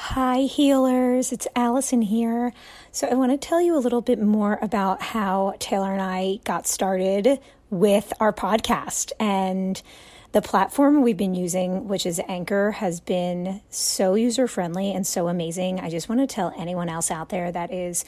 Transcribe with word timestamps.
Hi, 0.00 0.42
healers. 0.42 1.32
It's 1.32 1.48
Allison 1.56 2.02
here. 2.02 2.52
So, 2.92 3.08
I 3.08 3.14
want 3.14 3.32
to 3.32 3.36
tell 3.36 3.60
you 3.60 3.76
a 3.76 3.82
little 3.82 4.00
bit 4.00 4.22
more 4.22 4.56
about 4.62 5.02
how 5.02 5.56
Taylor 5.58 5.92
and 5.92 6.00
I 6.00 6.38
got 6.44 6.68
started 6.68 7.40
with 7.68 8.12
our 8.20 8.32
podcast. 8.32 9.10
And 9.18 9.82
the 10.30 10.40
platform 10.40 11.02
we've 11.02 11.16
been 11.16 11.34
using, 11.34 11.88
which 11.88 12.06
is 12.06 12.20
Anchor, 12.28 12.70
has 12.70 13.00
been 13.00 13.60
so 13.70 14.14
user 14.14 14.46
friendly 14.46 14.92
and 14.92 15.04
so 15.04 15.26
amazing. 15.26 15.80
I 15.80 15.90
just 15.90 16.08
want 16.08 16.20
to 16.20 16.28
tell 16.28 16.54
anyone 16.56 16.88
else 16.88 17.10
out 17.10 17.30
there 17.30 17.50
that 17.50 17.72
is 17.72 18.04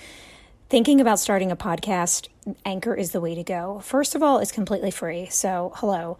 thinking 0.68 1.00
about 1.00 1.18
starting 1.18 1.50
a 1.50 1.56
podcast, 1.56 2.28
Anchor 2.64 2.94
is 2.94 3.10
the 3.10 3.20
way 3.20 3.34
to 3.34 3.42
go. 3.42 3.80
First 3.80 4.14
of 4.14 4.22
all, 4.22 4.38
it's 4.38 4.52
completely 4.52 4.92
free. 4.92 5.26
So, 5.26 5.72
hello. 5.74 6.18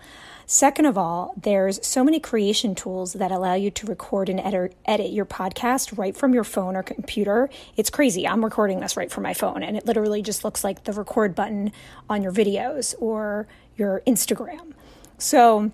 Second 0.52 0.86
of 0.86 0.98
all, 0.98 1.32
there's 1.40 1.78
so 1.86 2.02
many 2.02 2.18
creation 2.18 2.74
tools 2.74 3.12
that 3.12 3.30
allow 3.30 3.54
you 3.54 3.70
to 3.70 3.86
record 3.86 4.28
and 4.28 4.40
edit, 4.40 4.74
edit 4.84 5.12
your 5.12 5.24
podcast 5.24 5.96
right 5.96 6.16
from 6.16 6.34
your 6.34 6.42
phone 6.42 6.74
or 6.74 6.82
computer. 6.82 7.48
It's 7.76 7.88
crazy. 7.88 8.26
I'm 8.26 8.44
recording 8.44 8.80
this 8.80 8.96
right 8.96 9.12
from 9.12 9.22
my 9.22 9.32
phone, 9.32 9.62
and 9.62 9.76
it 9.76 9.86
literally 9.86 10.22
just 10.22 10.42
looks 10.42 10.64
like 10.64 10.82
the 10.82 10.92
record 10.92 11.36
button 11.36 11.70
on 12.08 12.20
your 12.20 12.32
videos 12.32 12.96
or 12.98 13.46
your 13.76 14.02
Instagram. 14.08 14.72
So 15.18 15.70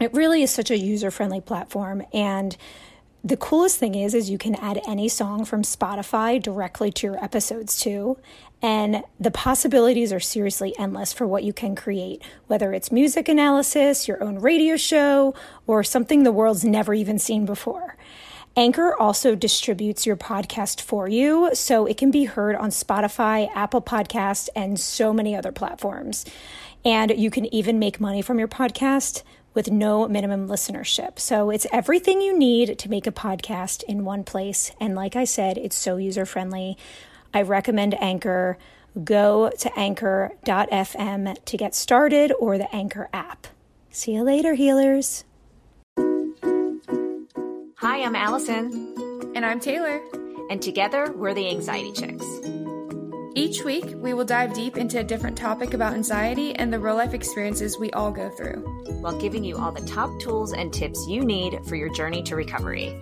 it 0.00 0.10
really 0.14 0.42
is 0.42 0.50
such 0.50 0.70
a 0.70 0.78
user 0.78 1.10
friendly 1.10 1.42
platform. 1.42 2.02
And 2.14 2.56
the 3.22 3.36
coolest 3.36 3.78
thing 3.78 3.94
is 3.94 4.14
is 4.14 4.30
you 4.30 4.38
can 4.38 4.54
add 4.54 4.80
any 4.88 5.10
song 5.10 5.44
from 5.44 5.64
Spotify 5.64 6.42
directly 6.42 6.90
to 6.92 7.08
your 7.08 7.22
episodes 7.22 7.78
too. 7.78 8.16
And 8.62 9.02
the 9.18 9.32
possibilities 9.32 10.12
are 10.12 10.20
seriously 10.20 10.72
endless 10.78 11.12
for 11.12 11.26
what 11.26 11.42
you 11.42 11.52
can 11.52 11.74
create, 11.74 12.22
whether 12.46 12.72
it's 12.72 12.92
music 12.92 13.28
analysis, 13.28 14.06
your 14.06 14.22
own 14.22 14.38
radio 14.38 14.76
show, 14.76 15.34
or 15.66 15.82
something 15.82 16.22
the 16.22 16.30
world's 16.30 16.64
never 16.64 16.94
even 16.94 17.18
seen 17.18 17.44
before. 17.44 17.96
Anchor 18.54 18.94
also 18.94 19.34
distributes 19.34 20.06
your 20.06 20.16
podcast 20.16 20.80
for 20.80 21.08
you, 21.08 21.50
so 21.54 21.86
it 21.86 21.96
can 21.96 22.10
be 22.10 22.24
heard 22.24 22.54
on 22.54 22.70
Spotify, 22.70 23.50
Apple 23.54 23.82
Podcast, 23.82 24.48
and 24.54 24.78
so 24.78 25.12
many 25.12 25.34
other 25.34 25.50
platforms. 25.50 26.24
And 26.84 27.18
you 27.18 27.30
can 27.30 27.52
even 27.52 27.78
make 27.78 27.98
money 27.98 28.22
from 28.22 28.38
your 28.38 28.48
podcast 28.48 29.22
with 29.54 29.70
no 29.70 30.06
minimum 30.06 30.48
listenership. 30.48 31.18
So 31.18 31.50
it's 31.50 31.66
everything 31.72 32.20
you 32.20 32.38
need 32.38 32.78
to 32.78 32.90
make 32.90 33.06
a 33.06 33.12
podcast 33.12 33.82
in 33.84 34.04
one 34.04 34.22
place. 34.22 34.72
And 34.78 34.94
like 34.94 35.16
I 35.16 35.24
said, 35.24 35.58
it's 35.58 35.76
so 35.76 35.96
user 35.96 36.26
friendly. 36.26 36.76
I 37.34 37.42
recommend 37.42 37.94
Anchor. 38.00 38.58
Go 39.04 39.50
to 39.58 39.78
anchor.fm 39.78 41.44
to 41.44 41.56
get 41.56 41.74
started 41.74 42.32
or 42.38 42.58
the 42.58 42.74
Anchor 42.74 43.08
app. 43.12 43.46
See 43.90 44.12
you 44.14 44.22
later, 44.22 44.54
healers. 44.54 45.24
Hi, 47.78 48.02
I'm 48.02 48.14
Allison. 48.14 49.32
And 49.34 49.46
I'm 49.46 49.60
Taylor. 49.60 50.00
And 50.50 50.60
together, 50.60 51.10
we're 51.12 51.32
the 51.32 51.48
Anxiety 51.48 51.92
Chicks. 51.92 52.26
Each 53.34 53.64
week, 53.64 53.86
we 53.96 54.12
will 54.12 54.26
dive 54.26 54.52
deep 54.52 54.76
into 54.76 55.00
a 55.00 55.04
different 55.04 55.38
topic 55.38 55.72
about 55.72 55.94
anxiety 55.94 56.54
and 56.54 56.70
the 56.70 56.78
real 56.78 56.96
life 56.96 57.14
experiences 57.14 57.78
we 57.78 57.90
all 57.92 58.12
go 58.12 58.28
through, 58.36 58.60
while 59.00 59.18
giving 59.18 59.42
you 59.42 59.56
all 59.56 59.72
the 59.72 59.86
top 59.86 60.10
tools 60.20 60.52
and 60.52 60.70
tips 60.70 61.06
you 61.08 61.24
need 61.24 61.58
for 61.66 61.76
your 61.76 61.88
journey 61.94 62.22
to 62.24 62.36
recovery. 62.36 62.94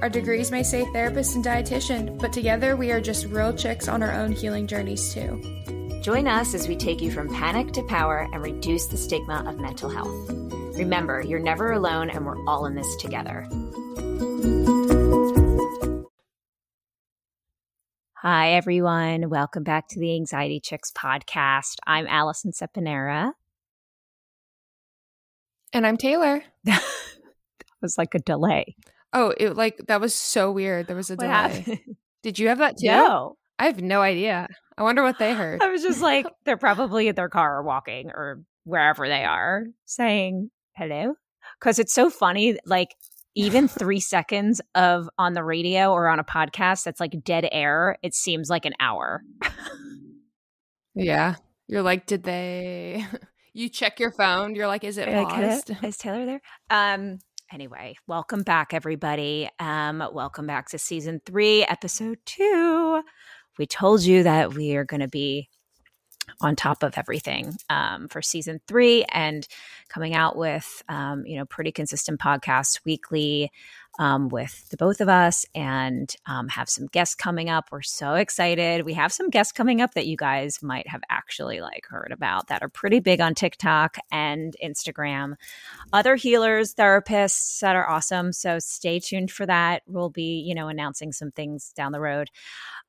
Our 0.00 0.08
degrees 0.08 0.52
may 0.52 0.62
say 0.62 0.84
therapist 0.92 1.34
and 1.34 1.44
dietitian, 1.44 2.20
but 2.20 2.32
together 2.32 2.76
we 2.76 2.92
are 2.92 3.00
just 3.00 3.26
real 3.26 3.52
chicks 3.52 3.88
on 3.88 4.00
our 4.00 4.12
own 4.12 4.30
healing 4.30 4.68
journeys, 4.68 5.12
too. 5.12 5.42
Join 6.04 6.28
us 6.28 6.54
as 6.54 6.68
we 6.68 6.76
take 6.76 7.02
you 7.02 7.10
from 7.10 7.34
panic 7.34 7.72
to 7.72 7.82
power 7.82 8.28
and 8.32 8.40
reduce 8.40 8.86
the 8.86 8.96
stigma 8.96 9.42
of 9.44 9.58
mental 9.58 9.90
health. 9.90 10.30
Remember, 10.78 11.20
you're 11.20 11.40
never 11.40 11.72
alone, 11.72 12.10
and 12.10 12.24
we're 12.24 12.40
all 12.46 12.66
in 12.66 12.76
this 12.76 12.94
together. 13.00 13.48
Hi, 18.14 18.52
everyone. 18.52 19.28
Welcome 19.28 19.64
back 19.64 19.88
to 19.88 19.98
the 19.98 20.14
Anxiety 20.14 20.60
Chicks 20.60 20.92
podcast. 20.92 21.74
I'm 21.88 22.06
Allison 22.06 22.52
Sepanera. 22.52 23.32
And 25.72 25.84
I'm 25.84 25.96
Taylor. 25.96 26.44
that 26.64 26.84
was 27.82 27.98
like 27.98 28.14
a 28.14 28.20
delay. 28.20 28.76
Oh, 29.12 29.34
it 29.36 29.56
like 29.56 29.80
that 29.88 30.00
was 30.00 30.14
so 30.14 30.50
weird. 30.52 30.86
There 30.86 30.96
was 30.96 31.10
a 31.10 31.14
what 31.14 31.20
delay. 31.20 31.32
Happened? 31.32 31.80
Did 32.22 32.38
you 32.38 32.48
have 32.48 32.58
that 32.58 32.76
too? 32.78 32.88
No. 32.88 33.36
I 33.58 33.66
have 33.66 33.80
no 33.82 34.00
idea. 34.00 34.48
I 34.76 34.82
wonder 34.82 35.02
what 35.02 35.18
they 35.18 35.34
heard. 35.34 35.62
I 35.62 35.68
was 35.68 35.82
just 35.82 36.00
like, 36.02 36.26
they're 36.44 36.56
probably 36.56 37.08
in 37.08 37.14
their 37.14 37.28
car 37.28 37.58
or 37.58 37.62
walking 37.62 38.10
or 38.10 38.42
wherever 38.64 39.08
they 39.08 39.24
are 39.24 39.64
saying 39.84 40.50
hello. 40.76 41.14
Cause 41.60 41.78
it's 41.78 41.94
so 41.94 42.10
funny. 42.10 42.58
Like 42.66 42.94
even 43.34 43.66
three 43.68 44.00
seconds 44.00 44.60
of 44.74 45.08
on 45.18 45.32
the 45.32 45.42
radio 45.42 45.92
or 45.92 46.08
on 46.08 46.18
a 46.18 46.24
podcast 46.24 46.84
that's 46.84 47.00
like 47.00 47.14
dead 47.24 47.48
air, 47.50 47.96
it 48.02 48.14
seems 48.14 48.48
like 48.48 48.64
an 48.64 48.74
hour. 48.78 49.22
yeah. 50.94 51.36
You're 51.66 51.82
like, 51.82 52.06
did 52.06 52.22
they 52.22 53.04
you 53.52 53.68
check 53.68 53.98
your 53.98 54.12
phone? 54.12 54.54
You're 54.54 54.68
like, 54.68 54.84
is 54.84 54.98
it 54.98 55.08
paused? 55.08 55.70
Like, 55.70 55.84
is 55.84 55.96
Taylor 55.96 56.26
there? 56.26 56.40
Um 56.70 57.18
anyway, 57.52 57.96
welcome 58.06 58.42
back 58.42 58.74
everybody. 58.74 59.48
Um 59.58 60.02
welcome 60.12 60.46
back 60.46 60.68
to 60.70 60.78
season 60.78 61.20
3, 61.24 61.64
episode 61.64 62.18
2. 62.26 63.02
We 63.58 63.66
told 63.66 64.02
you 64.02 64.22
that 64.22 64.54
we 64.54 64.76
are 64.76 64.84
going 64.84 65.00
to 65.00 65.08
be 65.08 65.48
on 66.40 66.56
top 66.56 66.82
of 66.82 66.96
everything 66.96 67.56
um, 67.70 68.08
for 68.08 68.22
season 68.22 68.60
three 68.68 69.04
and 69.12 69.46
coming 69.88 70.14
out 70.14 70.36
with 70.36 70.82
um, 70.88 71.24
you 71.26 71.36
know 71.36 71.44
pretty 71.46 71.72
consistent 71.72 72.20
podcasts 72.20 72.80
weekly 72.84 73.50
um, 73.98 74.28
with 74.28 74.68
the 74.70 74.76
both 74.76 75.00
of 75.00 75.08
us 75.08 75.44
and 75.54 76.14
um, 76.26 76.48
have 76.48 76.68
some 76.68 76.86
guests 76.86 77.14
coming 77.14 77.48
up. 77.48 77.68
We're 77.72 77.82
so 77.82 78.14
excited. 78.14 78.84
We 78.84 78.94
have 78.94 79.12
some 79.12 79.28
guests 79.30 79.52
coming 79.52 79.80
up 79.80 79.94
that 79.94 80.06
you 80.06 80.16
guys 80.16 80.62
might 80.62 80.88
have 80.88 81.02
actually 81.10 81.60
like 81.60 81.86
heard 81.88 82.12
about 82.12 82.48
that 82.48 82.62
are 82.62 82.68
pretty 82.68 83.00
big 83.00 83.20
on 83.20 83.34
tiktok 83.34 83.98
and 84.10 84.54
instagram. 84.64 85.34
Other 85.92 86.16
healers 86.16 86.74
therapists 86.74 87.58
that 87.60 87.76
are 87.76 87.88
awesome. 87.88 88.32
So 88.32 88.58
stay 88.58 89.00
tuned 89.00 89.30
for 89.30 89.46
that. 89.46 89.82
We'll 89.86 90.10
be 90.10 90.44
you 90.46 90.54
know 90.54 90.68
announcing 90.68 91.12
some 91.12 91.30
things 91.30 91.72
down 91.76 91.92
the 91.92 92.00
road. 92.00 92.30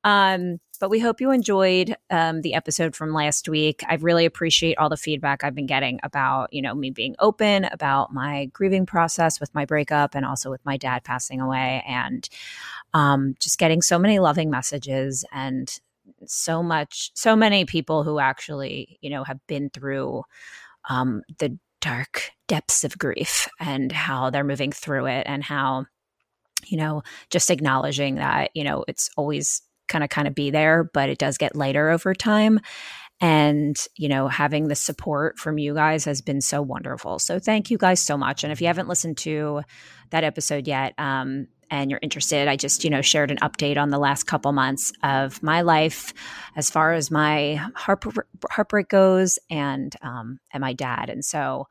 Um, 0.03 0.59
but 0.79 0.89
we 0.89 0.99
hope 0.99 1.19
you 1.19 1.31
enjoyed 1.31 1.95
um, 2.09 2.41
the 2.41 2.53
episode 2.53 2.95
from 2.95 3.13
last 3.13 3.49
week. 3.49 3.83
I 3.87 3.95
really 3.95 4.25
appreciate 4.25 4.77
all 4.77 4.87
the 4.87 4.97
feedback 4.97 5.43
I've 5.43 5.53
been 5.53 5.65
getting 5.65 5.99
about, 6.03 6.53
you 6.53 6.61
know, 6.61 6.73
me 6.73 6.89
being 6.89 7.15
open 7.19 7.65
about 7.65 8.13
my 8.13 8.45
grieving 8.45 8.85
process 8.85 9.39
with 9.41 9.53
my 9.53 9.65
breakup 9.65 10.15
and 10.15 10.25
also 10.25 10.49
with 10.49 10.63
my 10.65 10.77
dad 10.77 10.98
passing 11.01 11.41
away 11.41 11.83
and 11.87 12.27
um, 12.93 13.35
just 13.39 13.59
getting 13.59 13.81
so 13.81 13.99
many 13.99 14.19
loving 14.19 14.49
messages 14.49 15.25
and 15.31 15.79
so 16.25 16.63
much, 16.63 17.11
so 17.13 17.35
many 17.35 17.65
people 17.65 18.03
who 18.03 18.19
actually, 18.19 18.97
you 19.01 19.09
know, 19.09 19.23
have 19.23 19.39
been 19.47 19.69
through 19.69 20.23
um, 20.89 21.21
the 21.37 21.57
dark 21.81 22.31
depths 22.47 22.83
of 22.83 22.97
grief 22.97 23.47
and 23.59 23.91
how 23.91 24.29
they're 24.29 24.43
moving 24.43 24.71
through 24.71 25.05
it 25.05 25.23
and 25.27 25.43
how, 25.43 25.85
you 26.65 26.77
know, 26.77 27.03
just 27.29 27.49
acknowledging 27.49 28.15
that, 28.15 28.51
you 28.53 28.63
know, 28.63 28.83
it's 28.87 29.09
always 29.15 29.61
kind 29.87 30.03
of 30.03 30.09
kind 30.09 30.27
of 30.27 30.35
be 30.35 30.51
there, 30.51 30.89
but 30.93 31.09
it 31.09 31.17
does 31.17 31.37
get 31.37 31.55
lighter 31.55 31.89
over 31.89 32.13
time. 32.13 32.59
And, 33.21 33.77
you 33.97 34.07
know, 34.07 34.29
having 34.29 34.69
the 34.69 34.75
support 34.75 35.37
from 35.37 35.57
you 35.57 35.73
guys 35.73 36.05
has 36.05 36.21
been 36.21 36.39
so 36.39 36.61
wonderful. 36.61 37.19
So 37.19 37.37
thank 37.37 37.69
you 37.69 37.77
guys 37.77 37.99
so 37.99 38.17
much. 38.17 38.43
And 38.43 38.53
if 38.53 38.61
you 38.61 38.67
haven't 38.67 38.87
listened 38.87 39.17
to 39.19 39.61
that 40.11 40.23
episode 40.23 40.67
yet, 40.67 40.93
um, 40.97 41.47
and 41.71 41.91
you're 41.91 41.99
interested, 42.01 42.47
I 42.47 42.55
just, 42.55 42.83
you 42.83 42.89
know, 42.89 43.01
shared 43.01 43.31
an 43.31 43.37
update 43.37 43.77
on 43.77 43.89
the 43.89 43.99
last 43.99 44.23
couple 44.23 44.51
months 44.51 44.91
of 45.03 45.43
my 45.43 45.61
life 45.61 46.13
as 46.55 46.69
far 46.69 46.93
as 46.93 47.11
my 47.11 47.55
heart, 47.75 48.03
heartbreak 48.49 48.89
goes 48.89 49.37
and 49.49 49.95
um, 50.01 50.39
and 50.51 50.61
my 50.61 50.73
dad. 50.73 51.09
And 51.09 51.23
so 51.23 51.67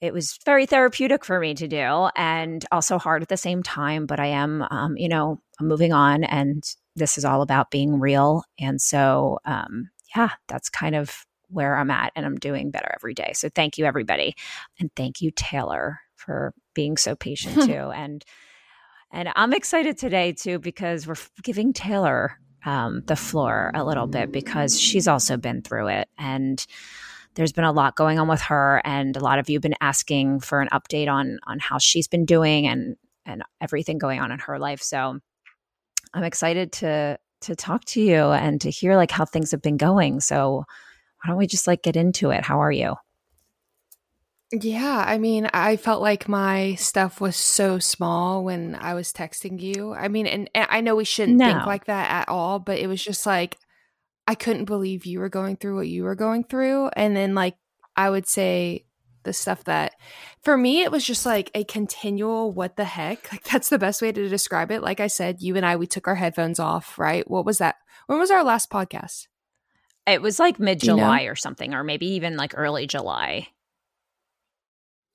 it 0.00 0.12
was 0.12 0.38
very 0.44 0.66
therapeutic 0.66 1.24
for 1.24 1.40
me 1.40 1.54
to 1.54 1.66
do 1.66 2.08
and 2.16 2.64
also 2.70 2.98
hard 2.98 3.22
at 3.22 3.28
the 3.28 3.36
same 3.36 3.62
time. 3.62 4.06
But 4.06 4.20
I 4.20 4.26
am, 4.26 4.62
um, 4.70 4.96
you 4.96 5.08
know, 5.08 5.40
moving 5.60 5.92
on 5.92 6.24
and 6.24 6.62
this 6.94 7.18
is 7.18 7.24
all 7.24 7.42
about 7.42 7.70
being 7.70 7.98
real. 7.98 8.44
And 8.60 8.80
so, 8.80 9.38
um, 9.44 9.90
yeah, 10.14 10.30
that's 10.48 10.68
kind 10.68 10.94
of 10.94 11.24
where 11.48 11.76
I'm 11.76 11.90
at 11.90 12.12
and 12.14 12.26
I'm 12.26 12.36
doing 12.36 12.70
better 12.70 12.90
every 12.94 13.14
day. 13.14 13.32
So 13.34 13.48
thank 13.48 13.78
you, 13.78 13.84
everybody. 13.84 14.36
And 14.78 14.90
thank 14.94 15.20
you, 15.22 15.30
Taylor, 15.34 16.00
for 16.16 16.52
being 16.74 16.96
so 16.96 17.14
patient 17.14 17.62
too. 17.66 17.72
and, 17.72 18.24
and 19.10 19.30
I'm 19.34 19.54
excited 19.54 19.96
today 19.96 20.32
too, 20.32 20.58
because 20.58 21.06
we're 21.06 21.16
giving 21.42 21.72
Taylor 21.72 22.38
um, 22.66 23.02
the 23.06 23.16
floor 23.16 23.70
a 23.74 23.84
little 23.84 24.06
bit 24.06 24.30
because 24.30 24.78
she's 24.78 25.08
also 25.08 25.36
been 25.38 25.62
through 25.62 25.88
it. 25.88 26.08
And, 26.18 26.64
there's 27.38 27.52
been 27.52 27.64
a 27.64 27.72
lot 27.72 27.94
going 27.94 28.18
on 28.18 28.26
with 28.26 28.40
her 28.42 28.82
and 28.84 29.16
a 29.16 29.20
lot 29.20 29.38
of 29.38 29.48
you 29.48 29.56
have 29.56 29.62
been 29.62 29.74
asking 29.80 30.40
for 30.40 30.60
an 30.60 30.68
update 30.72 31.08
on 31.08 31.38
on 31.46 31.60
how 31.60 31.78
she's 31.78 32.08
been 32.08 32.24
doing 32.24 32.66
and 32.66 32.96
and 33.24 33.44
everything 33.60 33.96
going 33.96 34.18
on 34.18 34.32
in 34.32 34.40
her 34.40 34.58
life 34.58 34.82
so 34.82 35.20
I'm 36.12 36.24
excited 36.24 36.72
to 36.72 37.16
to 37.42 37.56
talk 37.56 37.84
to 37.86 38.00
you 38.00 38.16
and 38.16 38.60
to 38.62 38.70
hear 38.70 38.96
like 38.96 39.10
how 39.10 39.24
things 39.24 39.50
have 39.52 39.62
been 39.62 39.76
going. 39.76 40.20
So 40.20 40.64
why 41.22 41.28
don't 41.28 41.38
we 41.38 41.46
just 41.46 41.66
like 41.66 41.82
get 41.82 41.96
into 41.96 42.30
it? 42.30 42.44
How 42.44 42.60
are 42.60 42.72
you? 42.72 42.96
Yeah, 44.50 45.04
I 45.06 45.18
mean, 45.18 45.46
I 45.52 45.76
felt 45.76 46.00
like 46.00 46.26
my 46.26 46.74
stuff 46.76 47.20
was 47.20 47.36
so 47.36 47.78
small 47.78 48.42
when 48.44 48.74
I 48.76 48.94
was 48.94 49.12
texting 49.12 49.60
you. 49.60 49.92
I 49.92 50.08
mean, 50.08 50.26
and, 50.26 50.48
and 50.54 50.66
I 50.70 50.80
know 50.80 50.96
we 50.96 51.04
shouldn't 51.04 51.42
No. 51.42 51.44
think 51.44 51.66
like 51.66 51.84
that 51.84 52.10
at 52.10 52.28
all, 52.30 52.58
but 52.58 52.78
it 52.78 52.86
was 52.86 53.02
just 53.04 53.26
like 53.26 53.58
I 54.28 54.34
couldn't 54.36 54.66
believe 54.66 55.06
you 55.06 55.20
were 55.20 55.30
going 55.30 55.56
through 55.56 55.76
what 55.76 55.88
you 55.88 56.04
were 56.04 56.16
going 56.16 56.44
through. 56.44 56.88
And 56.96 57.16
then, 57.16 57.34
like, 57.34 57.56
I 57.96 58.10
would 58.10 58.28
say 58.28 58.86
the 59.28 59.32
stuff 59.34 59.64
that 59.64 59.92
for 60.42 60.56
me, 60.56 60.80
it 60.82 60.90
was 60.90 61.04
just 61.04 61.26
like 61.26 61.50
a 61.54 61.62
continual 61.64 62.50
what 62.50 62.76
the 62.76 62.84
heck. 62.84 63.30
Like, 63.30 63.44
that's 63.44 63.68
the 63.68 63.78
best 63.78 64.00
way 64.00 64.10
to 64.10 64.28
describe 64.28 64.70
it. 64.70 64.82
Like 64.82 64.98
I 65.00 65.06
said, 65.06 65.42
you 65.42 65.54
and 65.56 65.66
I, 65.66 65.76
we 65.76 65.86
took 65.86 66.08
our 66.08 66.14
headphones 66.14 66.58
off, 66.58 66.98
right? 66.98 67.28
What 67.30 67.44
was 67.44 67.58
that? 67.58 67.76
When 68.06 68.18
was 68.18 68.30
our 68.30 68.42
last 68.42 68.70
podcast? 68.70 69.26
It 70.06 70.22
was 70.22 70.38
like 70.38 70.58
mid 70.58 70.82
you 70.82 70.88
know? 70.88 70.96
July 70.96 71.22
or 71.24 71.36
something, 71.36 71.74
or 71.74 71.84
maybe 71.84 72.06
even 72.06 72.36
like 72.38 72.54
early 72.56 72.86
July. 72.86 73.48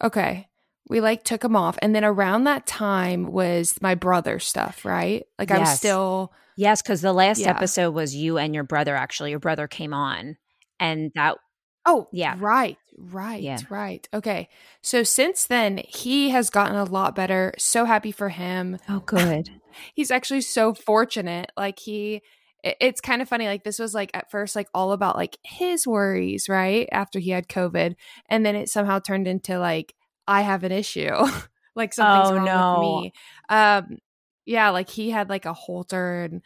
Okay. 0.04 0.48
We 0.90 1.02
like 1.02 1.24
took 1.24 1.42
them 1.42 1.56
off. 1.56 1.78
And 1.82 1.96
then 1.96 2.04
around 2.06 2.44
that 2.44 2.68
time 2.68 3.32
was 3.32 3.82
my 3.82 3.96
brother 3.96 4.38
stuff, 4.40 4.86
right? 4.86 5.24
Like 5.40 5.50
I'm 5.52 5.66
still 5.66 6.34
Yes, 6.56 6.84
because 6.84 7.02
the 7.02 7.14
last 7.14 7.40
Yeah. 7.40 7.50
episode 7.50 7.92
was 7.96 8.16
you 8.16 8.38
and 8.38 8.54
your 8.54 8.64
brother. 8.64 8.96
Actually, 8.96 9.32
your 9.32 9.40
brother 9.40 9.68
came 9.68 9.94
on, 9.94 10.38
and 10.80 11.12
that 11.16 11.38
Oh, 11.86 12.08
Yeah. 12.14 12.36
Right. 12.38 12.78
Right. 12.98 13.42
Yeah. 13.42 13.58
Right. 13.70 14.08
Okay. 14.14 14.50
So 14.82 15.04
since 15.04 15.46
then, 15.46 15.82
he 15.88 16.30
has 16.30 16.50
gotten 16.50 16.76
a 16.76 16.84
lot 16.84 17.16
better. 17.16 17.54
So 17.58 17.86
happy 17.86 18.12
for 18.12 18.30
him. 18.30 18.78
oh 18.90 19.00
good. 19.00 19.50
He's 19.96 20.12
actually 20.12 20.42
so 20.42 20.74
fortunate. 20.74 21.52
Like 21.58 21.80
he 21.80 22.22
it's 22.64 23.02
kind 23.02 23.22
of 23.22 23.28
funny 23.28 23.46
like 23.48 23.64
this 23.66 23.78
was 23.80 23.94
like 23.94 24.10
at 24.14 24.32
first 24.32 24.56
like 24.56 24.68
all 24.74 24.92
about 24.94 25.16
like 25.18 25.38
his 25.44 25.86
worries, 25.88 26.48
right? 26.48 26.88
After 26.92 27.20
he 27.20 27.32
had 27.32 27.48
COVID, 27.50 27.96
and 28.30 28.46
then 28.46 28.56
it 28.56 28.70
somehow 28.70 29.00
turned 29.00 29.28
into 29.28 29.58
like 29.60 29.94
I 30.28 30.42
have 30.42 30.64
an 30.64 30.72
issue. 30.72 31.10
like 31.76 31.94
something's 31.94 32.30
Oh, 32.32 32.36
wrong 32.38 32.46
no. 32.46 32.80
with 32.80 33.04
me. 33.04 33.14
Um 33.50 33.98
yeah, 34.46 34.70
like 34.70 34.90
he 34.90 35.10
had 35.10 35.30
like 35.30 35.46
a 35.46 35.54
Holter 35.54 36.24
and 36.24 36.42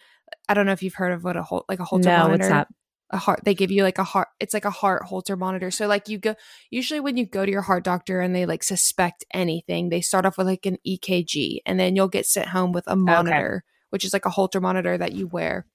I 0.48 0.54
don't 0.54 0.66
know 0.66 0.72
if 0.72 0.82
you've 0.84 0.94
heard 0.94 1.12
of 1.14 1.24
what 1.24 1.36
a 1.36 1.44
Hol- 1.44 1.66
like 1.68 1.80
a 1.80 1.86
Holter 1.86 2.10
no, 2.10 2.18
monitor 2.20 2.44
it's 2.44 2.50
not. 2.50 2.68
A 3.10 3.18
heart 3.18 3.42
they 3.44 3.54
give 3.54 3.72
you 3.72 3.84
like 3.84 3.98
a 3.98 4.04
heart 4.04 4.28
it's 4.40 4.54
like 4.54 4.66
a 4.66 4.72
heart 4.72 5.04
holter 5.04 5.38
monitor. 5.38 5.72
So 5.72 5.88
like 5.88 6.10
you 6.10 6.18
go 6.18 6.36
usually 6.70 7.00
when 7.00 7.18
you 7.18 7.26
go 7.26 7.46
to 7.46 7.52
your 7.52 7.62
heart 7.62 7.84
doctor 7.84 8.20
and 8.20 8.36
they 8.36 8.46
like 8.46 8.64
suspect 8.64 9.26
anything 9.34 9.90
they 9.90 10.02
start 10.02 10.26
off 10.26 10.38
with 10.38 10.48
like 10.48 10.66
an 10.66 10.78
ekg 10.86 11.60
and 11.66 11.80
then 11.80 11.96
you'll 11.96 12.08
get 12.08 12.26
sent 12.26 12.50
home 12.50 12.72
with 12.72 12.84
a 12.88 12.96
monitor 12.96 13.64
which 13.90 14.04
is 14.04 14.14
like 14.14 14.26
a 14.26 14.30
holter 14.30 14.60
monitor 14.60 14.98
that 14.98 15.14
you 15.14 15.28
wear 15.28 15.66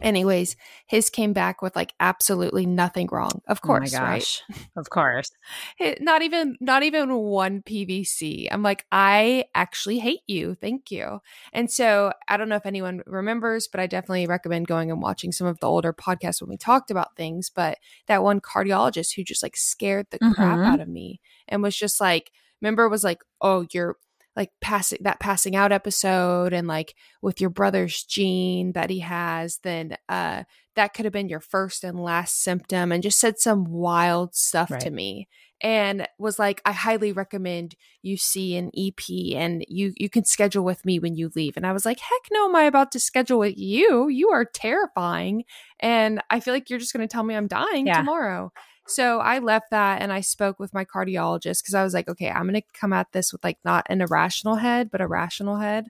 anyways 0.00 0.56
his 0.86 1.10
came 1.10 1.32
back 1.32 1.62
with 1.62 1.74
like 1.76 1.92
absolutely 2.00 2.66
nothing 2.66 3.08
wrong 3.10 3.40
of 3.48 3.60
course 3.62 3.94
oh 3.94 4.00
my 4.00 4.04
right 4.10 4.18
gosh. 4.20 4.42
Of 4.76 4.90
course. 4.90 5.30
Not 6.00 6.22
even 6.22 6.56
not 6.60 6.82
even 6.82 7.14
one 7.16 7.62
pvc 7.62 8.48
i'm 8.50 8.62
like 8.62 8.84
i 8.92 9.44
actually 9.54 9.98
hate 9.98 10.22
you 10.26 10.54
thank 10.54 10.90
you 10.90 11.20
and 11.52 11.70
so 11.70 12.12
i 12.28 12.36
don't 12.36 12.48
know 12.48 12.56
if 12.56 12.66
anyone 12.66 13.02
remembers 13.06 13.68
but 13.68 13.80
i 13.80 13.86
definitely 13.86 14.26
recommend 14.26 14.66
going 14.66 14.90
and 14.90 15.02
watching 15.02 15.32
some 15.32 15.46
of 15.46 15.58
the 15.60 15.66
older 15.68 15.92
podcasts 15.92 16.40
when 16.40 16.48
we 16.50 16.56
talked 16.56 16.90
about 16.90 17.16
things 17.16 17.50
but 17.50 17.78
that 18.06 18.22
one 18.22 18.40
cardiologist 18.40 19.14
who 19.14 19.24
just 19.24 19.42
like 19.42 19.56
scared 19.56 20.06
the 20.10 20.18
crap 20.18 20.58
Mhm. 20.58 20.66
out 20.66 20.80
of 20.80 20.88
me 20.88 21.20
and 21.48 21.62
was 21.62 21.76
just 21.76 22.00
like 22.00 22.30
remember 22.60 22.88
was 22.88 23.04
like 23.04 23.22
oh 23.40 23.66
you're 23.72 23.96
like 24.36 24.50
passing 24.60 24.98
that 25.02 25.20
passing 25.20 25.54
out 25.56 25.72
episode 25.72 26.52
and 26.52 26.66
like 26.66 26.94
with 27.20 27.40
your 27.40 27.50
brother's 27.50 28.02
gene 28.04 28.72
that 28.72 28.88
he 28.90 29.00
has 29.00 29.58
then 29.62 29.96
uh 30.08 30.42
that 30.74 30.94
could 30.94 31.04
have 31.04 31.12
been 31.12 31.28
your 31.28 31.40
first 31.40 31.84
and 31.84 32.02
last 32.02 32.42
symptom 32.42 32.92
and 32.92 33.02
just 33.02 33.20
said 33.20 33.38
some 33.38 33.64
wild 33.64 34.34
stuff 34.34 34.70
to 34.78 34.90
me. 34.90 35.28
And 35.60 36.08
was 36.18 36.38
like 36.38 36.60
i 36.64 36.72
highly 36.72 37.12
recommend 37.12 37.74
you 38.00 38.16
see 38.16 38.56
an 38.56 38.70
ep 38.76 39.00
and 39.36 39.64
you 39.68 39.92
you 39.96 40.08
can 40.08 40.24
schedule 40.24 40.64
with 40.64 40.84
me 40.84 40.98
when 40.98 41.14
you 41.14 41.30
leave. 41.36 41.56
And 41.56 41.66
i 41.66 41.72
was 41.72 41.84
like 41.84 42.00
heck 42.00 42.22
no 42.32 42.46
am 42.48 42.56
i 42.56 42.64
about 42.64 42.90
to 42.92 43.00
schedule 43.00 43.38
with 43.38 43.56
you? 43.58 44.08
You 44.08 44.30
are 44.30 44.44
terrifying. 44.46 45.44
And 45.78 46.22
i 46.30 46.40
feel 46.40 46.54
like 46.54 46.70
you're 46.70 46.78
just 46.78 46.92
going 46.94 47.06
to 47.06 47.12
tell 47.12 47.22
me 47.22 47.36
i'm 47.36 47.48
dying 47.48 47.86
Yeah. 47.86 47.98
tomorrow 47.98 48.50
so 48.86 49.20
i 49.20 49.38
left 49.38 49.70
that 49.70 50.02
and 50.02 50.12
i 50.12 50.20
spoke 50.20 50.58
with 50.58 50.74
my 50.74 50.84
cardiologist 50.84 51.62
because 51.62 51.74
i 51.74 51.84
was 51.84 51.94
like 51.94 52.08
okay 52.08 52.30
i'm 52.30 52.48
going 52.48 52.54
to 52.54 52.62
come 52.78 52.92
at 52.92 53.10
this 53.12 53.32
with 53.32 53.42
like 53.44 53.58
not 53.64 53.86
an 53.88 54.00
irrational 54.00 54.56
head 54.56 54.90
but 54.90 55.00
a 55.00 55.06
rational 55.06 55.56
head 55.58 55.86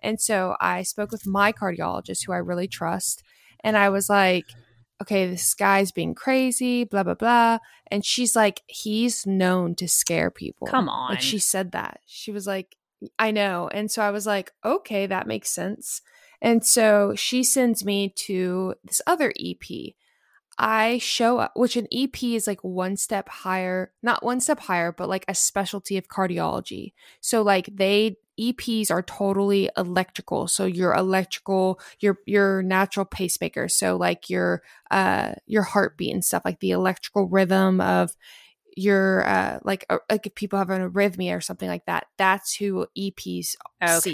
and 0.00 0.20
so 0.20 0.56
i 0.60 0.82
spoke 0.82 1.10
with 1.10 1.26
my 1.26 1.52
cardiologist 1.52 2.26
who 2.26 2.32
i 2.32 2.36
really 2.36 2.68
trust 2.68 3.22
and 3.60 3.76
i 3.76 3.88
was 3.88 4.08
like 4.08 4.46
okay, 5.02 5.26
this 5.28 5.54
guy's 5.54 5.92
being 5.92 6.14
crazy, 6.14 6.84
blah, 6.84 7.02
blah, 7.02 7.14
blah. 7.14 7.58
And 7.90 8.04
she's 8.04 8.34
like, 8.36 8.62
he's 8.66 9.26
known 9.26 9.74
to 9.76 9.88
scare 9.88 10.30
people. 10.30 10.66
Come 10.66 10.88
on. 10.88 11.10
Like 11.10 11.20
she 11.20 11.38
said 11.38 11.72
that. 11.72 12.00
She 12.06 12.30
was 12.30 12.46
like, 12.46 12.76
I 13.18 13.30
know. 13.30 13.68
And 13.68 13.90
so 13.90 14.02
I 14.02 14.10
was 14.10 14.26
like, 14.26 14.52
okay, 14.64 15.06
that 15.06 15.26
makes 15.26 15.50
sense. 15.50 16.00
And 16.40 16.64
so 16.64 17.14
she 17.16 17.42
sends 17.42 17.84
me 17.84 18.12
to 18.16 18.74
this 18.84 19.00
other 19.06 19.32
EP. 19.38 19.94
I 20.58 20.98
show 20.98 21.38
up, 21.38 21.52
which 21.56 21.76
an 21.76 21.88
EP 21.92 22.22
is 22.22 22.46
like 22.46 22.62
one 22.62 22.96
step 22.96 23.28
higher, 23.28 23.92
not 24.02 24.22
one 24.22 24.40
step 24.40 24.60
higher, 24.60 24.92
but 24.92 25.08
like 25.08 25.24
a 25.28 25.34
specialty 25.34 25.96
of 25.96 26.08
cardiology. 26.08 26.92
So 27.20 27.42
like 27.42 27.68
they 27.74 28.18
EPs 28.38 28.90
are 28.90 29.02
totally 29.02 29.70
electrical. 29.76 30.48
So 30.48 30.64
your 30.64 30.94
electrical, 30.94 31.80
your 32.00 32.18
your 32.26 32.62
natural 32.62 33.06
pacemaker. 33.06 33.68
So 33.68 33.96
like 33.96 34.28
your 34.30 34.62
uh 34.90 35.34
your 35.46 35.62
heartbeat 35.62 36.12
and 36.12 36.24
stuff, 36.24 36.42
like 36.44 36.60
the 36.60 36.72
electrical 36.72 37.28
rhythm 37.28 37.80
of 37.80 38.16
your 38.76 39.26
uh 39.26 39.60
like 39.64 39.84
uh, 39.88 39.98
like 40.10 40.26
if 40.26 40.34
people 40.34 40.58
have 40.58 40.70
an 40.70 40.90
arrhythmia 40.90 41.36
or 41.36 41.40
something 41.40 41.68
like 41.68 41.86
that. 41.86 42.06
That's 42.16 42.54
who 42.56 42.86
EPs 42.96 43.56
see. 44.00 44.12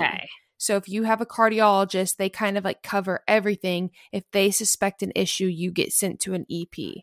Okay. 0.61 0.65
So 0.65 0.77
if 0.77 0.89
you 0.89 1.05
have 1.05 1.21
a 1.21 1.27
cardiologist, 1.27 2.17
they 2.17 2.29
kind 2.29 2.59
of 2.59 2.65
like 2.65 2.83
cover 2.83 3.23
everything. 3.27 3.91
If 4.13 4.25
they 4.33 4.51
suspect 4.51 5.03
an 5.03 5.13
issue, 5.15 5.47
you 5.47 5.71
get 5.71 5.93
sent 5.93 6.21
to 6.21 6.35
an 6.35 6.47
EP. 6.51 7.03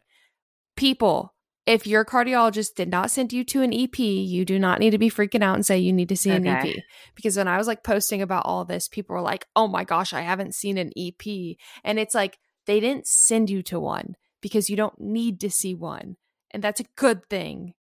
People, 0.75 1.33
if 1.65 1.87
your 1.87 2.05
cardiologist 2.05 2.75
did 2.75 2.89
not 2.89 3.09
send 3.11 3.33
you 3.33 3.43
to 3.45 3.61
an 3.61 3.73
EP, 3.73 3.97
you 3.99 4.45
do 4.45 4.59
not 4.59 4.79
need 4.79 4.91
to 4.91 4.99
be 4.99 5.09
freaking 5.09 5.43
out 5.43 5.55
and 5.55 5.65
say 5.65 5.79
you 5.79 5.91
need 5.91 6.09
to 6.09 6.15
see 6.15 6.29
an 6.29 6.45
EP. 6.45 6.75
Because 7.15 7.35
when 7.35 7.47
I 7.47 7.57
was 7.57 7.67
like 7.67 7.83
posting 7.83 8.21
about 8.21 8.45
all 8.45 8.63
this, 8.63 8.87
people 8.87 9.15
were 9.15 9.21
like, 9.21 9.47
"Oh 9.55 9.67
my 9.67 9.83
gosh, 9.83 10.13
I 10.13 10.21
haven't 10.21 10.55
seen 10.55 10.77
an 10.77 10.91
EP." 10.95 11.57
And 11.83 11.99
it's 11.99 12.15
like 12.15 12.37
they 12.67 12.79
didn't 12.79 13.07
send 13.07 13.49
you 13.49 13.63
to 13.63 13.79
one 13.79 14.15
because 14.41 14.69
you 14.69 14.75
don't 14.75 14.99
need 14.99 15.39
to 15.41 15.49
see 15.49 15.73
one. 15.73 16.17
And 16.51 16.63
that's 16.63 16.79
a 16.79 16.85
good 16.95 17.27
thing. 17.29 17.73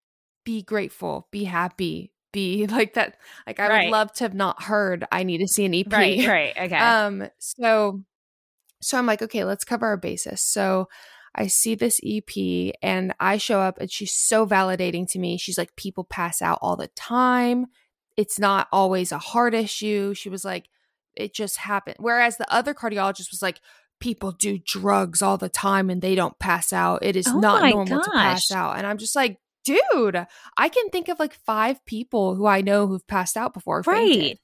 Be 0.45 0.63
grateful, 0.63 1.29
be 1.31 1.45
happy, 1.45 2.13
be 2.37 2.67
like 2.79 2.95
that 2.95 3.17
like 3.47 3.59
I 3.59 3.69
Right. 3.69 3.85
would 3.87 3.93
love 3.93 4.13
to 4.15 4.25
have 4.25 4.35
not 4.35 4.63
heard 4.63 5.05
I 5.11 5.23
need 5.25 5.39
to 5.39 5.49
see 5.49 5.65
an 5.65 5.75
EP. 5.75 5.93
Right. 5.93 6.27
Right. 6.27 6.53
Okay. 6.67 6.77
Um 6.77 7.29
so 7.39 8.03
so 8.83 8.99
I'm 8.99 9.07
like, 9.07 9.23
okay, 9.23 9.43
let's 9.45 9.65
cover 9.65 9.87
our 9.87 9.97
basis. 9.97 10.43
So 10.43 10.89
I 11.35 11.49
see 11.49 11.75
this 11.75 11.99
EP 12.05 12.73
and 12.83 13.15
I 13.19 13.39
show 13.39 13.61
up 13.61 13.79
and 13.79 13.91
she's 13.91 14.13
so 14.15 14.47
validating 14.47 15.07
to 15.11 15.19
me. 15.19 15.39
She's 15.39 15.59
like, 15.59 15.75
people 15.77 16.05
pass 16.05 16.41
out 16.41 16.59
all 16.63 16.77
the 16.77 16.89
time. 16.89 17.67
It's 18.17 18.39
not 18.39 18.69
always 18.73 19.13
a 19.13 19.19
heart 19.19 19.55
issue. 19.55 20.15
She 20.15 20.29
was 20.29 20.45
like, 20.45 20.69
it 21.15 21.35
just 21.35 21.57
happened. 21.59 21.97
Whereas 21.99 22.37
the 22.37 22.51
other 22.53 22.75
cardiologist 22.75 23.31
was 23.31 23.43
like, 23.43 23.61
people 24.01 24.33
do 24.33 24.59
drugs 24.59 25.23
all 25.23 25.39
the 25.39 25.49
time 25.49 25.89
and 25.91 26.01
they 26.03 26.15
don't 26.15 26.39
pass 26.39 26.73
out. 26.73 27.03
It 27.03 27.17
is 27.17 27.27
Oh 27.27 27.39
not 27.39 27.69
normal 27.71 28.03
to 28.03 28.11
pass 28.11 28.51
out. 28.51 28.77
And 28.79 28.87
I'm 28.87 28.99
just 28.99 29.17
like, 29.17 29.39
dude, 29.67 30.27
I 30.57 30.69
can 30.69 30.89
think 30.91 31.09
of 31.09 31.19
like 31.19 31.35
five 31.35 31.85
people 31.85 32.35
who 32.35 32.47
I 32.47 32.61
know 32.61 32.87
who've 32.87 33.07
passed 33.07 33.37
out 33.37 33.53
before. 33.53 33.81
or 33.81 33.83
fainted 33.83 34.23
right. 34.23 34.39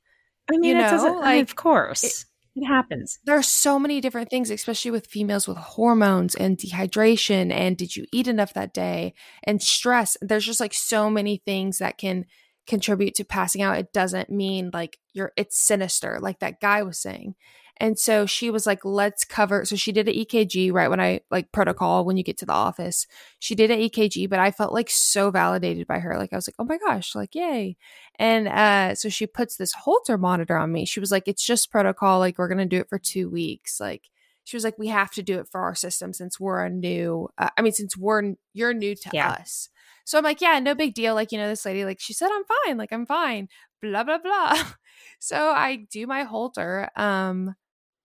I 0.50 0.58
mean, 0.58 0.76
you 0.76 0.82
it 0.82 0.90
doesn't. 0.90 1.12
know, 1.12 1.20
like, 1.20 1.42
of 1.42 1.56
course, 1.56 2.26
it, 2.54 2.66
happens. 2.66 3.18
there 3.24 3.36
are 3.36 3.42
so 3.42 3.78
many 3.78 4.00
different 4.00 4.28
things, 4.28 4.50
especially 4.50 4.90
with 4.90 5.06
females 5.06 5.48
with 5.48 5.56
hormones 5.56 6.34
and 6.34 6.58
dehydration. 6.58 7.52
And 7.52 7.76
did 7.76 7.96
you 7.96 8.06
eat 8.12 8.28
enough 8.28 8.52
that 8.54 8.74
day? 8.74 9.14
And 9.44 9.62
stress. 9.62 10.16
There's 10.20 10.44
just 10.44 10.60
like 10.60 10.74
so 10.74 11.08
many 11.08 11.38
things 11.44 11.78
that 11.78 11.96
can 11.96 12.26
contribute 12.66 13.14
to 13.14 13.24
passing 13.24 13.62
out. 13.62 13.78
It 13.78 13.92
doesn't 13.92 14.30
mean 14.30 14.70
like 14.72 14.98
you're, 15.12 15.32
it's 15.36 15.60
sinister, 15.60 16.18
like 16.20 16.40
that 16.40 16.60
guy 16.60 16.82
was 16.82 16.98
saying. 16.98 17.34
And 17.78 17.98
so 17.98 18.26
she 18.26 18.50
was 18.50 18.66
like, 18.66 18.84
let's 18.84 19.24
cover. 19.24 19.64
So 19.64 19.74
she 19.76 19.92
did 19.92 20.06
an 20.06 20.14
EKG 20.14 20.72
right 20.72 20.88
when 20.88 21.00
I 21.00 21.20
like 21.30 21.50
protocol 21.52 22.04
when 22.04 22.16
you 22.16 22.22
get 22.22 22.38
to 22.38 22.46
the 22.46 22.52
office. 22.52 23.06
She 23.40 23.54
did 23.54 23.70
an 23.70 23.80
EKG, 23.80 24.28
but 24.28 24.38
I 24.38 24.50
felt 24.52 24.72
like 24.72 24.88
so 24.90 25.30
validated 25.30 25.86
by 25.86 25.98
her. 25.98 26.16
Like 26.16 26.32
I 26.32 26.36
was 26.36 26.46
like, 26.46 26.54
oh 26.58 26.64
my 26.64 26.78
gosh, 26.78 27.14
like 27.14 27.34
yay. 27.34 27.76
And 28.18 28.46
uh, 28.46 28.94
so 28.94 29.08
she 29.08 29.26
puts 29.26 29.56
this 29.56 29.72
Holter 29.72 30.16
monitor 30.18 30.56
on 30.56 30.70
me. 30.70 30.84
She 30.84 31.00
was 31.00 31.10
like, 31.10 31.24
it's 31.26 31.44
just 31.44 31.70
protocol. 31.72 32.18
Like 32.20 32.38
we're 32.38 32.48
gonna 32.48 32.66
do 32.66 32.78
it 32.78 32.88
for 32.88 32.98
two 32.98 33.28
weeks. 33.28 33.80
Like 33.80 34.10
she 34.44 34.56
was 34.56 34.64
like, 34.64 34.78
we 34.78 34.88
have 34.88 35.10
to 35.12 35.22
do 35.22 35.38
it 35.38 35.48
for 35.50 35.60
our 35.62 35.74
system 35.74 36.12
since 36.12 36.38
we're 36.38 36.64
a 36.64 36.70
new. 36.70 37.28
Uh, 37.38 37.48
I 37.56 37.62
mean, 37.62 37.72
since 37.72 37.96
we're 37.96 38.34
you're 38.52 38.74
new 38.74 38.94
to 38.94 39.10
Yeah. 39.12 39.30
us. 39.30 39.70
So 40.04 40.18
I'm 40.18 40.24
like, 40.24 40.40
yeah, 40.40 40.58
no 40.58 40.74
big 40.74 40.94
deal. 40.94 41.14
Like 41.14 41.32
you 41.32 41.38
know, 41.38 41.48
this 41.48 41.64
lady, 41.64 41.84
like 41.84 42.00
she 42.00 42.12
said, 42.12 42.28
I'm 42.32 42.44
fine. 42.66 42.76
Like 42.76 42.92
I'm 42.92 43.06
fine. 43.06 43.48
Blah 43.80 44.04
blah 44.04 44.18
blah. 44.18 44.62
so 45.18 45.36
I 45.50 45.86
do 45.90 46.06
my 46.06 46.22
Holter. 46.24 46.88
Um, 46.96 47.54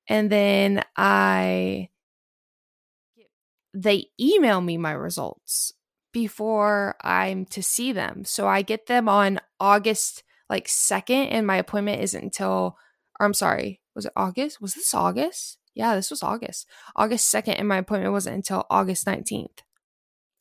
and 0.07 0.31
then 0.31 0.83
I 0.95 1.89
they 3.73 4.07
email 4.19 4.61
me 4.61 4.77
my 4.77 4.91
results 4.91 5.73
before 6.13 6.95
I'm 7.01 7.45
to 7.45 7.61
see 7.61 7.91
them. 7.91 8.25
So 8.25 8.47
I 8.47 8.61
get 8.63 8.87
them 8.87 9.07
on 9.07 9.39
August 9.59 10.23
like 10.49 10.67
2nd 10.67 11.27
and 11.31 11.45
my 11.45 11.57
appointment 11.57 12.01
isn't 12.01 12.23
until 12.23 12.77
or 13.19 13.25
I'm 13.25 13.33
sorry, 13.33 13.81
was 13.95 14.05
it 14.05 14.13
August? 14.15 14.61
Was 14.61 14.73
this 14.73 14.93
August? 14.93 15.57
Yeah, 15.75 15.95
this 15.95 16.09
was 16.09 16.23
August. 16.23 16.67
August 16.95 17.33
2nd 17.33 17.55
and 17.59 17.67
my 17.67 17.77
appointment 17.77 18.13
wasn't 18.13 18.37
until 18.37 18.65
August 18.69 19.05
19th. 19.05 19.59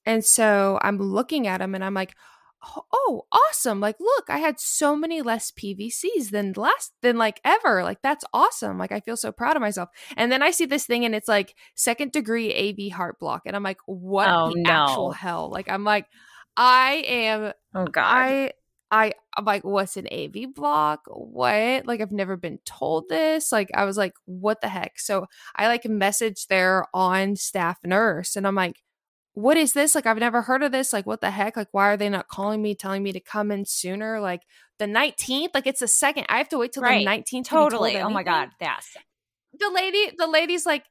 And 0.06 0.25
so 0.25 0.78
I'm 0.82 0.99
looking 0.99 1.46
at 1.46 1.58
them 1.58 1.75
and 1.75 1.85
I'm 1.85 1.94
like, 1.94 2.14
oh, 2.92 3.26
awesome. 3.32 3.80
Like, 3.80 3.96
look, 4.00 4.25
I 4.28 4.38
had 4.38 4.58
so 4.61 4.96
many 4.96 5.23
less 5.23 5.50
PVCs 5.50 6.30
than 6.30 6.52
last, 6.56 6.92
than 7.02 7.16
like 7.16 7.40
ever. 7.44 7.82
Like, 7.82 8.02
that's 8.02 8.25
awesome. 8.32 8.78
Like, 8.78 8.92
I 8.92 9.00
feel 9.00 9.16
so 9.16 9.32
proud 9.32 9.56
of 9.56 9.61
myself. 9.62 9.88
And 10.16 10.30
then 10.30 10.42
I 10.42 10.50
see 10.50 10.66
this 10.66 10.87
thing 10.87 11.04
and 11.04 11.14
it's 11.14 11.28
like 11.28 11.54
second 11.75 12.12
degree 12.12 12.52
AV 12.54 12.92
heart 12.92 13.18
block. 13.18 13.42
And 13.46 13.54
I'm 13.56 13.62
like, 13.62 13.78
what 13.87 14.28
Oh, 14.28 14.50
the 14.52 14.61
no. 14.62 14.70
actual 14.70 15.12
hell? 15.12 15.50
Like, 15.50 15.68
I'm 15.68 15.85
like, 15.85 16.06
I 16.56 17.04
am, 17.06 17.52
Oh 17.75 17.85
God. 17.87 18.04
I, 18.04 18.52
I, 18.90 19.12
I'm 19.37 19.44
like, 19.44 19.64
what's 19.64 19.96
an 19.96 20.06
AV 20.12 20.54
block? 20.54 21.00
What? 21.08 21.87
Like, 21.87 22.00
I've 22.00 22.12
never 22.12 22.37
been 22.37 22.58
told 22.64 23.08
this. 23.08 23.50
Like, 23.52 23.68
I 23.75 23.85
was 23.85 23.96
like, 23.96 24.14
what 24.25 24.61
the 24.61 24.68
heck? 24.68 24.99
So 24.99 25.26
I 25.54 25.66
like 25.66 25.85
message 25.85 26.46
their 26.46 26.87
on 26.94 27.37
staff 27.37 27.78
nurse 27.85 28.37
and 28.37 28.46
I'm 28.46 28.54
like, 28.54 28.76
what 29.36 29.58
is 29.58 29.74
this? 29.74 29.94
Like, 29.94 30.06
I've 30.06 30.16
never 30.16 30.40
heard 30.40 30.62
of 30.62 30.72
this. 30.72 30.94
Like, 30.94 31.04
what 31.04 31.20
the 31.20 31.30
heck? 31.30 31.58
Like, 31.58 31.68
why 31.72 31.90
are 31.90 31.96
they 31.98 32.08
not 32.08 32.26
calling 32.26 32.62
me, 32.62 32.74
telling 32.74 33.02
me 33.02 33.12
to 33.12 33.20
come 33.20 33.50
in 33.50 33.66
sooner? 33.66 34.18
Like, 34.18 34.40
the 34.78 34.86
19th? 34.86 35.50
Like, 35.52 35.66
it's 35.66 35.80
the 35.80 35.88
second. 35.88 36.24
I 36.30 36.38
have 36.38 36.48
to 36.48 36.58
wait 36.58 36.72
till 36.72 36.82
Right. 36.82 37.04
the 37.04 37.10
19th. 37.10 37.44
totally. 37.44 37.92
told 37.92 38.04
Oh 38.04 38.08
my? 38.08 38.22
God. 38.22 38.48
Yes. 38.58 38.96
The 39.58 39.70
lady, 39.74 40.10
the 40.16 40.26
lady's 40.26 40.64
like, 40.64 40.84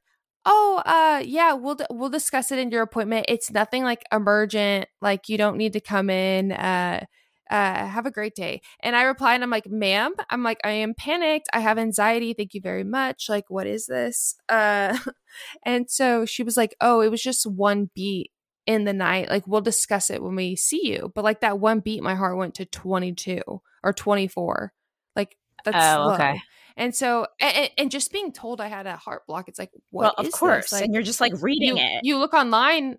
oh, 0.44 0.80
uh, 0.86 1.24
yeah, 1.26 1.54
we'll, 1.54 1.76
we'll 1.90 2.08
discuss 2.08 2.52
it 2.52 2.60
in 2.60 2.70
your 2.70 2.82
appointment. 2.82 3.26
It's 3.28 3.50
nothing 3.50 3.82
like 3.82 4.04
emergent. 4.12 4.86
Like, 5.00 5.28
you 5.28 5.38
don't 5.38 5.56
need 5.56 5.72
to 5.72 5.80
come 5.80 6.08
in. 6.08 6.52
Uh, 6.52 7.04
uh, 7.50 7.86
have 7.88 8.06
a 8.06 8.12
great 8.12 8.36
day. 8.36 8.60
And 8.80 8.94
I 8.94 9.02
reply 9.02 9.34
and 9.34 9.42
I'm 9.42 9.50
like, 9.50 9.68
ma'am, 9.68 10.12
I'm 10.30 10.44
like, 10.44 10.60
I 10.62 10.70
am 10.70 10.94
panicked. 10.94 11.48
I 11.52 11.58
have 11.60 11.78
anxiety. 11.78 12.32
Thank 12.32 12.54
you 12.54 12.60
very 12.60 12.84
much. 12.84 13.28
Like, 13.28 13.44
what 13.48 13.66
is 13.66 13.86
this? 13.86 14.36
Uh, 14.48 14.96
and 15.64 15.90
so 15.90 16.24
she 16.26 16.44
was 16.44 16.56
like, 16.56 16.76
oh, 16.80 17.00
it 17.00 17.10
was 17.10 17.22
just 17.22 17.44
one 17.44 17.90
beat 17.94 18.30
in 18.66 18.84
the 18.84 18.92
night. 18.92 19.30
Like, 19.30 19.46
we'll 19.46 19.60
discuss 19.60 20.10
it 20.10 20.22
when 20.22 20.34
we 20.36 20.56
see 20.56 20.86
you. 20.90 21.12
But 21.14 21.24
like 21.24 21.40
that 21.40 21.58
one 21.58 21.80
beat, 21.80 22.02
my 22.02 22.14
heart 22.14 22.36
went 22.36 22.54
to 22.56 22.66
22 22.66 23.40
or 23.82 23.92
24. 23.92 24.72
Like, 25.14 25.36
that's 25.64 25.76
Oh, 25.96 26.06
low. 26.08 26.14
okay. 26.14 26.40
And 26.76 26.94
so, 26.94 27.26
and, 27.40 27.70
and 27.78 27.90
just 27.90 28.12
being 28.12 28.32
told 28.32 28.60
I 28.60 28.68
had 28.68 28.86
a 28.86 28.96
heart 28.96 29.26
block, 29.26 29.48
it's 29.48 29.58
like, 29.58 29.70
what 29.90 30.02
well, 30.18 30.26
of 30.26 30.30
course. 30.32 30.72
Like, 30.72 30.84
and 30.84 30.92
you're 30.92 31.02
just 31.02 31.20
like 31.22 31.32
reading 31.40 31.78
you, 31.78 31.82
it. 31.82 32.00
you 32.02 32.18
look 32.18 32.34
online. 32.34 32.98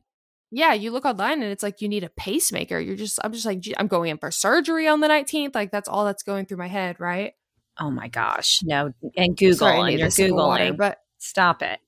Yeah, 0.50 0.74
you 0.74 0.92
look 0.92 1.06
online 1.06 1.44
and 1.44 1.52
it's 1.52 1.62
like 1.62 1.82
you 1.82 1.90
need 1.90 2.04
a 2.04 2.10
pacemaker. 2.10 2.80
You're 2.80 2.96
just, 2.96 3.20
I'm 3.24 3.34
just 3.34 3.46
like, 3.46 3.64
I'm 3.78 3.88
going 3.88 4.10
in 4.10 4.18
for 4.18 4.32
surgery 4.32 4.88
on 4.88 5.02
the 5.02 5.08
19th. 5.08 5.54
Like 5.54 5.72
that's 5.72 5.88
all 5.90 6.06
that's 6.06 6.24
going 6.24 6.46
through 6.46 6.58
my 6.58 6.68
head, 6.68 7.00
right? 7.00 7.34
oh 7.80 7.92
my 7.92 8.08
gosh. 8.08 8.62
No. 8.64 8.92
And 9.16 9.38
Google 9.38 9.58
Sorry, 9.58 9.92
and 9.94 10.00
you're 10.00 10.08
of 10.08 10.36
water, 10.36 10.64
Googling. 10.64 10.78
but 10.78 10.98
Stop 11.20 11.62
it. 11.62 11.80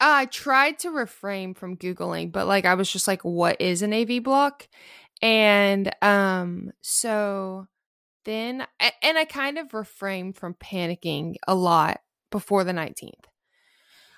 I 0.00 0.26
tried 0.26 0.78
to 0.80 0.90
refrain 0.90 1.54
from 1.54 1.76
googling, 1.76 2.30
but 2.32 2.46
like 2.46 2.64
I 2.64 2.74
was 2.74 2.90
just 2.90 3.08
like, 3.08 3.22
what 3.24 3.60
is 3.60 3.82
an 3.82 3.92
AV 3.92 4.22
block? 4.22 4.68
And 5.20 5.90
um, 6.02 6.70
so 6.80 7.66
then, 8.24 8.66
and 9.02 9.18
I 9.18 9.24
kind 9.24 9.58
of 9.58 9.74
refrained 9.74 10.36
from 10.36 10.54
panicking 10.54 11.36
a 11.46 11.54
lot 11.54 12.00
before 12.30 12.62
the 12.64 12.72
19th. 12.72 13.24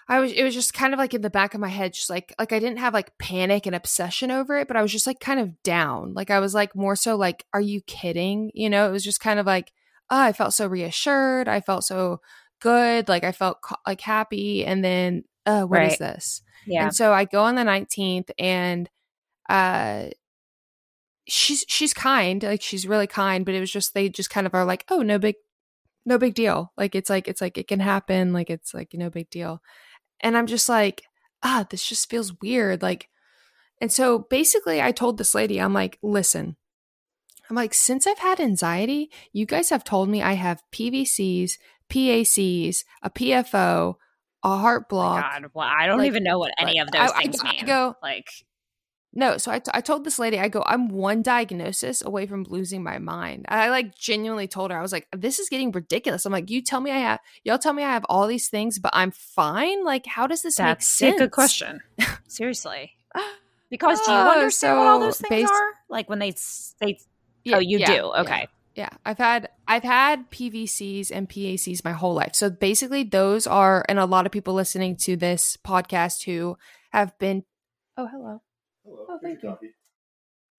I 0.08 0.18
was, 0.18 0.32
it 0.32 0.42
was 0.42 0.54
just 0.54 0.74
kind 0.74 0.92
of 0.92 0.98
like 0.98 1.14
in 1.14 1.22
the 1.22 1.30
back 1.30 1.54
of 1.54 1.60
my 1.60 1.68
head, 1.68 1.94
just 1.94 2.10
like, 2.10 2.34
like 2.38 2.52
I 2.52 2.58
didn't 2.58 2.80
have 2.80 2.92
like 2.92 3.16
panic 3.18 3.66
and 3.66 3.76
obsession 3.76 4.30
over 4.32 4.58
it, 4.58 4.66
but 4.66 4.76
I 4.76 4.82
was 4.82 4.90
just 4.90 5.06
like 5.06 5.20
kind 5.20 5.38
of 5.38 5.62
down. 5.62 6.14
Like 6.14 6.30
I 6.30 6.40
was 6.40 6.52
like 6.52 6.74
more 6.74 6.96
so 6.96 7.16
like, 7.16 7.46
are 7.54 7.60
you 7.60 7.80
kidding? 7.82 8.50
You 8.52 8.68
know, 8.68 8.88
it 8.88 8.92
was 8.92 9.04
just 9.04 9.20
kind 9.20 9.38
of 9.38 9.46
like, 9.46 9.72
oh, 10.10 10.20
I 10.20 10.32
felt 10.32 10.52
so 10.52 10.66
reassured. 10.66 11.46
I 11.46 11.60
felt 11.60 11.84
so 11.84 12.20
good. 12.60 13.08
Like 13.08 13.22
I 13.22 13.30
felt 13.30 13.58
like 13.86 14.00
happy. 14.00 14.64
And 14.64 14.84
then, 14.84 15.22
uh, 15.46 15.62
what 15.64 15.82
is 15.82 15.92
Right. 15.92 15.98
this? 15.98 16.42
Yeah. 16.66 16.84
And 16.84 16.94
so 16.94 17.12
I 17.12 17.24
go 17.24 17.42
on 17.44 17.54
the 17.54 17.62
19th 17.64 18.30
and 18.38 18.88
uh 19.48 20.06
she's 21.26 21.64
she's 21.68 21.94
kind, 21.94 22.42
like 22.42 22.62
she's 22.62 22.86
really 22.86 23.06
kind, 23.06 23.44
but 23.44 23.54
it 23.54 23.60
was 23.60 23.70
just 23.72 23.94
they 23.94 24.08
just 24.08 24.30
kind 24.30 24.46
of 24.46 24.54
are 24.54 24.64
like, 24.64 24.84
"Oh, 24.88 25.02
no 25.02 25.18
big 25.18 25.36
no 26.06 26.18
big 26.18 26.34
deal." 26.34 26.72
Like 26.76 26.94
it's 26.94 27.10
like 27.10 27.28
it's 27.28 27.40
like 27.40 27.58
it 27.58 27.68
can 27.68 27.80
happen, 27.80 28.32
like 28.32 28.50
it's 28.50 28.74
like 28.74 28.90
no 28.94 29.10
big 29.10 29.30
deal. 29.30 29.62
And 30.20 30.36
I'm 30.36 30.46
just 30.46 30.68
like, 30.68 31.02
"Ah, 31.42 31.66
this 31.70 31.86
just 31.88 32.10
feels 32.10 32.34
weird." 32.40 32.82
Like 32.82 33.08
and 33.80 33.92
so 33.92 34.20
basically 34.30 34.82
I 34.82 34.92
told 34.92 35.18
this 35.18 35.34
lady, 35.34 35.60
I'm 35.60 35.74
like, 35.74 35.98
"Listen, 36.02 36.56
I'm 37.48 37.56
like, 37.56 37.74
since 37.74 38.06
I've 38.06 38.18
had 38.18 38.40
anxiety, 38.40 39.10
you 39.32 39.46
guys 39.46 39.70
have 39.70 39.84
told 39.84 40.08
me 40.08 40.22
I 40.22 40.34
have 40.34 40.62
PVCs, 40.72 41.52
PACs, 41.90 42.84
a 43.02 43.10
PFO, 43.10 43.94
a 44.42 44.56
heart 44.56 44.84
oh 44.86 44.88
block, 44.90 45.32
God, 45.32 45.50
well, 45.54 45.68
I 45.68 45.86
don't 45.86 45.98
like- 45.98 46.06
even 46.06 46.24
know 46.24 46.38
what 46.38 46.52
any 46.58 46.78
of 46.78 46.90
those 46.90 47.00
I- 47.10 47.14
I- 47.14 47.22
things 47.22 47.40
I 47.44 47.52
mean. 47.52 47.66
go- 47.66 47.96
like, 48.02 48.26
No, 49.12 49.38
so 49.38 49.50
I, 49.50 49.58
t- 49.58 49.70
I 49.74 49.80
told 49.80 50.04
this 50.04 50.18
lady, 50.20 50.38
I 50.38 50.46
go, 50.48 50.62
I'm 50.64 50.88
one 50.88 51.20
diagnosis 51.22 52.00
away 52.00 52.26
from 52.28 52.44
losing 52.44 52.82
my 52.84 52.98
mind. 52.98 53.44
I 53.48 53.68
like 53.68 53.94
genuinely 53.98 54.46
told 54.46 54.70
her, 54.70 54.78
I 54.78 54.82
was 54.82 54.92
like, 54.92 55.08
this 55.12 55.40
is 55.40 55.48
getting 55.48 55.72
ridiculous. 55.72 56.24
I'm 56.24 56.32
like, 56.32 56.48
you 56.48 56.62
tell 56.62 56.80
me 56.80 56.92
I 56.92 56.98
have, 56.98 57.18
y'all 57.42 57.58
tell 57.58 57.72
me 57.72 57.82
I 57.82 57.90
have 57.92 58.06
all 58.08 58.28
these 58.28 58.48
things, 58.48 58.78
but 58.78 58.92
I'm 58.94 59.10
fine. 59.10 59.84
Like, 59.84 60.06
how 60.06 60.28
does 60.28 60.42
this 60.42 60.58
make 60.60 60.66
that's 60.66 60.86
sense? 60.86 61.16
a 61.16 61.24
good 61.24 61.32
question. 61.32 61.80
Seriously. 62.28 62.92
Because 63.70 64.00
do 64.04 64.10
you 64.10 64.18
Oh, 64.18 64.30
understand 64.32 64.78
what 64.78 64.88
all 64.88 64.98
those 64.98 65.20
things 65.20 65.42
bas- 65.42 65.50
are? 65.50 65.70
Like 65.88 66.08
when 66.10 66.18
they 66.18 66.32
they 66.80 66.98
oh, 66.98 67.04
Yeah, 67.44 67.56
oh 67.56 67.60
you 67.60 67.78
yeah, 67.78 67.86
do 67.94 68.02
okay 68.18 68.40
Yeah, 68.40 68.46
I've 69.04 69.18
had 69.18 69.48
I've 69.68 69.82
had 69.82 70.30
PVCs 70.30 71.10
and 71.12 71.28
PACs 71.28 71.84
my 71.84 71.92
whole 71.92 72.14
life. 72.14 72.34
So 72.34 72.48
basically, 72.50 73.02
those 73.04 73.46
are, 73.46 73.84
and 73.88 73.98
a 73.98 74.06
lot 74.06 74.24
of 74.26 74.32
people 74.32 74.54
listening 74.54 74.96
to 74.98 75.16
this 75.16 75.56
podcast 75.64 76.24
who 76.24 76.56
have 76.92 77.18
been. 77.18 77.44
Oh, 77.96 78.06
hello. 78.06 78.40
Hello. 78.84 79.06
Oh, 79.08 79.18
thank 79.22 79.42
you. 79.42 79.56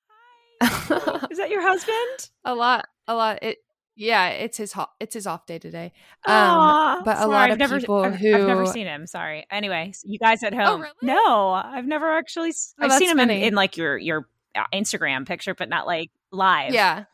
Hi. 0.10 1.28
Is 1.32 1.38
that 1.38 1.50
your 1.50 1.62
husband? 1.62 2.30
a 2.46 2.54
lot, 2.54 2.86
a 3.08 3.16
lot. 3.16 3.40
It, 3.42 3.58
yeah, 3.96 4.30
it's 4.30 4.58
his 4.58 4.74
ho- 4.74 4.90
it's 5.00 5.14
his 5.14 5.28
off 5.28 5.46
day 5.46 5.60
today. 5.60 5.92
Aw, 6.28 6.98
Um, 6.98 7.04
but 7.04 7.18
a 7.18 7.22
sorry, 7.22 7.32
lot 7.32 7.44
I've 7.50 7.52
of 7.54 7.60
never, 7.60 7.80
people 7.80 8.04
I've, 8.04 8.16
who 8.16 8.36
I've 8.36 8.48
never 8.48 8.66
seen 8.66 8.88
him. 8.88 9.06
Sorry. 9.08 9.46
Anyway, 9.52 9.94
you 10.04 10.18
guys 10.20 10.44
at 10.44 10.54
home? 10.54 10.82
really? 10.82 10.94
No, 11.02 11.50
I've 11.52 11.86
never 11.86 12.12
actually. 12.18 12.50
s- 12.50 12.74
Oh, 12.80 12.86
I've 12.86 12.94
seen 12.94 13.10
him 13.10 13.20
in, 13.20 13.30
in 13.30 13.54
like 13.56 13.78
your 13.78 13.98
your 13.98 14.28
uh, 14.56 14.64
Instagram 14.74 15.26
picture, 15.28 15.54
but 15.56 15.70
not 15.70 15.86
like 15.88 16.10
live. 16.32 16.74
Yeah, 16.74 17.06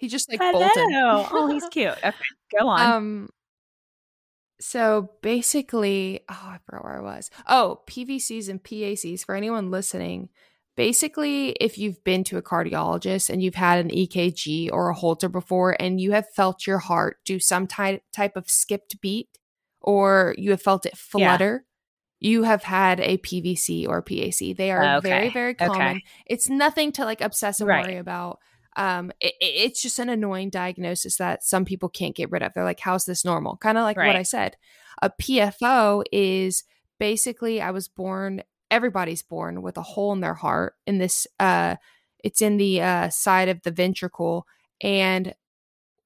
he 0.00 0.08
just 0.08 0.28
like 0.30 0.40
Hello. 0.40 0.52
bolted. 0.52 1.30
Oh, 1.32 1.48
he's 1.52 1.68
cute. 1.70 1.92
Okay, 2.04 2.14
go 2.58 2.66
on. 2.68 2.80
Um. 2.88 3.28
So 4.60 5.10
basically, 5.22 6.20
oh, 6.28 6.34
I 6.54 6.58
forgot 6.66 6.84
where 6.84 6.98
I 6.98 7.00
was. 7.00 7.30
Oh, 7.48 7.80
PVCs 7.86 8.48
and 8.48 8.62
PACs 8.62 9.24
for 9.24 9.34
anyone 9.34 9.70
listening. 9.70 10.28
Basically, 10.76 11.50
if 11.52 11.78
you've 11.78 12.02
been 12.04 12.24
to 12.24 12.36
a 12.36 12.42
cardiologist 12.42 13.30
and 13.30 13.42
you've 13.42 13.54
had 13.54 13.78
an 13.78 13.90
EKG 13.90 14.70
or 14.72 14.90
a 14.90 14.94
Holter 14.94 15.28
before, 15.28 15.76
and 15.80 16.00
you 16.00 16.12
have 16.12 16.28
felt 16.30 16.66
your 16.66 16.78
heart 16.78 17.18
do 17.24 17.38
some 17.38 17.66
type 17.66 18.02
type 18.12 18.36
of 18.36 18.48
skipped 18.50 19.00
beat, 19.00 19.28
or 19.80 20.34
you 20.38 20.50
have 20.50 20.62
felt 20.62 20.84
it 20.86 20.96
Yeah. 21.14 21.32
flutter, 21.32 21.64
you 22.18 22.42
have 22.44 22.62
had 22.62 23.00
a 23.00 23.16
PVC 23.18 23.86
or 23.88 24.02
PAC. 24.02 24.54
They 24.56 24.70
are 24.70 24.98
Okay. 24.98 25.10
very 25.10 25.30
very 25.30 25.54
Okay. 25.54 25.66
common. 25.66 26.02
It's 26.26 26.48
nothing 26.50 26.92
to 26.92 27.04
like 27.04 27.20
obsess 27.22 27.60
and 27.60 27.68
Right. 27.68 27.86
worry 27.86 27.96
about 27.96 28.38
um 28.76 29.10
it, 29.20 29.34
it- 29.40 29.54
it's 29.70 29.82
just 29.82 29.98
an 29.98 30.08
annoying 30.08 30.50
diagnosis 30.50 31.16
that 31.16 31.42
some 31.44 31.64
people 31.64 31.88
can't 31.88 32.14
get 32.16 32.30
rid 32.30 32.42
of. 32.42 32.52
They're 32.54 32.64
like 32.64 32.80
how's 32.80 33.04
this 33.04 33.24
normal? 33.24 33.56
Kind 33.56 33.78
of 33.78 33.84
like 33.84 33.96
what 33.96 34.16
i 34.16 34.22
said. 34.22 34.56
A 35.02 35.10
pfo 35.10 36.04
is 36.12 36.64
basically 36.98 37.60
i 37.62 37.70
was 37.70 37.88
born 37.88 38.42
everybody's 38.70 39.22
born 39.22 39.62
with 39.62 39.76
a 39.78 39.82
hole 39.82 40.12
in 40.12 40.20
their 40.20 40.34
heart 40.34 40.74
in 40.86 40.98
this 40.98 41.26
uh 41.40 41.74
it's 42.22 42.42
in 42.42 42.56
the 42.58 42.80
uh 42.82 43.08
side 43.08 43.48
of 43.48 43.62
the 43.62 43.70
ventricle 43.70 44.46
and 44.82 45.34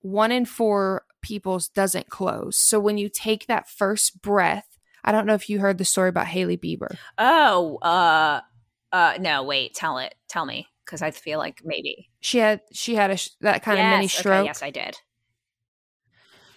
one 0.01 0.31
in 0.33 0.45
four 0.45 1.05
people's 1.23 1.69
doesn't 1.69 2.11
close. 2.11 2.57
So 2.59 2.79
when 2.79 2.99
you 2.99 3.09
take 3.09 3.47
that 3.47 3.69
first 3.69 4.21
breath 4.23 4.79
i 5.03 5.11
don't 5.13 5.27
know 5.27 5.35
if 5.35 5.49
you 5.51 5.59
heard 5.61 5.79
the 5.79 5.85
story 5.85 6.09
about 6.09 6.27
Hailey 6.29 6.57
Bieber. 6.57 6.97
Oh, 7.19 7.77
uh, 7.83 8.41
uh, 8.93 9.15
no, 9.21 9.43
wait. 9.43 9.75
Tell 9.75 9.99
it. 9.99 10.15
Tell 10.29 10.47
me, 10.47 10.69
because 10.85 11.03
I 11.03 11.11
feel 11.11 11.39
like 11.39 11.61
maybe 11.65 12.11
she 12.21 12.39
had 12.39 12.61
she 12.73 12.95
had 12.95 13.11
a 13.11 13.19
that 13.41 13.63
kind 13.63 13.79
of 13.81 13.87
mini 13.87 14.07
Yes, 14.07 14.21
okay, 14.21 14.21
stroke 14.21 14.47
yes, 14.47 14.63
I 14.63 14.71
did. 14.71 14.97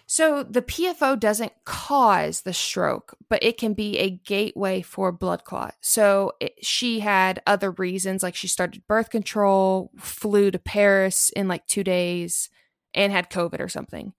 So 0.09 0.41
the 0.43 0.61
PFO 0.61 1.19
doesn't 1.19 1.51
cause 1.65 2.41
the 2.41 2.53
stroke, 2.53 3.15
but 3.29 3.43
it 3.43 3.57
can 3.57 3.73
be 3.73 3.97
a 3.97 4.09
gateway 4.09 4.81
for 4.81 5.11
blood 5.11 5.43
clot. 5.43 5.75
So 5.81 6.31
it, 6.39 6.53
she 6.65 7.01
had 7.01 7.41
other 7.45 7.71
reasons, 7.71 8.23
like 8.23 8.35
she 8.35 8.47
started 8.47 8.87
birth 8.87 9.09
control, 9.09 9.91
flew 9.99 10.49
to 10.49 10.59
Paris 10.59 11.29
in 11.31 11.49
like 11.49 11.67
two 11.67 11.83
days, 11.83 12.49
and 12.93 13.11
had 13.11 13.29
COVID 13.29 13.59
or 13.59 13.67
something. 13.67 14.13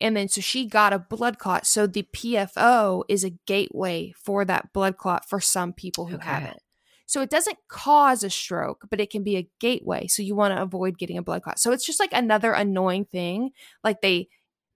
And 0.00 0.16
then 0.16 0.28
so 0.28 0.40
she 0.40 0.66
got 0.66 0.92
a 0.92 0.98
blood 0.98 1.38
clot. 1.38 1.66
So 1.66 1.86
the 1.86 2.06
PFO 2.14 3.04
is 3.08 3.22
a 3.22 3.30
gateway 3.46 4.12
for 4.16 4.44
that 4.44 4.72
blood 4.72 4.96
clot 4.96 5.28
for 5.28 5.40
some 5.40 5.72
people 5.72 6.06
who 6.06 6.18
have 6.18 6.42
Okay. 6.42 6.50
it. 6.50 6.62
So 7.08 7.22
it 7.22 7.30
doesn't 7.30 7.56
cause 7.68 8.22
a 8.22 8.28
stroke, 8.28 8.84
but 8.90 9.00
it 9.00 9.08
can 9.08 9.24
be 9.24 9.38
a 9.38 9.48
gateway. 9.60 10.06
So 10.08 10.22
you 10.22 10.36
want 10.36 10.54
to 10.54 10.60
avoid 10.60 10.98
getting 10.98 11.16
a 11.16 11.22
blood 11.22 11.42
clot. 11.42 11.58
So 11.58 11.72
it's 11.72 11.86
just 11.86 11.98
like 11.98 12.12
another 12.12 12.52
annoying 12.52 13.06
thing. 13.06 13.52
Like 13.82 14.02
they, 14.02 14.28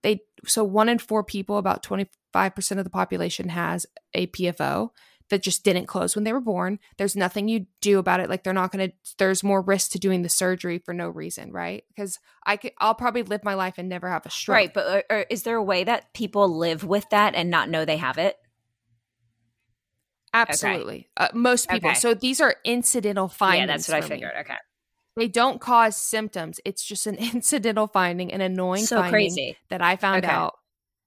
they, 0.02 0.22
so 0.46 0.64
one 0.64 0.88
in 0.88 0.98
four 0.98 1.22
people, 1.22 1.58
about 1.58 1.82
25% 1.82 2.08
of 2.78 2.84
the 2.84 2.90
population 2.90 3.50
has 3.50 3.84
a 4.14 4.28
PFO 4.28 4.88
that 5.28 5.42
just 5.42 5.62
didn't 5.62 5.86
close 5.86 6.16
when 6.16 6.24
they 6.24 6.32
were 6.32 6.40
born. 6.40 6.78
There's 6.96 7.14
nothing 7.14 7.48
you 7.48 7.66
do 7.82 7.98
about 7.98 8.20
it. 8.20 8.30
Like 8.30 8.44
they're 8.44 8.54
not 8.54 8.72
going 8.72 8.88
to, 8.88 8.96
there's 9.18 9.44
more 9.44 9.60
risk 9.60 9.90
to 9.90 9.98
doing 9.98 10.22
the 10.22 10.30
surgery 10.30 10.78
for 10.78 10.94
no 10.94 11.10
reason, 11.10 11.52
right? 11.52 11.84
Because 11.94 12.18
I 12.46 12.56
could, 12.56 12.72
I'll 12.78 12.94
probably 12.94 13.24
live 13.24 13.44
my 13.44 13.54
life 13.54 13.74
and 13.76 13.90
never 13.90 14.08
have 14.08 14.24
a 14.24 14.30
stroke. 14.30 14.54
Right. 14.54 14.72
But 14.72 14.86
uh, 14.86 15.12
uh, 15.12 15.24
is 15.28 15.42
there 15.42 15.56
a 15.56 15.62
way 15.62 15.84
that 15.84 16.14
people 16.14 16.56
live 16.56 16.82
with 16.82 17.04
that 17.10 17.34
and 17.34 17.50
not 17.50 17.68
know 17.68 17.84
they 17.84 17.98
have 17.98 18.16
it? 18.16 18.38
Absolutely. 20.34 21.08
Okay. 21.18 21.28
Uh, 21.28 21.28
most 21.34 21.68
people. 21.68 21.90
Okay. 21.90 21.98
So 21.98 22.14
these 22.14 22.40
are 22.40 22.56
incidental 22.64 23.28
findings. 23.28 23.60
Yeah, 23.60 23.66
that's 23.66 23.88
what 23.88 23.96
I 23.98 24.00
figured. 24.00 24.32
Me. 24.34 24.40
Okay. 24.40 24.56
They 25.16 25.28
don't 25.28 25.60
cause 25.60 25.96
symptoms. 25.96 26.58
It's 26.64 26.82
just 26.82 27.06
an 27.06 27.14
incidental 27.34 27.86
finding, 27.86 28.32
an 28.32 28.40
annoying 28.40 28.84
so 28.84 28.96
finding 28.96 29.12
crazy. 29.12 29.56
that 29.68 29.82
I 29.82 29.96
found 29.96 30.24
okay. 30.24 30.32
out 30.32 30.54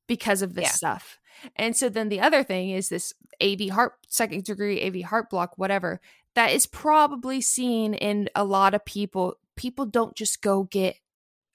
because 0.07 0.41
of 0.41 0.53
this 0.53 0.65
yeah. 0.65 0.71
stuff. 0.71 1.19
And 1.55 1.75
so 1.75 1.89
then 1.89 2.09
the 2.09 2.21
other 2.21 2.43
thing 2.43 2.69
is 2.69 2.89
this 2.89 3.13
AV 3.41 3.69
heart, 3.69 3.93
second 4.07 4.43
degree 4.43 4.81
AV 4.81 5.03
heart 5.09 5.29
block, 5.29 5.57
whatever, 5.57 5.99
that 6.35 6.51
is 6.51 6.65
probably 6.65 7.41
seen 7.41 7.93
in 7.93 8.29
a 8.35 8.43
lot 8.43 8.73
of 8.73 8.85
people. 8.85 9.35
People 9.55 9.85
don't 9.85 10.15
just 10.15 10.41
go 10.41 10.63
get 10.63 10.97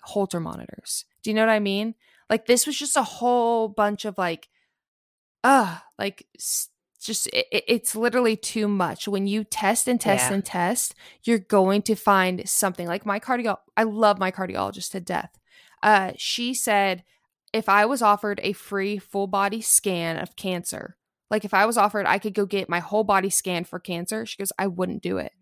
Holter 0.03 0.41
monitors. 0.41 1.05
Do 1.23 1.31
you 1.31 1.35
know 1.35 1.43
what 1.43 1.53
I 1.53 1.61
mean? 1.61 1.95
Like 2.29 2.47
this 2.47 2.67
was 2.67 2.77
just 2.77 2.97
a 2.97 3.03
whole 3.03 3.69
bunch 3.69 4.05
of 4.05 4.17
like, 4.19 4.49
uh, 5.45 5.79
like 5.99 6.27
just 7.07 7.27
it, 7.29 7.47
it's 7.51 7.97
literally 7.97 8.37
too 8.37 8.69
much. 8.69 9.09
When 9.09 9.27
you 9.27 9.45
test 9.45 9.89
and 9.89 10.01
test 10.01 10.29
yeah. 10.29 10.35
and 10.35 10.45
test 10.45 10.95
you're 11.25 11.39
going 11.39 11.83
to 11.83 11.95
find 11.95 12.49
something. 12.49 12.87
Like 12.87 13.07
my 13.07 13.21
cardio 13.21 13.57
i 13.77 13.83
love 13.83 14.19
my 14.19 14.31
cardiologist 14.31 14.93
to 14.93 15.01
death. 15.01 15.31
Uh 15.83 16.13
she 16.17 16.55
said 16.55 17.05
if 17.53 17.69
i 17.69 17.85
was 17.85 18.03
offered 18.03 18.41
a 18.43 18.53
free 18.53 18.99
full 18.99 19.27
body 19.27 19.61
scan 19.61 20.17
of 20.17 20.37
cancer 20.37 20.97
like 21.31 21.45
if 21.45 21.53
i 21.53 21.67
was 21.67 21.77
offered 21.77 22.07
i 22.07 22.19
could 22.19 22.35
go 22.35 22.47
get 22.47 22.69
my 22.69 22.79
whole 22.79 23.05
body 23.05 23.31
scan 23.31 23.65
for 23.65 23.79
cancer. 23.79 24.25
She 24.27 24.39
goes 24.39 24.53
i 24.59 24.67
wouldn't 24.67 25.03
do 25.03 25.19
it. 25.19 25.33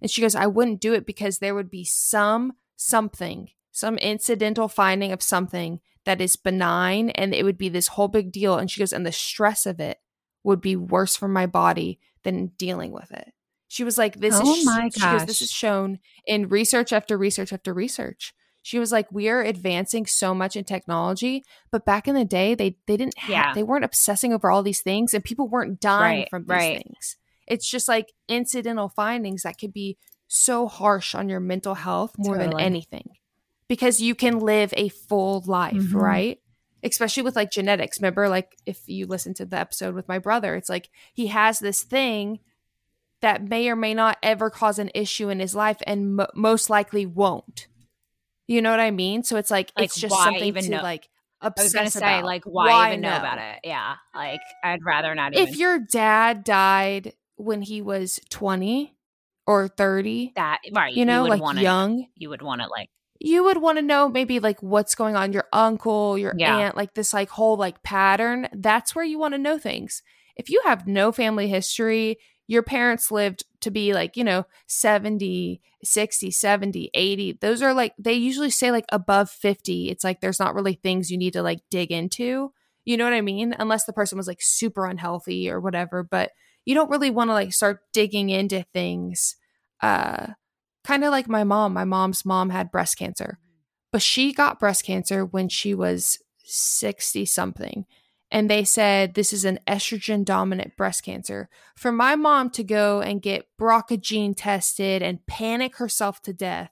And 0.00 0.10
she 0.10 0.20
goes 0.20 0.34
i 0.34 0.46
wouldn't 0.46 0.80
do 0.80 0.94
it 0.94 1.06
because 1.06 1.38
there 1.38 1.54
would 1.54 1.70
be 1.70 1.84
some 1.84 2.52
something 2.76 3.50
some 3.74 3.98
incidental 3.98 4.68
finding 4.68 5.10
of 5.10 5.20
something 5.20 5.80
that 6.04 6.20
is 6.20 6.36
benign 6.36 7.10
and 7.10 7.34
it 7.34 7.42
would 7.42 7.58
be 7.58 7.68
this 7.68 7.88
whole 7.88 8.08
big 8.08 8.30
deal. 8.30 8.56
And 8.56 8.70
she 8.70 8.80
goes 8.80 8.92
and 8.92 9.04
the 9.04 9.12
stress 9.12 9.66
of 9.66 9.80
it 9.80 9.98
would 10.44 10.60
be 10.60 10.76
worse 10.76 11.16
for 11.16 11.28
my 11.28 11.46
body 11.46 11.98
than 12.22 12.52
dealing 12.58 12.92
with 12.92 13.10
it. 13.10 13.32
She 13.68 13.82
was 13.82 13.98
like, 13.98 14.20
"This 14.20 14.38
oh 14.40 14.54
is 14.54 14.64
my 14.64 14.88
gosh. 14.96 15.20
Goes, 15.20 15.26
this 15.26 15.42
is 15.42 15.50
shown 15.50 15.98
in 16.26 16.48
research 16.48 16.92
after 16.92 17.18
research 17.18 17.52
after 17.52 17.74
research." 17.74 18.32
She 18.62 18.78
was 18.78 18.92
like, 18.92 19.10
"We 19.10 19.28
are 19.28 19.42
advancing 19.42 20.06
so 20.06 20.34
much 20.34 20.54
in 20.54 20.64
technology, 20.64 21.42
but 21.72 21.84
back 21.84 22.06
in 22.06 22.14
the 22.14 22.24
day, 22.24 22.54
they 22.54 22.76
they 22.86 22.96
didn't 22.96 23.18
have, 23.18 23.30
yeah. 23.30 23.52
they 23.54 23.62
weren't 23.62 23.84
obsessing 23.84 24.32
over 24.32 24.50
all 24.50 24.62
these 24.62 24.80
things, 24.80 25.12
and 25.12 25.24
people 25.24 25.48
weren't 25.48 25.80
dying 25.80 26.20
right, 26.20 26.30
from 26.30 26.42
these 26.42 26.48
right. 26.50 26.82
things. 26.82 27.16
It's 27.46 27.68
just 27.68 27.88
like 27.88 28.12
incidental 28.28 28.88
findings 28.88 29.42
that 29.42 29.58
could 29.58 29.72
be 29.72 29.98
so 30.28 30.66
harsh 30.66 31.14
on 31.14 31.28
your 31.28 31.40
mental 31.40 31.74
health 31.74 32.14
more 32.16 32.36
totally. 32.36 32.54
than 32.54 32.60
anything, 32.60 33.10
because 33.68 34.00
you 34.00 34.14
can 34.14 34.38
live 34.38 34.72
a 34.76 34.88
full 34.88 35.42
life, 35.46 35.74
mm-hmm. 35.74 35.98
right? 35.98 36.38
Especially 36.84 37.22
with 37.22 37.34
like 37.34 37.50
genetics. 37.50 37.98
Remember, 37.98 38.28
like 38.28 38.56
if 38.66 38.88
you 38.88 39.06
listen 39.06 39.34
to 39.34 39.46
the 39.46 39.58
episode 39.58 39.94
with 39.94 40.06
my 40.06 40.18
brother, 40.18 40.54
it's 40.54 40.68
like 40.68 40.90
he 41.12 41.28
has 41.28 41.58
this 41.58 41.82
thing 41.82 42.40
that 43.22 43.42
may 43.42 43.68
or 43.68 43.76
may 43.76 43.94
not 43.94 44.18
ever 44.22 44.50
cause 44.50 44.78
an 44.78 44.90
issue 44.94 45.30
in 45.30 45.40
his 45.40 45.54
life 45.54 45.78
and 45.86 46.20
most 46.34 46.68
likely 46.68 47.06
won't. 47.06 47.66
You 48.46 48.60
know 48.60 48.70
what 48.70 48.80
I 48.80 48.90
mean? 48.90 49.22
So 49.22 49.36
it's 49.36 49.50
like, 49.50 49.72
like 49.76 49.86
it's 49.86 49.98
just 49.98 50.14
something 50.14 50.44
even 50.44 50.64
to 50.64 50.70
know? 50.70 50.82
like 50.82 51.08
I 51.40 51.50
was 51.56 51.72
gonna 51.72 51.90
say, 51.90 52.00
about. 52.00 52.24
like, 52.24 52.44
why, 52.44 52.68
why 52.68 52.88
even 52.88 53.00
know? 53.00 53.10
know 53.10 53.16
about 53.16 53.38
it? 53.38 53.60
Yeah, 53.64 53.96
like 54.14 54.40
I'd 54.62 54.84
rather 54.84 55.14
not. 55.14 55.34
Even. 55.34 55.48
If 55.48 55.56
your 55.56 55.78
dad 55.78 56.44
died 56.44 57.14
when 57.36 57.62
he 57.62 57.80
was 57.82 58.20
twenty 58.30 58.94
or 59.46 59.68
thirty, 59.68 60.32
that 60.36 60.60
right, 60.72 60.94
you 60.94 61.06
know, 61.06 61.24
you 61.24 61.30
like 61.36 61.62
young, 61.62 62.06
you 62.16 62.28
would 62.30 62.42
want 62.42 62.60
to 62.60 62.68
like 62.68 62.90
you 63.24 63.42
would 63.42 63.56
want 63.56 63.78
to 63.78 63.82
know 63.82 64.06
maybe 64.06 64.38
like 64.38 64.62
what's 64.62 64.94
going 64.94 65.16
on 65.16 65.32
your 65.32 65.46
uncle 65.50 66.18
your 66.18 66.34
yeah. 66.36 66.58
aunt 66.58 66.76
like 66.76 66.92
this 66.92 67.14
like 67.14 67.30
whole 67.30 67.56
like 67.56 67.82
pattern 67.82 68.46
that's 68.52 68.94
where 68.94 69.04
you 69.04 69.18
want 69.18 69.32
to 69.32 69.38
know 69.38 69.58
things. 69.58 70.02
If 70.36 70.50
you 70.50 70.60
have 70.64 70.86
no 70.86 71.10
family 71.10 71.48
history 71.48 72.18
your 72.46 72.62
parents 72.62 73.10
lived 73.10 73.44
to 73.62 73.70
be 73.70 73.94
like 73.94 74.18
you 74.18 74.24
know 74.24 74.44
70 74.66 75.62
60 75.82 76.30
70 76.30 76.90
80 76.92 77.38
those 77.40 77.62
are 77.62 77.72
like 77.72 77.94
they 77.98 78.12
usually 78.12 78.50
say 78.50 78.70
like 78.70 78.84
above 78.92 79.30
50 79.30 79.88
it's 79.88 80.04
like 80.04 80.20
there's 80.20 80.38
not 80.40 80.54
really 80.54 80.74
things 80.74 81.10
you 81.10 81.16
need 81.16 81.32
to 81.32 81.42
like 81.42 81.60
dig 81.70 81.90
into. 81.90 82.52
You 82.84 82.98
know 82.98 83.04
what 83.04 83.14
i 83.14 83.22
mean? 83.22 83.54
Unless 83.58 83.86
the 83.86 83.94
person 83.94 84.18
was 84.18 84.28
like 84.28 84.42
super 84.42 84.84
unhealthy 84.84 85.48
or 85.48 85.60
whatever 85.60 86.02
but 86.02 86.32
you 86.66 86.74
don't 86.74 86.90
really 86.90 87.10
want 87.10 87.30
to 87.30 87.34
like 87.34 87.54
start 87.54 87.80
digging 87.94 88.28
into 88.28 88.66
things 88.74 89.36
uh 89.80 90.26
kind 90.84 91.04
of 91.04 91.10
like 91.10 91.28
my 91.28 91.44
mom. 91.44 91.72
My 91.72 91.84
mom's 91.84 92.24
mom 92.24 92.50
had 92.50 92.70
breast 92.70 92.96
cancer, 92.98 93.38
but 93.90 94.02
she 94.02 94.32
got 94.32 94.60
breast 94.60 94.84
cancer 94.84 95.24
when 95.24 95.48
she 95.48 95.74
was 95.74 96.18
60 96.44 97.24
something. 97.26 97.86
And 98.30 98.50
they 98.50 98.64
said 98.64 99.14
this 99.14 99.32
is 99.32 99.44
an 99.44 99.60
estrogen 99.66 100.24
dominant 100.24 100.76
breast 100.76 101.04
cancer. 101.04 101.48
For 101.76 101.92
my 101.92 102.16
mom 102.16 102.50
to 102.50 102.64
go 102.64 103.00
and 103.00 103.22
get 103.22 103.48
BRCA 103.60 104.00
gene 104.00 104.34
tested 104.34 105.02
and 105.02 105.24
panic 105.26 105.76
herself 105.76 106.20
to 106.22 106.32
death, 106.32 106.70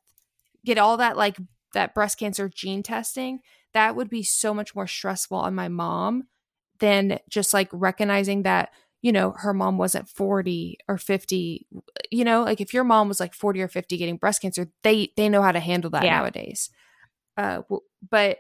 get 0.65 0.79
all 0.79 0.97
that 0.97 1.17
like 1.17 1.39
that 1.73 1.95
breast 1.95 2.19
cancer 2.19 2.49
gene 2.49 2.83
testing, 2.83 3.41
that 3.75 3.97
would 3.97 4.11
be 4.11 4.23
so 4.23 4.53
much 4.53 4.75
more 4.75 4.87
stressful 4.87 5.39
on 5.39 5.55
my 5.55 5.69
mom 5.69 6.25
than 6.81 7.19
just 7.31 7.55
like 7.55 7.69
recognizing 7.73 8.43
that 8.43 8.71
you 9.03 9.11
know, 9.11 9.33
her 9.33 9.53
mom 9.53 9.77
wasn't 9.79 10.09
40 10.09 10.79
or 10.89 10.97
50, 10.97 11.67
you 12.11 12.25
know, 12.25 12.45
like 12.45 12.61
if 12.61 12.73
your 12.73 12.85
mom 12.85 13.09
was 13.09 13.19
like 13.19 13.35
40 13.35 13.61
or 13.61 13.69
50 13.69 13.97
getting 13.99 14.17
breast 14.17 14.41
cancer, 14.41 14.69
they 14.83 15.13
they 15.17 15.29
know 15.29 15.43
how 15.43 15.53
to 15.53 15.61
handle 15.61 15.91
that 15.91 16.05
yeah. 16.05 16.19
nowadays. 16.19 16.71
Uh 17.37 17.63
but 18.09 18.39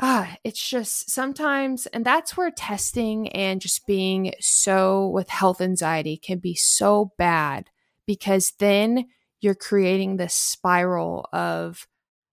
ah, 0.00 0.36
it's 0.42 0.68
just 0.68 1.10
sometimes 1.10 1.86
and 1.86 2.04
that's 2.04 2.36
where 2.36 2.50
testing 2.50 3.28
and 3.28 3.60
just 3.60 3.86
being 3.86 4.32
so 4.40 5.08
with 5.08 5.28
health 5.28 5.60
anxiety 5.60 6.16
can 6.16 6.38
be 6.38 6.56
so 6.56 7.12
bad 7.16 7.70
because 8.04 8.52
then 8.58 9.06
you're 9.40 9.54
creating 9.54 10.16
this 10.16 10.34
spiral 10.34 11.28
of 11.32 11.86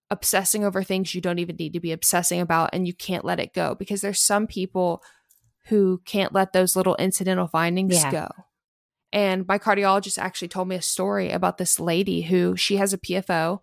obsessing 0.09 0.63
over 0.63 0.81
things 0.81 1.13
you 1.13 1.21
don't 1.21 1.37
even 1.37 1.55
need 1.57 1.73
to 1.73 1.79
be 1.79 1.91
obsessing 1.91 2.41
about 2.41 2.71
and 2.73 2.87
you 2.87 2.93
can't 2.93 3.25
let 3.25 3.39
it 3.39 3.53
go 3.53 3.75
because 3.75 4.01
there's 4.01 4.19
some 4.19 4.47
people 4.47 5.03
who 5.69 6.01
can't 6.05 6.33
let 6.33 6.51
those 6.51 6.75
little 6.75 6.95
incidental 6.97 7.47
findings 7.47 7.95
yeah. 7.95 8.11
go. 8.11 8.27
And 9.11 9.47
my 9.47 9.57
cardiologist 9.57 10.17
actually 10.17 10.49
told 10.49 10.67
me 10.67 10.75
a 10.75 10.81
story 10.81 11.31
about 11.31 11.57
this 11.57 11.79
lady 11.79 12.21
who 12.21 12.55
she 12.55 12.77
has 12.77 12.93
a 12.93 12.97
PFO 12.97 13.59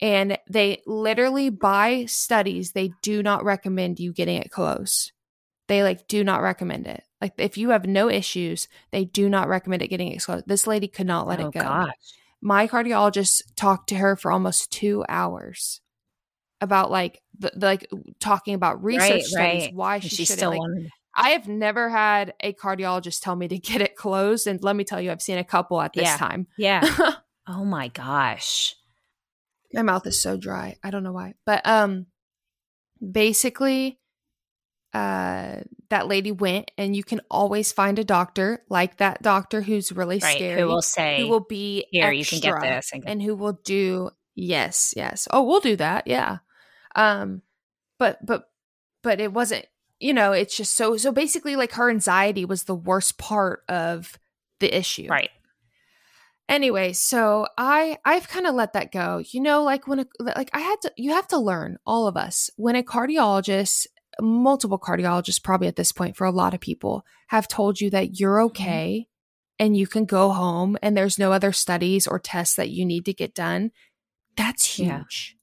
and 0.00 0.38
they 0.48 0.82
literally 0.86 1.50
by 1.50 2.04
studies 2.06 2.72
they 2.72 2.92
do 3.02 3.22
not 3.22 3.44
recommend 3.44 3.98
you 3.98 4.12
getting 4.12 4.40
it 4.40 4.50
close. 4.50 5.12
They 5.66 5.82
like 5.82 6.06
do 6.06 6.22
not 6.22 6.42
recommend 6.42 6.86
it. 6.86 7.02
Like 7.20 7.32
if 7.38 7.58
you 7.58 7.70
have 7.70 7.86
no 7.86 8.08
issues, 8.08 8.68
they 8.90 9.04
do 9.04 9.28
not 9.28 9.48
recommend 9.48 9.82
it 9.82 9.88
getting 9.88 10.12
exposed. 10.12 10.46
This 10.46 10.66
lady 10.66 10.88
could 10.88 11.06
not 11.06 11.26
let 11.26 11.40
oh, 11.40 11.48
it 11.48 11.54
go. 11.54 11.60
Gosh. 11.60 11.90
My 12.40 12.68
cardiologist 12.68 13.42
talked 13.56 13.88
to 13.88 13.96
her 13.96 14.16
for 14.16 14.30
almost 14.30 14.70
2 14.72 15.04
hours 15.08 15.80
about 16.60 16.90
like 16.90 17.20
the, 17.38 17.50
the 17.54 17.66
like 17.66 17.90
talking 18.20 18.54
about 18.54 18.82
research 18.82 19.10
right, 19.10 19.24
studies, 19.24 19.64
right. 19.64 19.74
why 19.74 19.98
she, 19.98 20.08
she 20.08 20.24
still 20.24 20.50
like, 20.50 20.58
wanted 20.58 20.90
I 21.18 21.30
have 21.30 21.48
never 21.48 21.88
had 21.88 22.32
a 22.40 22.52
cardiologist 22.52 23.22
tell 23.22 23.34
me 23.34 23.48
to 23.48 23.58
get 23.58 23.82
it 23.82 23.96
closed. 23.96 24.46
And 24.46 24.62
let 24.62 24.76
me 24.76 24.84
tell 24.84 25.00
you, 25.00 25.10
I've 25.10 25.20
seen 25.20 25.36
a 25.36 25.44
couple 25.44 25.82
at 25.82 25.92
this 25.92 26.04
yeah. 26.04 26.16
time. 26.16 26.46
Yeah. 26.56 26.96
oh 27.48 27.64
my 27.64 27.88
gosh. 27.88 28.76
My 29.74 29.82
mouth 29.82 30.06
is 30.06 30.20
so 30.22 30.36
dry. 30.36 30.76
I 30.82 30.90
don't 30.90 31.02
know 31.02 31.12
why. 31.12 31.34
But 31.44 31.66
um 31.66 32.06
basically 33.12 33.98
uh 34.94 35.56
that 35.90 36.08
lady 36.08 36.32
went 36.32 36.70
and 36.78 36.96
you 36.96 37.04
can 37.04 37.20
always 37.30 37.72
find 37.72 37.98
a 37.98 38.04
doctor 38.04 38.62
like 38.70 38.96
that 38.98 39.20
doctor 39.20 39.60
who's 39.60 39.92
really 39.92 40.18
right, 40.18 40.36
scary 40.36 40.60
who 40.60 40.66
will 40.66 40.82
say 40.82 41.20
who 41.20 41.28
will 41.28 41.44
be 41.44 41.86
here 41.90 42.10
you 42.10 42.24
can 42.24 42.40
get 42.40 42.58
this 42.62 42.90
and, 42.92 43.06
and 43.06 43.22
who 43.22 43.36
will 43.36 43.60
do 43.64 44.10
yes 44.34 44.94
yes 44.96 45.28
oh 45.30 45.42
we'll 45.42 45.60
do 45.60 45.76
that 45.76 46.06
yeah 46.06 46.38
um 46.96 47.42
but 47.98 48.24
but 48.24 48.44
but 49.02 49.20
it 49.20 49.30
wasn't 49.32 49.66
you 50.00 50.14
know, 50.14 50.32
it's 50.32 50.56
just 50.56 50.76
so 50.76 50.96
so 50.96 51.12
basically 51.12 51.56
like 51.56 51.72
her 51.72 51.90
anxiety 51.90 52.44
was 52.44 52.64
the 52.64 52.74
worst 52.74 53.18
part 53.18 53.64
of 53.68 54.18
the 54.60 54.76
issue. 54.76 55.08
Right. 55.08 55.30
Anyway, 56.48 56.92
so 56.94 57.46
I 57.58 57.98
I've 58.04 58.28
kind 58.28 58.46
of 58.46 58.54
let 58.54 58.72
that 58.72 58.92
go. 58.92 59.22
You 59.30 59.40
know, 59.40 59.62
like 59.62 59.86
when 59.86 60.00
a, 60.00 60.06
like 60.20 60.50
I 60.52 60.60
had 60.60 60.80
to 60.82 60.92
you 60.96 61.12
have 61.12 61.28
to 61.28 61.38
learn 61.38 61.78
all 61.86 62.06
of 62.06 62.16
us 62.16 62.50
when 62.56 62.76
a 62.76 62.82
cardiologist 62.82 63.86
multiple 64.20 64.78
cardiologists 64.78 65.42
probably 65.42 65.68
at 65.68 65.76
this 65.76 65.92
point 65.92 66.16
for 66.16 66.26
a 66.26 66.32
lot 66.32 66.54
of 66.54 66.60
people 66.60 67.04
have 67.28 67.46
told 67.46 67.80
you 67.80 67.90
that 67.90 68.18
you're 68.18 68.38
mm-hmm. 68.38 68.46
okay 68.46 69.08
and 69.58 69.76
you 69.76 69.86
can 69.86 70.04
go 70.04 70.30
home 70.30 70.76
and 70.82 70.96
there's 70.96 71.18
no 71.18 71.32
other 71.32 71.52
studies 71.52 72.06
or 72.06 72.18
tests 72.18 72.56
that 72.56 72.70
you 72.70 72.84
need 72.84 73.04
to 73.04 73.12
get 73.12 73.34
done, 73.34 73.70
that's 74.36 74.78
Yeah. 74.78 74.98
huge. 74.98 75.36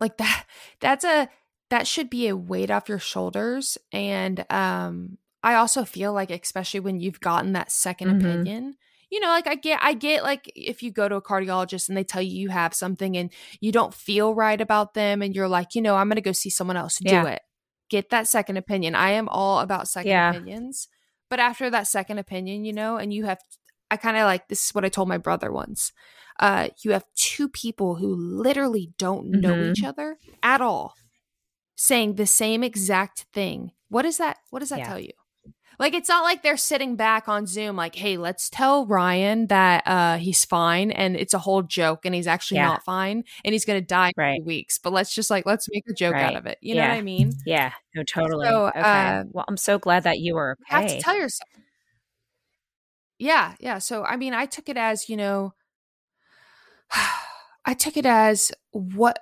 Like 0.00 0.18
that 0.18 0.44
that's 0.80 1.04
a 1.04 1.28
that 1.70 1.86
should 1.86 2.08
be 2.10 2.28
a 2.28 2.36
weight 2.36 2.70
off 2.70 2.88
your 2.88 2.98
shoulders 2.98 3.78
and 3.92 4.44
um 4.50 5.18
I 5.42 5.54
also 5.54 5.84
feel 5.84 6.12
like 6.12 6.30
especially 6.30 6.80
when 6.80 6.98
you've 6.98 7.20
gotten 7.20 7.52
that 7.52 7.70
2nd 7.70 8.08
Mhm. 8.10 8.20
opinion, 8.20 8.74
you 9.10 9.20
know, 9.20 9.28
like 9.28 9.46
I 9.46 9.54
get 9.54 9.78
I 9.82 9.94
get 9.94 10.24
like 10.24 10.50
if 10.56 10.82
you 10.82 10.90
go 10.90 11.08
to 11.08 11.16
a 11.16 11.22
cardiologist 11.22 11.88
and 11.88 11.96
they 11.96 12.02
tell 12.04 12.22
you 12.22 12.36
you 12.36 12.48
have 12.48 12.74
something 12.74 13.16
and 13.16 13.32
you 13.60 13.70
don't 13.70 13.94
feel 13.94 14.34
right 14.34 14.60
about 14.60 14.94
them 14.94 15.22
and 15.22 15.34
you're 15.36 15.46
like, 15.48 15.74
you 15.76 15.82
know, 15.82 15.94
I'm 15.94 16.08
going 16.08 16.16
to 16.16 16.20
go 16.22 16.32
see 16.32 16.50
someone 16.50 16.76
else. 16.76 16.98
Do 16.98 17.10
Yeah. 17.12 17.26
it. 17.26 17.42
Get 17.90 18.10
that 18.10 18.26
second 18.26 18.56
opinion. 18.56 18.96
I 18.96 19.10
am 19.10 19.28
all 19.28 19.60
about 19.60 19.86
second 19.86 20.10
Yeah. 20.10 20.30
opinions. 20.30 20.88
But 21.30 21.38
after 21.38 21.70
that 21.70 21.86
second 21.86 22.18
opinion, 22.18 22.64
you 22.64 22.72
know, 22.72 22.96
and 22.96 23.12
you 23.12 23.24
have 23.26 23.38
I 23.88 23.96
kind 23.98 24.16
of 24.16 24.24
like 24.24 24.48
this 24.48 24.64
is 24.64 24.74
what 24.74 24.84
I 24.84 24.88
told 24.88 25.08
my 25.08 25.18
brother 25.18 25.52
once. 25.52 25.92
Uh 26.40 26.68
you 26.82 26.90
have 26.90 27.04
two 27.14 27.48
people 27.48 27.94
who 27.96 28.14
literally 28.16 28.92
don't 28.98 29.40
know 29.40 29.54
Mhm. 29.58 29.70
each 29.70 29.84
other 29.84 30.18
at 30.42 30.60
all 30.60 30.94
saying 31.76 32.14
the 32.14 32.26
same 32.26 32.64
exact 32.64 33.26
thing. 33.32 33.72
What 33.88 34.04
is 34.04 34.18
that 34.18 34.38
what 34.50 34.60
does 34.60 34.70
that 34.70 34.80
Yeah. 34.80 34.88
tell 34.88 35.00
you? 35.00 35.12
Like 35.78 35.92
it's 35.94 36.08
not 36.08 36.24
like 36.24 36.42
they're 36.42 36.56
sitting 36.56 36.96
back 36.96 37.28
on 37.28 37.46
Zoom 37.46 37.76
like, 37.76 37.94
"Hey, 37.94 38.16
let's 38.16 38.48
tell 38.48 38.86
Ryan 38.86 39.46
that 39.48 39.82
uh 39.86 40.16
he's 40.16 40.44
fine 40.44 40.90
and 40.90 41.16
it's 41.16 41.34
a 41.34 41.38
whole 41.38 41.62
joke 41.62 42.06
and 42.06 42.14
he's 42.14 42.26
actually 42.26 42.56
Yeah. 42.56 42.68
not 42.68 42.82
fine 42.84 43.24
and 43.44 43.52
he's 43.52 43.66
going 43.66 43.80
to 43.80 43.86
die 43.86 44.08
in 44.08 44.12
Right. 44.16 44.44
weeks." 44.44 44.78
But 44.78 44.92
let's 44.94 45.14
just 45.14 45.30
like 45.30 45.44
let's 45.46 45.68
make 45.70 45.84
a 45.88 45.92
joke 45.92 46.14
out 46.14 46.34
of 46.34 46.46
it. 46.46 46.58
You 46.62 46.74
know 46.74 46.82
what 46.82 46.92
I 46.92 47.02
mean? 47.02 47.36
Yeah, 47.44 47.72
no, 47.94 48.02
totally. 48.04 48.46
So, 48.48 48.68
okay. 48.68 48.80
uh, 48.80 49.24
well, 49.30 49.44
I'm 49.48 49.58
so 49.58 49.78
glad 49.78 50.04
that 50.04 50.18
you 50.18 50.34
were 50.34 50.56
You 50.70 50.76
have 50.76 50.86
to 50.86 50.98
tell 50.98 51.14
yourself. 51.16 51.48
Yeah, 53.18 53.54
yeah. 53.60 53.78
So 53.78 54.02
I 54.04 54.16
mean, 54.16 54.32
I 54.34 54.46
took 54.46 54.68
it 54.68 54.76
as, 54.78 55.08
you 55.08 55.16
know, 55.16 55.52
I 57.64 57.74
took 57.74 57.96
it 57.96 58.06
as 58.06 58.50
what 58.72 59.18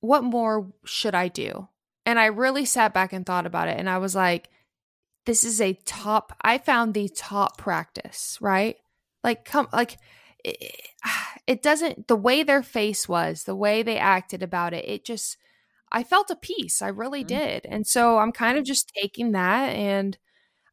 what 0.00 0.24
more 0.24 0.72
should 0.84 1.14
I 1.14 1.28
do? 1.28 1.68
And 2.06 2.18
I 2.18 2.26
really 2.26 2.64
sat 2.64 2.94
back 2.94 3.12
and 3.12 3.24
thought 3.24 3.46
about 3.46 3.68
it 3.68 3.78
and 3.78 3.88
I 3.88 3.98
was 3.98 4.14
like 4.14 4.48
this 5.26 5.44
is 5.44 5.60
a 5.60 5.74
top 5.84 6.32
I 6.42 6.58
found 6.58 6.94
the 6.94 7.08
top 7.08 7.58
practice, 7.58 8.38
right? 8.40 8.76
Like 9.22 9.44
come 9.44 9.68
like 9.72 9.98
it, 10.44 10.74
it 11.46 11.62
doesn't 11.62 12.08
the 12.08 12.16
way 12.16 12.42
their 12.42 12.62
face 12.62 13.08
was, 13.08 13.44
the 13.44 13.56
way 13.56 13.82
they 13.82 13.98
acted 13.98 14.42
about 14.42 14.72
it, 14.74 14.84
it 14.88 15.04
just 15.04 15.36
I 15.92 16.04
felt 16.04 16.30
a 16.30 16.36
peace. 16.36 16.82
I 16.82 16.88
really 16.88 17.24
Mhm. 17.24 17.28
did. 17.28 17.66
And 17.66 17.86
so 17.86 18.18
I'm 18.18 18.32
kind 18.32 18.58
of 18.58 18.64
just 18.64 18.92
taking 18.94 19.32
that 19.32 19.70
and 19.74 20.18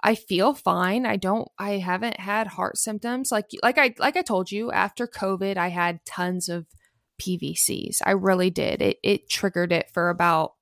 I 0.03 0.15
feel 0.15 0.53
fine. 0.53 1.05
I 1.05 1.17
don't 1.17 1.49
I 1.59 1.73
haven't 1.79 2.19
had 2.19 2.47
heart 2.47 2.77
symptoms 2.77 3.31
like 3.31 3.47
like 3.63 3.77
I 3.77 3.95
like 3.99 4.17
I 4.17 4.21
told 4.21 4.51
you 4.51 4.71
after 4.71 5.07
COVID 5.07 5.57
I 5.57 5.69
had 5.69 6.05
tons 6.05 6.49
of 6.49 6.67
PVCs. 7.19 8.01
I 8.05 8.11
really 8.11 8.49
did. 8.49 8.81
It 8.81 8.99
it 9.03 9.29
triggered 9.29 9.71
it 9.71 9.89
for 9.91 10.09
about 10.09 10.53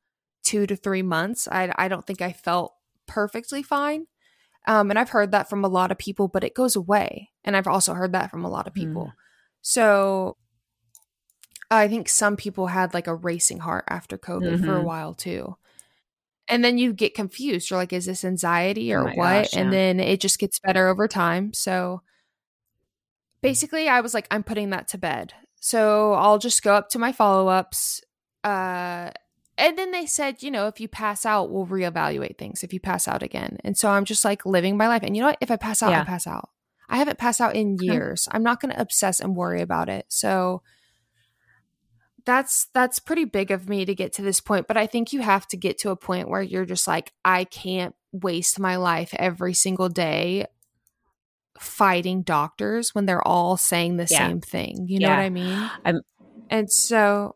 2 0.43 0.67
to 0.67 0.75
3 0.75 1.01
months. 1.01 1.47
I 1.51 1.73
I 1.77 1.87
don't 1.87 2.05
think 2.05 2.21
I 2.21 2.33
felt 2.33 2.75
perfectly 3.07 3.63
fine. 3.63 4.07
Um 4.67 4.89
and 4.91 4.99
I've 4.99 5.09
heard 5.11 5.31
that 5.31 5.49
from 5.49 5.65
a 5.65 5.69
lot 5.69 5.91
of 5.91 5.97
people 5.99 6.27
but 6.29 6.43
it 6.45 6.55
goes 6.55 6.75
away. 6.75 7.31
And 7.45 7.57
I've 7.57 7.67
also 7.67 7.93
heard 7.95 8.13
that 8.13 8.31
from 8.31 8.45
a 8.45 8.49
lot 8.49 8.67
of 8.67 8.73
people. 8.75 9.17
So 9.61 10.37
I 11.71 11.87
think 11.87 12.09
some 12.09 12.37
people 12.37 12.67
had 12.67 12.93
like 12.93 13.07
a 13.07 13.15
racing 13.15 13.59
heart 13.59 13.85
after 13.89 14.17
COVID 14.17 14.59
for 14.59 14.75
a 14.75 14.83
Mhm. 14.83 14.85
while 14.85 15.13
too. 15.13 15.55
And 16.49 16.63
then 16.65 16.77
you 16.77 16.93
get 16.93 17.15
confused. 17.15 17.69
You're 17.71 17.79
like, 17.79 17.93
is 17.93 18.05
this 18.07 18.25
anxiety 18.25 18.93
Oh 18.93 18.95
or 18.95 19.07
my 19.07 19.15
what? 19.15 19.49
gosh, 19.49 19.55
and 19.55 19.73
then 19.73 19.99
it 19.99 20.21
just 20.21 20.39
gets 20.39 20.59
better 20.59 20.87
over 20.89 21.07
time. 21.07 21.53
So 21.53 22.01
basically, 23.41 23.87
I 23.87 24.01
was 24.01 24.13
like, 24.13 24.27
I'm 24.31 24.43
putting 24.43 24.71
that 24.71 24.87
to 24.89 24.97
bed. 24.97 25.33
So 25.65 26.13
I'll 26.13 26.37
just 26.37 26.61
go 26.61 26.75
up 26.75 26.89
to 26.89 26.99
my 26.99 27.11
follow 27.11 27.47
ups. 27.47 27.99
Uh, 28.43 29.09
and 29.57 29.75
then 29.75 29.89
they 29.89 30.05
said, 30.05 30.43
you 30.43 30.51
know, 30.51 30.67
if 30.67 30.79
you 30.79 30.87
pass 30.87 31.25
out, 31.25 31.49
we'll 31.49 31.65
reevaluate 31.65 32.37
things 32.37 32.63
if 32.63 32.71
you 32.71 32.79
pass 32.79 33.07
out 33.07 33.23
again. 33.23 33.57
And 33.63 33.75
so 33.75 33.89
I'm 33.89 34.05
just 34.05 34.23
like 34.23 34.45
living 34.45 34.77
my 34.77 34.87
life. 34.87 35.01
And 35.01 35.17
you 35.17 35.23
know 35.23 35.29
what? 35.29 35.39
If 35.41 35.49
I 35.49 35.55
pass 35.55 35.81
out, 35.81 35.89
Yeah. 35.89 36.01
I 36.01 36.03
pass 36.03 36.27
out. 36.27 36.49
I 36.87 36.97
haven't 36.97 37.17
passed 37.17 37.41
out 37.41 37.55
in 37.55 37.79
years. 37.81 38.27
I'm 38.31 38.43
not 38.43 38.61
going 38.61 38.75
to 38.75 38.79
obsess 38.79 39.19
and 39.19 39.35
worry 39.35 39.59
about 39.59 39.89
it. 39.89 40.05
So 40.07 40.61
that's 42.27 42.67
that's 42.75 42.99
pretty 42.99 43.25
big 43.25 43.49
of 43.49 43.67
me 43.67 43.85
to 43.85 43.95
get 43.95 44.13
to 44.13 44.21
this 44.21 44.39
point, 44.39 44.67
but 44.67 44.77
I 44.77 44.85
think 44.85 45.13
you 45.13 45.21
have 45.21 45.47
to 45.47 45.57
get 45.57 45.79
to 45.79 45.89
a 45.89 45.95
point 45.95 46.29
where 46.29 46.43
you're 46.43 46.65
just 46.65 46.87
like 46.87 47.11
I 47.23 47.43
can't 47.43 47.95
waste 48.11 48.59
my 48.59 48.75
life 48.75 49.15
every 49.17 49.55
single 49.55 49.89
day 49.89 50.45
fighting 51.59 52.21
doctors 52.21 52.93
when 52.93 53.05
they're 53.05 53.25
all 53.27 53.57
saying 53.57 53.97
the 53.97 54.07
Yeah. 54.09 54.27
same 54.27 54.41
thing. 54.41 54.85
You 54.87 54.99
know 54.99 55.09
what 55.09 55.19
I 55.19 55.29
mean? 55.29 55.69
I'm- 55.85 56.01
and 56.49 56.71
so 56.71 57.35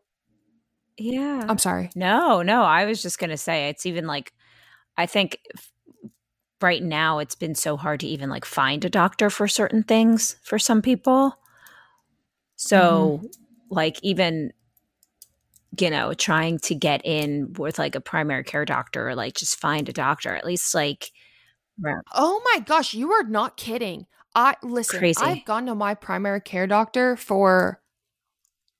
Yeah. 0.96 1.46
I'm 1.48 1.58
sorry. 1.58 1.90
No, 1.94 2.42
no, 2.42 2.62
I 2.62 2.84
was 2.84 3.00
just 3.02 3.18
going 3.18 3.30
to 3.30 3.36
say 3.38 3.68
it's 3.68 3.86
even 3.86 4.06
like 4.06 4.32
I 4.98 5.06
think 5.06 5.38
f- 5.56 5.72
right 6.60 6.82
now 6.82 7.20
it's 7.20 7.34
been 7.34 7.54
so 7.54 7.78
hard 7.78 8.00
to 8.00 8.06
even 8.06 8.28
like 8.28 8.44
find 8.44 8.84
a 8.84 8.90
doctor 8.90 9.30
for 9.30 9.48
certain 9.48 9.82
things 9.82 10.36
for 10.42 10.58
some 10.58 10.82
people. 10.82 11.34
So 12.56 13.20
mm-hmm. 13.22 13.26
like 13.70 13.98
even 14.02 14.52
you 15.78 15.88
know, 15.88 16.12
trying 16.12 16.58
to 16.58 16.74
get 16.74 17.00
in 17.04 17.52
with 17.56 17.78
like 17.78 17.94
a 17.94 18.00
primary 18.00 18.42
care 18.44 18.64
doctor 18.64 19.08
or 19.08 19.14
like 19.14 19.34
just 19.34 19.58
find 19.58 19.88
a 19.88 19.92
doctor 19.92 20.34
at 20.34 20.44
least 20.44 20.74
like 20.74 21.12
around- 21.84 22.02
Oh 22.14 22.40
my 22.54 22.60
gosh, 22.60 22.94
you 22.94 23.12
are 23.12 23.22
not 23.24 23.56
kidding. 23.56 24.06
I 24.34 24.54
listen, 24.62 24.98
Crazy. 25.00 25.20
I've 25.22 25.44
gone 25.44 25.66
to 25.66 25.74
my 25.74 25.94
primary 25.94 26.40
care 26.40 26.66
doctor 26.66 27.16
for 27.16 27.80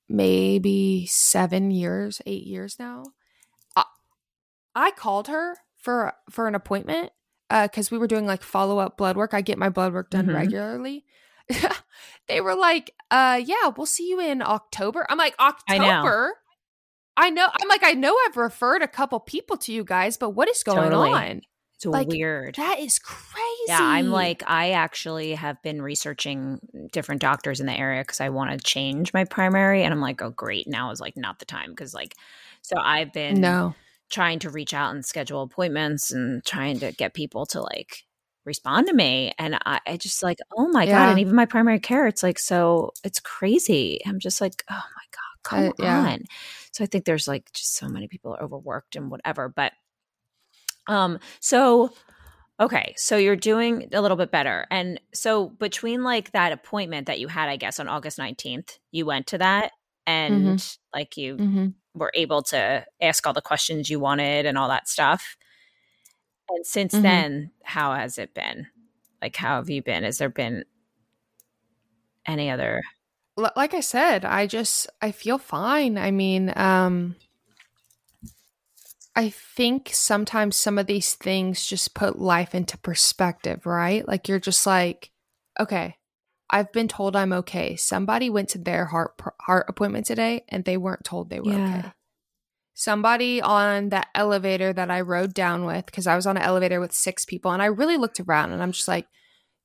maybe 0.09 1.05
7 1.07 1.71
years, 1.71 2.21
8 2.25 2.43
years 2.45 2.77
now. 2.79 3.03
I, 3.75 3.83
I 4.75 4.91
called 4.91 5.27
her 5.27 5.57
for 5.77 6.13
for 6.29 6.47
an 6.47 6.55
appointment 6.55 7.11
uh 7.49 7.67
cuz 7.67 7.89
we 7.91 7.97
were 7.97 8.07
doing 8.07 8.25
like 8.25 8.43
follow-up 8.43 8.97
blood 8.97 9.17
work. 9.17 9.33
I 9.33 9.41
get 9.41 9.57
my 9.57 9.69
blood 9.69 9.93
work 9.93 10.09
done 10.09 10.27
Mhm. 10.27 10.35
regularly. 10.35 11.05
they 12.27 12.39
were 12.41 12.55
like, 12.55 12.91
"Uh 13.09 13.41
yeah, 13.43 13.67
we'll 13.75 13.85
see 13.85 14.07
you 14.09 14.19
in 14.21 14.41
October." 14.41 15.05
I'm 15.09 15.17
like, 15.17 15.35
I 15.39 15.77
know. 15.77 15.85
"October?" 15.85 16.33
I 17.17 17.29
know. 17.29 17.47
I'm 17.61 17.67
like, 17.67 17.83
I 17.83 17.91
know 17.91 18.15
I've 18.27 18.37
referred 18.37 18.81
a 18.81 18.87
couple 18.87 19.19
people 19.19 19.57
to 19.57 19.73
you 19.73 19.83
guys, 19.83 20.15
but 20.17 20.29
what 20.29 20.47
is 20.49 20.63
going 20.63 20.77
Totally. 20.91 21.11
on? 21.11 21.41
It's 21.89 21.93
Like, 21.93 22.07
weird. 22.07 22.55
That 22.55 22.79
is 22.79 22.99
crazy. 22.99 23.37
Yeah, 23.67 23.79
I'm 23.81 24.09
like 24.11 24.43
I 24.47 24.71
actually 24.71 25.33
have 25.33 25.61
been 25.61 25.81
researching 25.81 26.59
different 26.91 27.21
doctors 27.21 27.59
in 27.59 27.65
the 27.65 27.77
area 27.77 28.01
because 28.01 28.21
I 28.21 28.29
want 28.29 28.51
to 28.51 28.57
change 28.57 29.13
my 29.13 29.25
primary, 29.25 29.83
and 29.83 29.93
I'm 29.93 30.01
like, 30.01 30.21
oh 30.21 30.29
great, 30.29 30.67
now 30.67 30.91
is 30.91 30.99
like 31.01 31.17
not 31.17 31.39
the 31.39 31.45
time 31.45 31.71
because 31.71 31.93
like, 31.93 32.15
so 32.61 32.77
I've 32.79 33.11
been 33.13 33.41
no. 33.41 33.75
trying 34.09 34.39
to 34.39 34.49
reach 34.49 34.73
out 34.73 34.93
and 34.93 35.05
schedule 35.05 35.41
appointments 35.41 36.11
and 36.11 36.43
trying 36.45 36.79
to 36.79 36.91
get 36.91 37.13
people 37.13 37.45
to 37.47 37.61
like 37.61 38.03
respond 38.45 38.87
to 38.87 38.93
me, 38.93 39.33
and 39.37 39.55
I, 39.65 39.79
I 39.85 39.97
just 39.97 40.23
like, 40.23 40.39
oh 40.57 40.67
my 40.67 40.85
god, 40.85 41.09
and 41.09 41.19
even 41.19 41.35
my 41.35 41.45
primary 41.45 41.79
care, 41.79 42.07
it's 42.07 42.23
like 42.23 42.39
so, 42.39 42.91
it's 43.03 43.19
crazy. 43.19 43.99
I'm 44.05 44.19
just 44.19 44.41
like, 44.41 44.63
oh 44.69 44.73
my 44.73 45.03
god, 45.11 45.43
come 45.43 45.67
Uh, 45.69 45.71
yeah. 45.83 45.99
on. 46.13 46.23
So 46.71 46.83
I 46.83 46.87
think 46.87 47.05
there's 47.05 47.27
like 47.27 47.51
just 47.53 47.75
so 47.75 47.87
many 47.87 48.07
people 48.07 48.33
are 48.33 48.41
overworked 48.43 48.95
and 48.95 49.11
whatever, 49.11 49.49
but 49.49 49.73
um, 50.91 51.19
so 51.39 51.91
Okay, 52.59 52.93
so 52.95 53.17
you're 53.17 53.35
doing 53.35 53.89
a 53.91 54.01
little 54.01 54.17
bit 54.17 54.31
better. 54.31 54.67
And 54.69 55.01
so 55.13 55.49
between 55.49 56.03
like 56.03 56.31
that 56.33 56.51
appointment 56.51 57.07
that 57.07 57.19
you 57.19 57.27
had, 57.27 57.49
I 57.49 57.55
guess 57.57 57.79
on 57.79 57.87
August 57.87 58.19
19th, 58.19 58.79
you 58.91 59.05
went 59.05 59.27
to 59.27 59.39
that 59.39 59.71
and 60.05 60.63
like 60.93 61.17
you 61.17 61.41
hmm 61.41 61.73
were 61.95 62.11
able 62.15 62.43
to 62.43 62.85
ask 63.01 63.27
all 63.27 63.33
the 63.33 63.41
questions 63.41 63.89
you 63.89 63.99
wanted 63.99 64.45
and 64.45 64.57
all 64.57 64.69
that 64.69 64.87
stuff. 64.87 65.37
And 66.49 66.65
since 66.65 66.99
Mhm. 66.99 66.99
then, 66.99 67.51
how 67.63 67.93
has 67.95 68.17
it 68.17 68.33
been? 68.33 68.67
Like 69.21 69.35
how 69.35 69.55
have 69.57 69.69
you 69.69 69.81
been? 69.81 70.03
Has 70.03 70.17
there 70.17 70.29
been 70.29 70.65
any 72.25 72.49
other 72.49 72.81
like 73.55 73.73
I 73.73 73.79
said, 73.79 74.25
I 74.25 74.45
just 74.47 74.87
I 75.01 75.11
feel 75.11 75.37
fine. 75.37 75.97
I 75.97 76.11
mean, 76.11 76.53
um 76.55 77.15
I 79.15 79.29
think 79.29 79.89
sometimes 79.91 80.55
some 80.55 80.77
of 80.77 80.87
these 80.87 81.15
things 81.15 81.65
just 81.65 81.93
put 81.93 82.19
life 82.19 82.55
into 82.55 82.77
perspective, 82.77 83.65
right? 83.65 84.07
Like 84.07 84.27
you're 84.27 84.39
just 84.39 84.65
like, 84.65 85.11
okay, 85.59 85.97
I've 86.49 86.71
been 86.71 86.87
told 86.87 87.15
I'm 87.15 87.33
okay. 87.33 87.75
Somebody 87.75 88.29
went 88.29 88.49
to 88.49 88.57
their 88.57 88.85
heart 88.85 89.13
heart 89.41 89.65
appointment 89.69 90.05
today 90.05 90.43
and 90.49 90.63
they 90.63 90.77
weren't 90.77 91.03
told 91.03 91.29
they 91.29 91.39
were 91.39 91.51
Yeah. 91.51 91.77
okay. 91.79 91.91
Somebody 92.73 93.41
on 93.41 93.89
that 93.89 94.07
elevator 94.15 94.71
that 94.73 94.89
I 94.89 95.01
rode 95.01 95.33
down 95.33 95.65
with 95.65 95.85
because 95.85 96.07
I 96.07 96.15
was 96.15 96.25
on 96.25 96.37
an 96.37 96.43
elevator 96.43 96.79
with 96.79 96.93
six 96.93 97.25
people 97.25 97.51
and 97.51 97.61
I 97.61 97.65
really 97.65 97.97
looked 97.97 98.19
around 98.19 98.53
and 98.53 98.63
I'm 98.63 98.71
just 98.71 98.87
like 98.87 99.07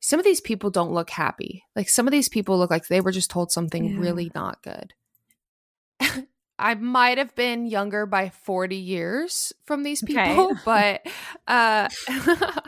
some 0.01 0.19
of 0.21 0.25
these 0.25 0.41
people 0.41 0.71
don't 0.71 0.93
look 0.93 1.11
happy. 1.11 1.63
Like 1.75 1.89
some 1.89 2.07
of 2.07 2.13
these 2.13 2.29
people 2.29 2.59
look 2.59 2.71
like 2.71 2.89
they 2.89 3.01
were 3.01 3.13
just 3.13 3.31
told 3.31 3.53
something 3.53 3.93
Yeah. 3.93 3.99
really 3.99 4.31
not 4.35 4.63
good. 4.63 4.93
I 6.59 6.75
might 6.75 7.19
have 7.19 7.35
been 7.35 7.67
younger 7.67 8.07
by 8.07 8.31
40 8.31 8.77
years 8.77 9.53
from 9.67 9.83
these 9.83 10.03
people, 10.03 10.53
okay. 10.53 10.61
but 10.65 11.07
uh 11.47 11.89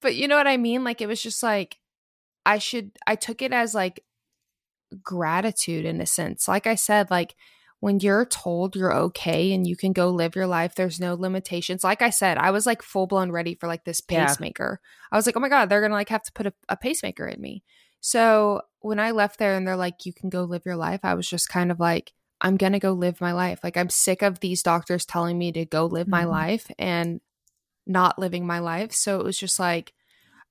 but 0.00 0.14
you 0.14 0.28
know 0.28 0.36
what 0.36 0.46
I 0.46 0.56
mean? 0.56 0.84
Like 0.84 1.00
it 1.00 1.08
was 1.08 1.22
just 1.22 1.42
like 1.42 1.78
I 2.44 2.58
should 2.58 2.92
I 3.06 3.16
took 3.16 3.42
it 3.42 3.52
as 3.52 3.74
like 3.74 4.04
gratitude 5.02 5.84
in 5.84 6.00
a 6.00 6.06
sense. 6.06 6.46
Like 6.46 6.66
I 6.66 6.76
said, 6.76 7.10
like 7.10 7.34
when 7.80 8.00
you're 8.00 8.24
told 8.24 8.74
you're 8.74 8.94
okay 8.94 9.52
and 9.52 9.66
you 9.66 9.76
can 9.76 9.92
go 9.92 10.08
live 10.08 10.34
your 10.34 10.46
life, 10.46 10.74
there's 10.74 11.00
no 11.00 11.14
limitations. 11.14 11.84
Like 11.84 12.02
I 12.02 12.10
said, 12.10 12.38
I 12.38 12.50
was 12.50 12.66
like 12.66 12.82
full 12.82 13.06
blown 13.06 13.30
ready 13.30 13.54
for 13.54 13.66
like 13.66 13.84
this 13.84 14.00
pacemaker. 14.00 14.80
Yeah. 14.80 15.08
I 15.12 15.16
was 15.16 15.26
like, 15.26 15.36
oh 15.36 15.40
my 15.40 15.48
God, 15.48 15.68
they're 15.68 15.82
gonna 15.82 15.94
like 15.94 16.08
have 16.08 16.22
to 16.22 16.32
put 16.32 16.46
a, 16.46 16.52
a 16.68 16.76
pacemaker 16.76 17.26
in 17.26 17.40
me. 17.40 17.62
So 18.00 18.62
when 18.80 19.00
I 19.00 19.10
left 19.10 19.38
there 19.38 19.56
and 19.56 19.66
they're 19.66 19.76
like, 19.76 20.06
you 20.06 20.12
can 20.12 20.30
go 20.30 20.44
live 20.44 20.64
your 20.64 20.76
life, 20.76 21.00
I 21.02 21.14
was 21.14 21.28
just 21.28 21.48
kind 21.48 21.72
of 21.72 21.80
like, 21.80 22.12
I'm 22.40 22.56
going 22.56 22.72
to 22.72 22.78
go 22.78 22.92
live 22.92 23.20
my 23.20 23.32
life. 23.32 23.60
Like, 23.64 23.76
I'm 23.76 23.88
sick 23.88 24.22
of 24.22 24.40
these 24.40 24.62
doctors 24.62 25.06
telling 25.06 25.38
me 25.38 25.52
to 25.52 25.64
go 25.64 25.86
live 25.86 26.04
mm-hmm. 26.04 26.10
my 26.10 26.24
life 26.24 26.70
and 26.78 27.20
not 27.86 28.18
living 28.18 28.46
my 28.46 28.58
life. 28.58 28.92
So 28.92 29.20
it 29.20 29.24
was 29.24 29.38
just 29.38 29.58
like, 29.58 29.92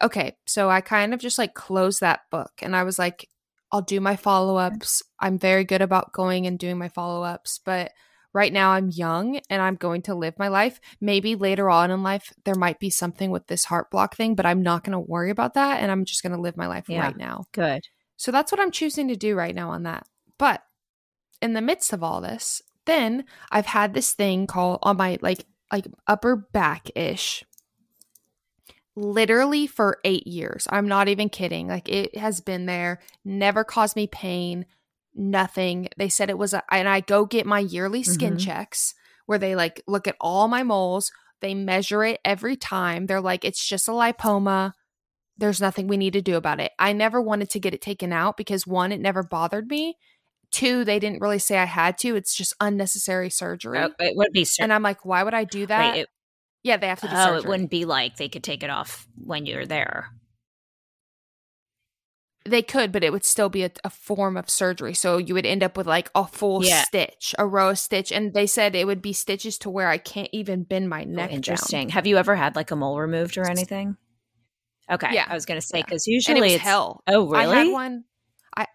okay. 0.01 0.35
So 0.45 0.69
I 0.69 0.81
kind 0.81 1.13
of 1.13 1.19
just 1.19 1.37
like 1.37 1.53
closed 1.53 2.01
that 2.01 2.21
book 2.31 2.51
and 2.61 2.75
I 2.75 2.83
was 2.83 2.97
like, 2.97 3.27
I'll 3.71 3.81
do 3.81 3.99
my 3.99 4.15
follow 4.15 4.57
ups. 4.57 5.03
I'm 5.19 5.37
very 5.37 5.63
good 5.63 5.81
about 5.81 6.13
going 6.13 6.47
and 6.47 6.57
doing 6.57 6.77
my 6.77 6.89
follow 6.89 7.23
ups, 7.23 7.59
but 7.63 7.91
right 8.33 8.53
now 8.53 8.71
I'm 8.71 8.89
young 8.89 9.39
and 9.49 9.61
I'm 9.61 9.75
going 9.75 10.01
to 10.03 10.15
live 10.15 10.37
my 10.37 10.47
life. 10.49 10.79
Maybe 11.01 11.35
later 11.35 11.69
on 11.69 11.91
in 11.91 12.03
life, 12.03 12.31
there 12.45 12.55
might 12.55 12.79
be 12.79 12.89
something 12.89 13.31
with 13.31 13.47
this 13.47 13.65
heart 13.65 13.89
block 13.91 14.15
thing, 14.15 14.35
but 14.35 14.45
I'm 14.45 14.61
not 14.61 14.83
going 14.83 14.93
to 14.93 14.99
worry 14.99 15.29
about 15.29 15.55
that. 15.55 15.81
And 15.81 15.91
I'm 15.91 16.05
just 16.05 16.21
going 16.21 16.33
to 16.33 16.41
live 16.41 16.57
my 16.57 16.67
life 16.67 16.85
yeah, 16.87 17.01
right 17.01 17.17
now. 17.17 17.45
Good. 17.53 17.87
So 18.17 18.31
that's 18.31 18.51
what 18.51 18.61
I'm 18.61 18.71
choosing 18.71 19.07
to 19.09 19.15
do 19.15 19.35
right 19.35 19.55
now 19.55 19.71
on 19.71 19.83
that. 19.83 20.05
But 20.37 20.61
in 21.41 21.53
the 21.53 21.61
midst 21.61 21.93
of 21.93 22.03
all 22.03 22.21
this, 22.21 22.61
then 22.85 23.25
I've 23.51 23.65
had 23.65 23.93
this 23.93 24.13
thing 24.13 24.47
called 24.47 24.79
on 24.83 24.97
my 24.97 25.17
like 25.21 25.45
like 25.71 25.87
upper 26.07 26.35
back 26.35 26.89
ish 26.95 27.43
literally 28.95 29.67
for 29.67 29.99
eight 30.03 30.25
years. 30.25 30.67
I'm 30.69 30.87
not 30.87 31.07
even 31.07 31.29
kidding. 31.29 31.67
Like 31.67 31.89
it 31.89 32.17
has 32.17 32.41
been 32.41 32.65
there, 32.65 33.01
never 33.23 33.63
caused 33.63 33.95
me 33.95 34.07
pain, 34.07 34.65
nothing. 35.13 35.89
They 35.97 36.09
said 36.09 36.29
it 36.29 36.37
was 36.37 36.53
a, 36.53 36.63
and 36.71 36.87
I 36.87 37.01
go 37.01 37.25
get 37.25 37.45
my 37.45 37.59
yearly 37.59 38.03
skin 38.03 38.33
mm-hmm. 38.33 38.45
checks 38.45 38.93
where 39.25 39.39
they 39.39 39.55
like 39.55 39.81
look 39.87 40.07
at 40.07 40.15
all 40.21 40.47
my 40.47 40.63
moles. 40.63 41.11
They 41.41 41.53
measure 41.53 42.03
it 42.03 42.19
every 42.23 42.55
time. 42.55 43.05
They're 43.05 43.21
like, 43.21 43.43
it's 43.43 43.67
just 43.67 43.87
a 43.87 43.91
lipoma. 43.91 44.71
There's 45.37 45.59
nothing 45.59 45.87
we 45.87 45.97
need 45.97 46.13
to 46.13 46.21
do 46.21 46.37
about 46.37 46.61
it. 46.61 46.71
I 46.79 46.93
never 46.93 47.21
wanted 47.21 47.49
to 47.51 47.59
get 47.59 47.73
it 47.73 47.81
taken 47.81 48.13
out 48.13 48.37
because 48.37 48.65
one, 48.65 48.93
it 48.93 49.01
never 49.01 49.21
bothered 49.21 49.67
me. 49.67 49.97
Two, 50.55 50.85
they 50.85 50.99
didn't 50.99 51.19
really 51.19 51.39
say 51.39 51.57
I 51.57 51.65
had 51.65 51.97
to. 51.97 52.15
It's 52.15 52.33
just 52.33 52.53
unnecessary 52.61 53.29
surgery. 53.29 53.77
Oh, 53.79 53.89
it 53.99 54.15
would 54.15 54.31
be, 54.31 54.45
sur- 54.45 54.63
and 54.63 54.71
I'm 54.71 54.83
like, 54.83 55.03
why 55.03 55.21
would 55.21 55.33
I 55.33 55.43
do 55.43 55.65
that? 55.65 55.95
Wait, 55.95 56.01
it, 56.03 56.09
yeah, 56.63 56.77
they 56.77 56.87
have 56.87 57.01
to 57.01 57.09
do. 57.09 57.13
Oh, 57.13 57.25
surgery. 57.25 57.39
it 57.39 57.45
wouldn't 57.45 57.69
be 57.69 57.83
like 57.83 58.15
they 58.15 58.29
could 58.29 58.41
take 58.41 58.63
it 58.63 58.69
off 58.69 59.05
when 59.17 59.45
you're 59.45 59.65
there. 59.65 60.11
They 62.45 62.61
could, 62.61 62.93
but 62.93 63.03
it 63.03 63.11
would 63.11 63.25
still 63.25 63.49
be 63.49 63.63
a, 63.63 63.71
a, 63.83 63.89
form 63.89 64.37
of 64.37 64.49
surgery. 64.49 64.93
So 64.93 65.17
you 65.17 65.33
would 65.33 65.45
end 65.45 65.61
up 65.61 65.75
with 65.75 65.87
like 65.87 66.09
a 66.15 66.25
full 66.25 66.63
yeah. 66.63 66.83
stitch, 66.83 67.35
a 67.37 67.45
row 67.45 67.71
of 67.71 67.79
stitch. 67.79 68.13
And 68.13 68.33
they 68.33 68.47
said 68.47 68.75
it 68.75 68.87
would 68.87 69.01
be 69.01 69.11
stitches 69.11 69.57
to 69.57 69.69
where 69.69 69.89
I 69.89 69.97
can't 69.97 70.29
even 70.31 70.63
bend 70.63 70.87
my 70.87 71.01
oh, 71.01 71.09
neck. 71.09 71.31
Oh, 71.33 71.35
interesting. 71.35 71.87
Down. 71.87 71.95
Have 71.95 72.07
you 72.07 72.15
ever 72.15 72.33
had 72.33 72.55
like 72.55 72.71
a 72.71 72.77
mole 72.77 72.97
removed 72.97 73.37
or 73.37 73.45
anything? 73.45 73.97
Okay. 74.89 75.09
Yeah. 75.11 75.25
I 75.27 75.33
was 75.33 75.45
going 75.45 75.59
to 75.59 75.67
say, 75.67 75.81
because 75.81 76.07
yeah. 76.07 76.13
usually 76.13 76.53
it 76.53 76.55
it's 76.55 76.63
hell. 76.63 77.03
Oh, 77.07 77.27
really? 77.27 77.53
I 77.53 77.63
had 77.63 77.73
one. 77.73 78.05
I, 78.55 78.67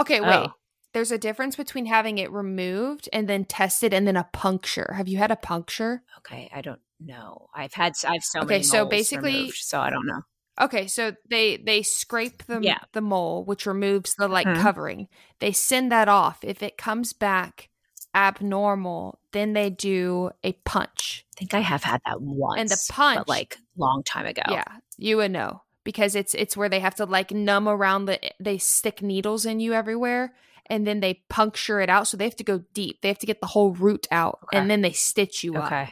okay, 0.00 0.20
wait. 0.20 0.34
Oh. 0.34 0.54
There's 0.94 1.10
a 1.10 1.18
difference 1.18 1.56
between 1.56 1.86
having 1.86 2.18
it 2.18 2.32
removed 2.32 3.08
and 3.12 3.28
then 3.28 3.44
tested 3.44 3.92
and 3.92 4.06
then 4.06 4.16
a 4.16 4.28
puncture. 4.32 4.94
Have 4.96 5.08
you 5.08 5.18
had 5.18 5.30
a 5.30 5.36
puncture? 5.36 6.02
Okay. 6.18 6.48
I 6.54 6.62
don't 6.62 6.80
know. 7.00 7.48
I've 7.54 7.74
had, 7.74 7.92
I've 8.06 8.22
so 8.24 8.40
okay, 8.42 8.62
so 8.62 8.86
basically, 8.86 9.34
removed, 9.34 9.56
so 9.56 9.80
I 9.80 9.90
don't 9.90 10.06
know. 10.06 10.22
Okay, 10.60 10.86
so 10.86 11.12
they 11.28 11.56
they 11.56 11.82
scrape 11.82 12.44
the 12.44 12.60
yeah. 12.62 12.78
the 12.92 13.00
mole, 13.00 13.44
which 13.44 13.66
removes 13.66 14.14
the 14.14 14.28
like 14.28 14.46
mm-hmm. 14.46 14.62
covering. 14.62 15.08
They 15.40 15.50
send 15.50 15.90
that 15.90 16.08
off. 16.08 16.38
If 16.42 16.62
it 16.62 16.78
comes 16.78 17.12
back 17.12 17.70
abnormal, 18.14 19.18
then 19.32 19.52
they 19.52 19.70
do 19.70 20.30
a 20.44 20.52
punch. 20.64 21.26
I 21.34 21.38
think 21.38 21.54
I 21.54 21.60
have 21.60 21.82
had 21.82 22.00
that 22.06 22.20
once, 22.20 22.60
and 22.60 22.68
the 22.68 22.80
punch, 22.88 23.26
like 23.26 23.58
long 23.76 24.04
time 24.04 24.26
ago. 24.26 24.42
Yeah, 24.48 24.62
you 24.96 25.16
would 25.16 25.32
know 25.32 25.62
because 25.82 26.14
it's 26.14 26.34
it's 26.34 26.56
where 26.56 26.68
they 26.68 26.80
have 26.80 26.94
to 26.96 27.04
like 27.04 27.32
numb 27.32 27.68
around 27.68 28.04
the. 28.04 28.20
They 28.38 28.58
stick 28.58 29.02
needles 29.02 29.46
in 29.46 29.58
you 29.58 29.72
everywhere, 29.72 30.34
and 30.66 30.86
then 30.86 31.00
they 31.00 31.22
puncture 31.28 31.80
it 31.80 31.90
out. 31.90 32.08
So 32.08 32.16
they 32.16 32.24
have 32.24 32.36
to 32.36 32.44
go 32.44 32.64
deep. 32.72 33.00
They 33.02 33.08
have 33.08 33.18
to 33.18 33.26
get 33.26 33.40
the 33.40 33.48
whole 33.48 33.72
root 33.72 34.06
out, 34.10 34.40
okay. 34.44 34.58
and 34.58 34.70
then 34.70 34.82
they 34.82 34.92
stitch 34.92 35.44
you 35.44 35.56
okay. 35.56 35.82
up. 35.82 35.88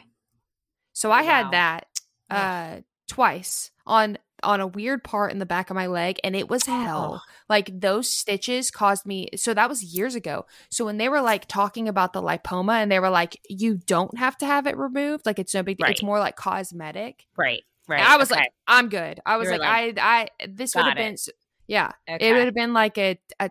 So 0.93 1.11
I 1.11 1.21
wow. 1.21 1.27
had 1.27 1.51
that 1.51 1.87
uh, 2.29 2.81
twice 3.07 3.71
on 3.85 4.17
on 4.43 4.59
a 4.59 4.67
weird 4.67 5.03
part 5.03 5.31
in 5.31 5.39
the 5.39 5.45
back 5.45 5.69
of 5.69 5.75
my 5.75 5.87
leg 5.87 6.19
and 6.23 6.35
it 6.35 6.49
was 6.49 6.65
hell. 6.65 7.21
Oh. 7.21 7.31
Like 7.49 7.79
those 7.79 8.09
stitches 8.09 8.71
caused 8.71 9.05
me 9.05 9.29
so 9.35 9.53
that 9.53 9.69
was 9.69 9.83
years 9.83 10.15
ago. 10.15 10.45
So 10.69 10.85
when 10.85 10.97
they 10.97 11.09
were 11.09 11.21
like 11.21 11.47
talking 11.47 11.87
about 11.87 12.13
the 12.13 12.21
lipoma 12.21 12.81
and 12.81 12.91
they 12.91 12.99
were 12.99 13.09
like 13.09 13.39
you 13.49 13.77
don't 13.77 14.17
have 14.17 14.37
to 14.39 14.45
have 14.45 14.67
it 14.67 14.77
removed, 14.77 15.25
like 15.25 15.39
it's 15.39 15.53
no 15.53 15.63
big 15.63 15.77
deal. 15.77 15.85
Right. 15.85 15.93
It's 15.93 16.03
more 16.03 16.19
like 16.19 16.35
cosmetic. 16.35 17.25
Right. 17.37 17.63
Right. 17.87 17.99
And 17.99 18.07
I 18.07 18.17
was 18.17 18.31
okay. 18.31 18.41
like 18.41 18.49
I'm 18.67 18.89
good. 18.89 19.21
I 19.25 19.37
was 19.37 19.49
like, 19.49 19.61
like, 19.61 19.97
I 19.97 20.27
I 20.41 20.47
this 20.47 20.75
would 20.75 20.85
have 20.85 20.95
been 20.95 21.15
yeah. 21.67 21.91
Okay. 22.09 22.29
It 22.29 22.33
would 22.33 22.45
have 22.45 22.53
been 22.53 22.73
like 22.73 22.97
a, 22.97 23.17
a 23.39 23.49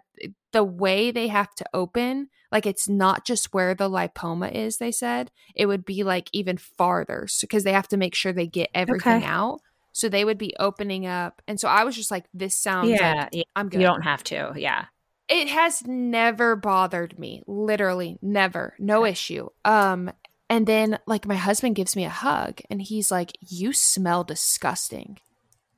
the 0.52 0.64
way 0.64 1.10
they 1.10 1.28
have 1.28 1.54
to 1.54 1.64
open 1.74 2.28
like 2.50 2.66
it's 2.66 2.88
not 2.88 3.24
just 3.24 3.54
where 3.54 3.74
the 3.74 3.88
lipoma 3.88 4.52
is 4.52 4.78
they 4.78 4.92
said 4.92 5.30
it 5.54 5.66
would 5.66 5.84
be 5.84 6.02
like 6.04 6.28
even 6.32 6.56
farther 6.56 7.26
because 7.40 7.62
so, 7.62 7.64
they 7.64 7.72
have 7.72 7.88
to 7.88 7.96
make 7.96 8.14
sure 8.14 8.32
they 8.32 8.46
get 8.46 8.70
everything 8.74 9.18
okay. 9.18 9.26
out 9.26 9.60
so 9.92 10.08
they 10.08 10.24
would 10.24 10.38
be 10.38 10.54
opening 10.58 11.06
up. 11.06 11.42
And 11.46 11.60
so 11.60 11.68
I 11.68 11.84
was 11.84 11.94
just 11.94 12.10
like, 12.10 12.24
this 12.34 12.56
sounds 12.56 12.90
yeah, 12.90 13.14
like 13.14 13.28
yeah. 13.32 13.42
I'm 13.54 13.68
good. 13.68 13.80
You 13.80 13.86
don't 13.86 14.02
have 14.02 14.24
to. 14.24 14.52
Yeah. 14.56 14.86
It 15.28 15.48
has 15.48 15.86
never 15.86 16.56
bothered 16.56 17.18
me. 17.18 17.42
Literally 17.46 18.18
never. 18.20 18.74
No 18.78 19.02
okay. 19.02 19.12
issue. 19.12 19.48
Um 19.64 20.10
and 20.48 20.66
then 20.66 20.98
like 21.06 21.26
my 21.26 21.36
husband 21.36 21.76
gives 21.76 21.94
me 21.94 22.04
a 22.04 22.10
hug 22.10 22.60
and 22.70 22.82
he's 22.82 23.10
like, 23.10 23.32
You 23.40 23.72
smell 23.72 24.24
disgusting. 24.24 25.18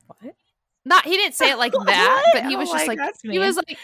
What? 0.07 0.35
Not 0.85 1.05
he 1.05 1.17
didn't 1.17 1.35
say 1.35 1.51
it 1.51 1.59
like 1.59 1.73
that, 1.87 2.25
but 2.33 2.47
he 2.47 2.57
was 2.57 2.71
oh 2.71 2.73
just 2.73 2.87
like 2.87 2.99
he 3.23 3.39
was 3.39 3.57
like 3.57 3.79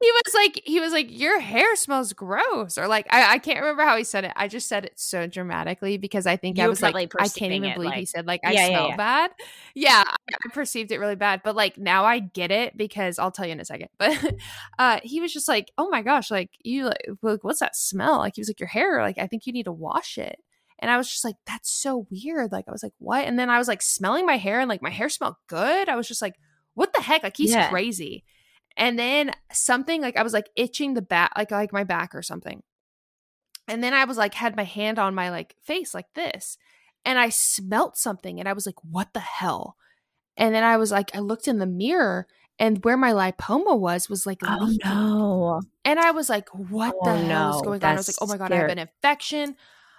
he 0.00 0.10
was 0.12 0.34
like 0.34 0.62
he 0.64 0.80
was 0.80 0.92
like 0.92 1.06
your 1.10 1.40
hair 1.40 1.74
smells 1.74 2.12
gross 2.12 2.78
or 2.78 2.86
like 2.86 3.06
I, 3.10 3.34
I 3.34 3.38
can't 3.38 3.60
remember 3.60 3.82
how 3.82 3.96
he 3.96 4.04
said 4.04 4.24
it 4.24 4.32
i 4.36 4.46
just 4.46 4.68
said 4.68 4.84
it 4.84 4.92
so 4.96 5.26
dramatically 5.26 5.98
because 5.98 6.26
i 6.26 6.36
think 6.36 6.58
you 6.58 6.64
i 6.64 6.68
was 6.68 6.80
like 6.82 6.94
i 6.94 7.28
can't 7.28 7.52
even 7.52 7.74
believe 7.74 7.90
like, 7.90 7.98
he 7.98 8.06
said 8.06 8.26
like 8.26 8.40
i 8.44 8.52
yeah, 8.52 8.68
smell 8.68 8.82
yeah, 8.82 8.88
yeah. 8.88 8.96
bad 8.96 9.30
yeah 9.74 10.04
I, 10.06 10.48
perceived 10.52 10.92
it 10.92 10.98
really 10.98 11.16
bad 11.16 11.42
but 11.42 11.56
like 11.56 11.78
now 11.78 12.04
i 12.04 12.20
get 12.20 12.50
it 12.50 12.76
because 12.76 13.18
i'll 13.18 13.32
tell 13.32 13.46
you 13.46 13.52
in 13.52 13.60
a 13.60 13.64
second 13.64 13.88
but 13.98 14.16
uh 14.78 15.00
he 15.02 15.20
was 15.20 15.32
just 15.32 15.48
like 15.48 15.70
oh 15.78 15.88
my 15.88 16.02
gosh 16.02 16.30
like 16.30 16.50
you 16.62 16.92
like 17.22 17.42
what's 17.42 17.60
that 17.60 17.76
smell 17.76 18.18
like 18.18 18.34
he 18.36 18.40
was 18.40 18.48
like 18.48 18.60
your 18.60 18.68
hair 18.68 19.02
like 19.02 19.18
i 19.18 19.26
think 19.26 19.46
you 19.46 19.52
need 19.52 19.64
to 19.64 19.72
wash 19.72 20.18
it 20.18 20.38
and 20.80 20.92
I 20.92 20.96
was 20.96 21.10
just 21.10 21.24
like, 21.24 21.34
that's 21.44 21.72
so 21.72 22.06
weird. 22.08 22.52
Like, 22.52 22.66
I 22.68 22.70
was 22.70 22.84
like, 22.84 22.92
what? 22.98 23.24
And 23.24 23.36
then 23.36 23.50
I 23.50 23.58
was 23.58 23.66
like 23.66 23.82
smelling 23.82 24.26
my 24.26 24.36
hair 24.36 24.60
and 24.60 24.68
like 24.68 24.80
my 24.80 24.90
hair 24.90 25.08
smelled 25.08 25.34
good. 25.48 25.88
I 25.88 25.96
was 25.96 26.06
just 26.06 26.22
like, 26.22 26.36
what 26.74 26.92
the 26.92 27.02
heck? 27.02 27.24
Like, 27.24 27.36
he's 27.36 27.56
crazy. 27.68 28.24
And 28.78 28.98
then 28.98 29.32
something 29.52 30.00
like 30.00 30.16
I 30.16 30.22
was 30.22 30.32
like 30.32 30.48
itching 30.56 30.94
the 30.94 31.02
back, 31.02 31.32
like 31.36 31.50
like 31.50 31.72
my 31.72 31.84
back 31.84 32.14
or 32.14 32.22
something. 32.22 32.62
And 33.66 33.84
then 33.84 33.92
I 33.92 34.04
was 34.04 34.16
like 34.16 34.34
had 34.34 34.56
my 34.56 34.64
hand 34.64 34.98
on 34.98 35.14
my 35.14 35.30
like 35.30 35.54
face 35.62 35.92
like 35.92 36.06
this, 36.14 36.56
and 37.04 37.18
I 37.18 37.28
smelt 37.28 37.98
something, 37.98 38.40
and 38.40 38.48
I 38.48 38.54
was 38.54 38.64
like, 38.64 38.82
"What 38.82 39.12
the 39.12 39.20
hell?" 39.20 39.76
And 40.36 40.54
then 40.54 40.64
I 40.64 40.76
was 40.76 40.92
like, 40.92 41.14
I 41.14 41.18
looked 41.18 41.48
in 41.48 41.58
the 41.58 41.66
mirror, 41.66 42.28
and 42.58 42.84
where 42.84 42.96
my 42.96 43.12
lipoma 43.12 43.78
was 43.78 44.08
was 44.08 44.26
like 44.26 44.40
oh 44.44 44.64
leaking. 44.64 44.80
no 44.84 45.60
and 45.84 45.98
i 45.98 46.10
was 46.10 46.28
like 46.28 46.48
what 46.50 46.94
oh, 47.00 47.04
the 47.04 47.16
hell 47.16 47.50
no. 47.52 47.56
is 47.56 47.62
going 47.62 47.78
That's 47.78 47.90
on 47.90 47.94
i 47.94 47.98
was 47.98 48.08
like 48.08 48.16
oh 48.20 48.26
my 48.26 48.36
god 48.36 48.46
scary. 48.46 48.58
i 48.58 48.62
have 48.62 48.70
an 48.70 48.78
infection 48.78 49.56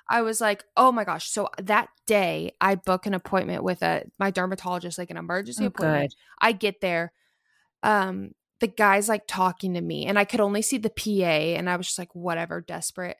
i 0.09 0.21
was 0.21 0.41
like 0.41 0.63
oh 0.75 0.91
my 0.91 1.03
gosh 1.03 1.29
so 1.29 1.49
that 1.61 1.89
day 2.05 2.51
i 2.59 2.75
book 2.75 3.05
an 3.05 3.13
appointment 3.13 3.63
with 3.63 3.81
a 3.81 4.03
my 4.19 4.31
dermatologist 4.31 4.97
like 4.97 5.09
an 5.09 5.17
emergency 5.17 5.63
oh, 5.63 5.67
appointment 5.67 6.11
good. 6.11 6.45
i 6.45 6.51
get 6.51 6.81
there 6.81 7.11
um 7.83 8.31
the 8.59 8.67
guy's 8.67 9.09
like 9.09 9.23
talking 9.27 9.73
to 9.73 9.81
me 9.81 10.05
and 10.05 10.19
I 10.19 10.25
could 10.25 10.41
only 10.41 10.61
see 10.61 10.77
the 10.77 10.89
PA 10.89 11.57
and 11.57 11.69
I 11.69 11.77
was 11.77 11.87
just 11.87 11.99
like, 11.99 12.13
whatever, 12.13 12.61
desperate. 12.61 13.17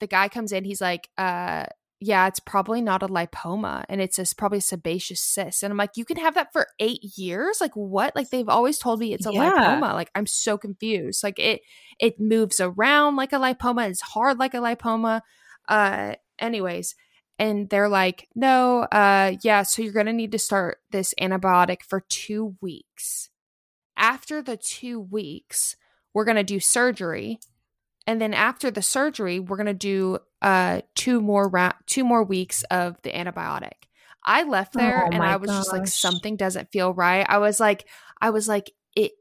The 0.00 0.06
guy 0.06 0.28
comes 0.28 0.52
in, 0.52 0.64
he's 0.64 0.80
like, 0.80 1.08
uh, 1.18 1.66
yeah, 2.00 2.26
it's 2.26 2.40
probably 2.40 2.82
not 2.82 3.04
a 3.04 3.08
lipoma 3.08 3.84
and 3.88 4.00
it's 4.00 4.16
just 4.16 4.36
probably 4.36 4.58
a 4.58 4.62
sebaceous 4.62 5.20
cyst. 5.20 5.62
And 5.62 5.70
I'm 5.70 5.76
like, 5.76 5.96
you 5.96 6.04
can 6.04 6.16
have 6.16 6.34
that 6.34 6.52
for 6.52 6.66
eight 6.80 7.16
years? 7.16 7.60
Like 7.60 7.74
what? 7.74 8.16
Like 8.16 8.30
they've 8.30 8.48
always 8.48 8.78
told 8.78 8.98
me 8.98 9.12
it's 9.12 9.26
a 9.26 9.32
yeah. 9.32 9.52
lipoma. 9.52 9.94
Like 9.94 10.10
I'm 10.16 10.26
so 10.26 10.58
confused. 10.58 11.22
Like 11.22 11.38
it 11.38 11.62
it 12.00 12.18
moves 12.18 12.58
around 12.58 13.14
like 13.14 13.32
a 13.32 13.36
lipoma, 13.36 13.88
it's 13.88 14.00
hard 14.00 14.38
like 14.38 14.54
a 14.54 14.58
lipoma. 14.58 15.20
Uh 15.68 16.14
anyways. 16.40 16.96
And 17.38 17.68
they're 17.70 17.88
like, 17.88 18.28
no, 18.36 18.82
uh, 18.82 19.34
yeah, 19.42 19.62
so 19.62 19.82
you're 19.82 19.92
gonna 19.92 20.12
need 20.12 20.32
to 20.32 20.38
start 20.38 20.78
this 20.90 21.14
antibiotic 21.20 21.82
for 21.82 22.04
two 22.08 22.56
weeks 22.60 23.30
after 24.02 24.42
the 24.42 24.58
two 24.58 25.00
weeks, 25.00 25.76
we're 26.12 26.24
going 26.26 26.36
to 26.36 26.42
do 26.44 26.60
surgery 26.60 27.40
and 28.06 28.20
then 28.20 28.34
after 28.34 28.68
the 28.70 28.82
surgery, 28.82 29.38
we're 29.38 29.56
gonna 29.56 29.72
do 29.72 30.18
uh 30.42 30.80
two 30.96 31.20
more 31.20 31.48
ra- 31.48 31.70
two 31.86 32.02
more 32.02 32.24
weeks 32.24 32.64
of 32.64 33.00
the 33.02 33.10
antibiotic. 33.10 33.86
I 34.24 34.42
left 34.42 34.72
there 34.72 35.04
Oh 35.06 35.10
and 35.12 35.22
I 35.22 35.36
was 35.36 35.48
just 35.50 35.72
like 35.72 35.86
something 35.86 36.34
doesn't 36.36 36.72
feel 36.72 36.92
right. 36.92 37.24
I 37.28 37.38
was 37.38 37.60
like 37.60 37.86
I 38.20 38.30
was 38.30 38.48
like 38.48 38.72
it 38.96 39.12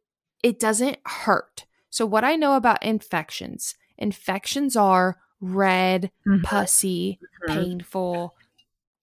it 0.41 0.59
doesn't 0.59 0.97
hurt. 1.05 1.65
So 1.91 2.07
what 2.07 2.23
I 2.23 2.35
know 2.35 2.55
about 2.55 2.81
infections, 2.83 3.75
infections 3.99 4.75
are 4.75 5.17
red, 5.39 6.09
Mhm. 6.27 6.41
pussy, 6.43 7.19
Mhm. 7.47 7.53
painful. 7.53 8.35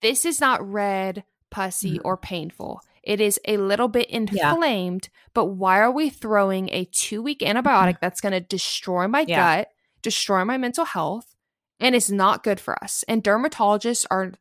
This 0.02 0.24
is 0.24 0.40
not 0.40 0.60
red, 0.68 1.22
pussy, 1.50 1.98
Mhm. 1.98 2.02
or 2.04 2.16
painful. 2.16 2.80
It 3.08 3.20
is 3.22 3.40
a 3.48 3.56
little 3.56 3.88
bit 3.88 4.10
Yeah. 4.10 4.16
inflamed, 4.52 5.08
but 5.32 5.46
why 5.46 5.78
are 5.78 5.90
we 5.90 6.10
throwing 6.10 6.68
a 6.70 6.84
two 6.84 7.22
week 7.22 7.40
antibiotic 7.40 7.96
that's 8.00 8.20
going 8.20 8.32
to 8.34 8.40
destroy 8.40 9.08
my 9.08 9.22
Mm-hmm. 9.22 9.30
Yeah. 9.30 9.56
gut, 9.56 9.68
destroy 10.02 10.44
my 10.44 10.58
mental 10.58 10.84
health, 10.84 11.34
and 11.80 11.94
it's 11.96 12.10
not 12.10 12.44
good 12.44 12.60
for 12.60 12.74
us? 12.84 13.04
And 13.08 13.24
dermatologists 13.24 14.04
are, 14.10 14.32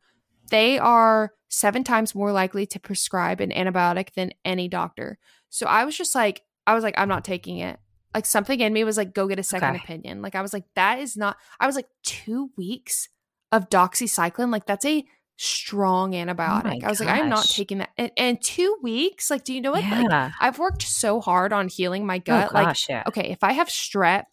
they 0.50 0.78
are 0.78 1.32
seven 1.48 1.82
times 1.82 2.14
more 2.14 2.30
likely 2.30 2.66
to 2.66 2.78
prescribe 2.78 3.40
an 3.40 3.50
antibiotic 3.50 4.12
than 4.12 4.32
any 4.44 4.68
doctor. 4.68 5.18
So 5.48 5.64
I 5.66 5.86
was 5.86 5.96
just 5.96 6.14
like, 6.14 6.42
I 6.66 6.74
was 6.74 6.84
like, 6.84 6.94
I'm 6.98 7.08
not 7.08 7.24
taking 7.24 7.58
it. 7.58 7.80
Like 8.14 8.26
something 8.26 8.60
in 8.60 8.72
me 8.74 8.84
was 8.84 8.98
like, 8.98 9.14
go 9.14 9.26
get 9.28 9.38
a 9.38 9.42
second 9.42 9.76
Okay. 9.76 9.84
opinion. 9.84 10.20
Like 10.20 10.34
I 10.34 10.42
was 10.42 10.52
like, 10.52 10.64
that 10.74 10.98
is 10.98 11.16
not, 11.16 11.38
I 11.58 11.66
was 11.66 11.74
like, 11.76 11.88
two 12.02 12.50
weeks 12.58 13.08
of 13.50 13.70
doxycycline, 13.70 14.52
like 14.52 14.66
that's 14.66 14.84
a 14.84 15.06
strong 15.38 16.14
oh 16.14 16.18
antibiotic. 16.18 16.84
I 16.84 16.88
was 16.88 17.00
like, 17.00 17.08
I'm 17.08 17.28
not 17.28 17.44
Oh 17.44 17.54
taking 17.54 17.78
that. 17.78 17.90
And, 17.96 18.10
and 18.16 18.42
two 18.42 18.76
weeks, 18.82 19.30
like, 19.30 19.44
do 19.44 19.54
you 19.54 19.60
know 19.60 19.72
what? 19.72 19.84
Like, 19.90 20.32
I've 20.40 20.58
worked 20.58 20.82
so 20.82 21.20
hard 21.20 21.52
on 21.52 21.68
healing 21.68 22.04
my 22.04 22.16
oh 22.18 22.22
gut. 22.24 22.52
like, 22.52 22.66
gosh, 22.68 22.88
yeah. 22.88 23.04
okay, 23.06 23.30
if 23.30 23.42
I 23.42 23.52
have 23.52 23.68
strep 23.68 24.24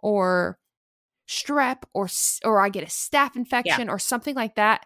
or 0.00 0.58
strep 1.28 1.84
or 1.94 2.08
or 2.44 2.60
I 2.60 2.68
get 2.68 2.82
a 2.82 2.86
staph 2.86 3.36
infection 3.36 3.88
or 3.88 3.98
something 3.98 4.34
like 4.34 4.56
that, 4.56 4.84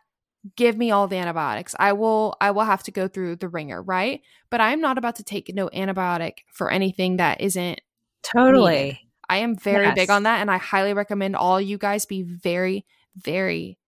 give 0.56 0.76
me 0.76 0.90
all 0.90 1.08
the 1.08 1.16
antibiotics. 1.16 1.74
I 1.78 1.94
will 1.94 2.36
I 2.40 2.50
will 2.50 2.64
have 2.64 2.82
to 2.84 2.90
go 2.90 3.08
through 3.08 3.36
the 3.36 3.48
ringer, 3.48 3.82
right? 3.82 4.20
But 4.50 4.60
I'm 4.60 4.80
not 4.80 4.98
about 4.98 5.16
to 5.16 5.24
take 5.24 5.52
no 5.54 5.68
antibiotic 5.68 6.38
for 6.52 6.70
anything 6.70 7.16
that 7.16 7.40
isn't 7.40 7.80
Totally. 8.22 9.00
I 9.28 9.38
am 9.38 9.56
very 9.56 9.86
Yes. 9.86 9.94
big 9.94 10.10
on 10.10 10.24
that 10.24 10.40
and 10.40 10.50
I 10.50 10.58
highly 10.58 10.92
recommend 10.92 11.34
all 11.34 11.60
you 11.60 11.78
guys 11.78 12.04
be 12.04 12.22
very 12.22 12.84
very 13.16 13.78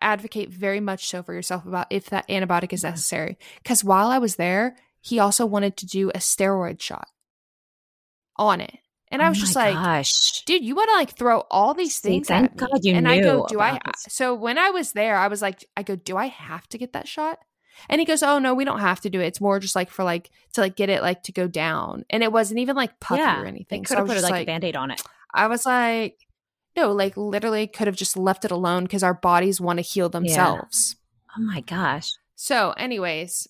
advocate 0.00 0.50
very 0.50 0.80
much 0.80 1.08
so 1.08 1.22
for 1.22 1.34
yourself 1.34 1.66
about 1.66 1.86
if 1.90 2.10
that 2.10 2.28
antibiotic 2.28 2.72
is 2.72 2.82
necessary 2.82 3.38
cuz 3.64 3.84
while 3.84 4.08
I 4.08 4.18
was 4.18 4.36
there, 4.36 4.76
he 5.00 5.18
also 5.18 5.46
wanted 5.46 5.76
to 5.78 5.86
do 5.86 6.10
a 6.10 6.18
steroid 6.18 6.80
shot 6.80 7.08
on 8.36 8.60
it. 8.60 8.78
And 9.12 9.22
I 9.22 9.26
Oh 9.26 9.28
was 9.28 9.38
my 9.38 9.40
just 9.40 9.56
like, 9.56 9.74
gosh. 9.74 10.42
dude, 10.46 10.64
you 10.64 10.74
want 10.74 10.90
to 10.90 10.96
like 10.96 11.16
throw 11.16 11.40
all 11.50 11.74
these 11.74 11.94
See, 11.94 12.08
things 12.08 12.28
thank 12.28 12.46
at 12.46 12.60
me. 12.60 12.66
God 12.66 12.80
you 12.82 12.94
and 12.94 13.08
I 13.08 13.20
go, 13.20 13.46
do 13.48 13.60
I? 13.60 13.78
this. 13.84 14.06
So 14.08 14.34
when 14.34 14.58
I 14.58 14.70
was 14.70 14.92
there, 14.92 15.16
I 15.16 15.28
was 15.28 15.40
like, 15.40 15.64
I 15.76 15.82
go, 15.84 15.94
do 15.94 16.16
I 16.16 16.26
have 16.26 16.68
to 16.70 16.78
get 16.78 16.92
that 16.94 17.06
shot? 17.06 17.38
And 17.88 18.00
he 18.00 18.04
goes, 18.04 18.22
oh 18.22 18.38
no, 18.38 18.54
we 18.54 18.64
don't 18.64 18.80
have 18.80 19.00
to 19.02 19.10
do 19.10 19.20
it. 19.20 19.26
It's 19.26 19.40
more 19.40 19.60
just 19.60 19.76
like 19.76 19.90
for 19.90 20.02
like 20.02 20.30
to 20.54 20.60
like 20.60 20.74
get 20.76 20.88
it 20.88 21.02
like 21.02 21.22
to 21.24 21.32
go 21.32 21.46
down. 21.46 22.04
And 22.10 22.22
it 22.22 22.32
wasn't 22.32 22.58
even 22.60 22.74
like 22.74 22.98
puffy 22.98 23.20
yeah. 23.20 23.40
or 23.40 23.46
anything. 23.46 23.84
could 23.84 23.90
So 23.90 23.96
I 23.96 23.98
have 23.98 24.08
was 24.08 24.16
put 24.16 24.22
like, 24.24 24.32
like, 24.32 24.42
a 24.42 24.46
band-aid 24.46 24.76
on 24.76 24.90
it. 24.90 25.00
I 25.32 25.46
was 25.46 25.64
like, 25.64 26.25
no, 26.76 26.92
like 26.92 27.16
literally 27.16 27.66
could 27.66 27.86
have 27.86 27.96
just 27.96 28.16
left 28.16 28.44
it 28.44 28.50
alone 28.50 28.84
because 28.84 29.02
our 29.02 29.14
bodies 29.14 29.60
want 29.60 29.78
to 29.78 29.82
heal 29.82 30.08
themselves. 30.08 30.96
Oh 31.36 31.42
my 31.42 31.60
gosh. 31.60 32.12
So, 32.34 32.72
anyways, 32.72 33.48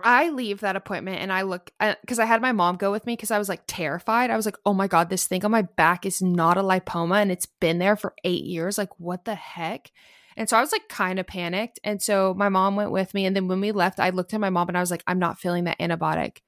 I 0.00 0.30
leave 0.30 0.60
that 0.60 0.76
appointment 0.76 1.20
and 1.20 1.32
I 1.32 1.42
look 1.42 1.70
because 2.00 2.18
I 2.18 2.24
had 2.24 2.42
my 2.42 2.52
mom 2.52 2.76
go 2.76 2.90
with 2.90 3.06
me 3.06 3.14
because 3.14 3.30
I 3.30 3.38
was 3.38 3.48
like 3.48 3.62
terrified. 3.66 4.30
I 4.30 4.36
was 4.36 4.46
like, 4.46 4.58
oh 4.66 4.74
my 4.74 4.88
God, 4.88 5.10
this 5.10 5.26
thing 5.26 5.44
on 5.44 5.50
my 5.50 5.62
back 5.62 6.04
is 6.04 6.20
not 6.20 6.58
a 6.58 6.62
lipoma 6.62 7.22
and 7.22 7.30
it's 7.30 7.46
been 7.46 7.78
there 7.78 7.96
for 7.96 8.14
eight 8.24 8.44
years. 8.44 8.78
Like, 8.78 8.98
what 8.98 9.24
the 9.24 9.34
heck? 9.34 9.90
And 10.36 10.48
so 10.48 10.56
I 10.56 10.60
was 10.60 10.72
like 10.72 10.88
kind 10.88 11.18
of 11.18 11.26
panicked. 11.26 11.78
And 11.84 12.00
so 12.00 12.34
my 12.34 12.48
mom 12.48 12.74
went 12.74 12.90
with 12.90 13.14
me. 13.14 13.26
And 13.26 13.36
then 13.36 13.48
when 13.48 13.60
we 13.60 13.70
left, 13.70 14.00
I 14.00 14.10
looked 14.10 14.34
at 14.34 14.40
my 14.40 14.50
mom 14.50 14.68
and 14.68 14.76
I 14.76 14.80
was 14.80 14.90
like, 14.90 15.04
I'm 15.06 15.18
not 15.18 15.38
feeling 15.38 15.64
that 15.64 15.78
antibiotic 15.78 16.38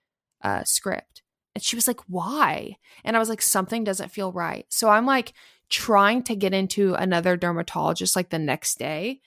uh, 0.42 0.64
script. 0.64 1.22
And 1.54 1.62
she 1.62 1.76
was 1.76 1.86
like, 1.86 2.00
why? 2.08 2.76
And 3.04 3.16
I 3.16 3.18
was 3.18 3.28
like, 3.28 3.42
something 3.42 3.84
doesn't 3.84 4.10
feel 4.10 4.32
right. 4.32 4.66
So 4.70 4.88
I'm 4.88 5.06
like 5.06 5.32
trying 5.70 6.22
to 6.24 6.36
get 6.36 6.52
into 6.52 6.94
another 6.94 7.36
dermatologist 7.36 8.16
like 8.16 8.30
the 8.30 8.38
next 8.38 8.78
day 8.78 9.20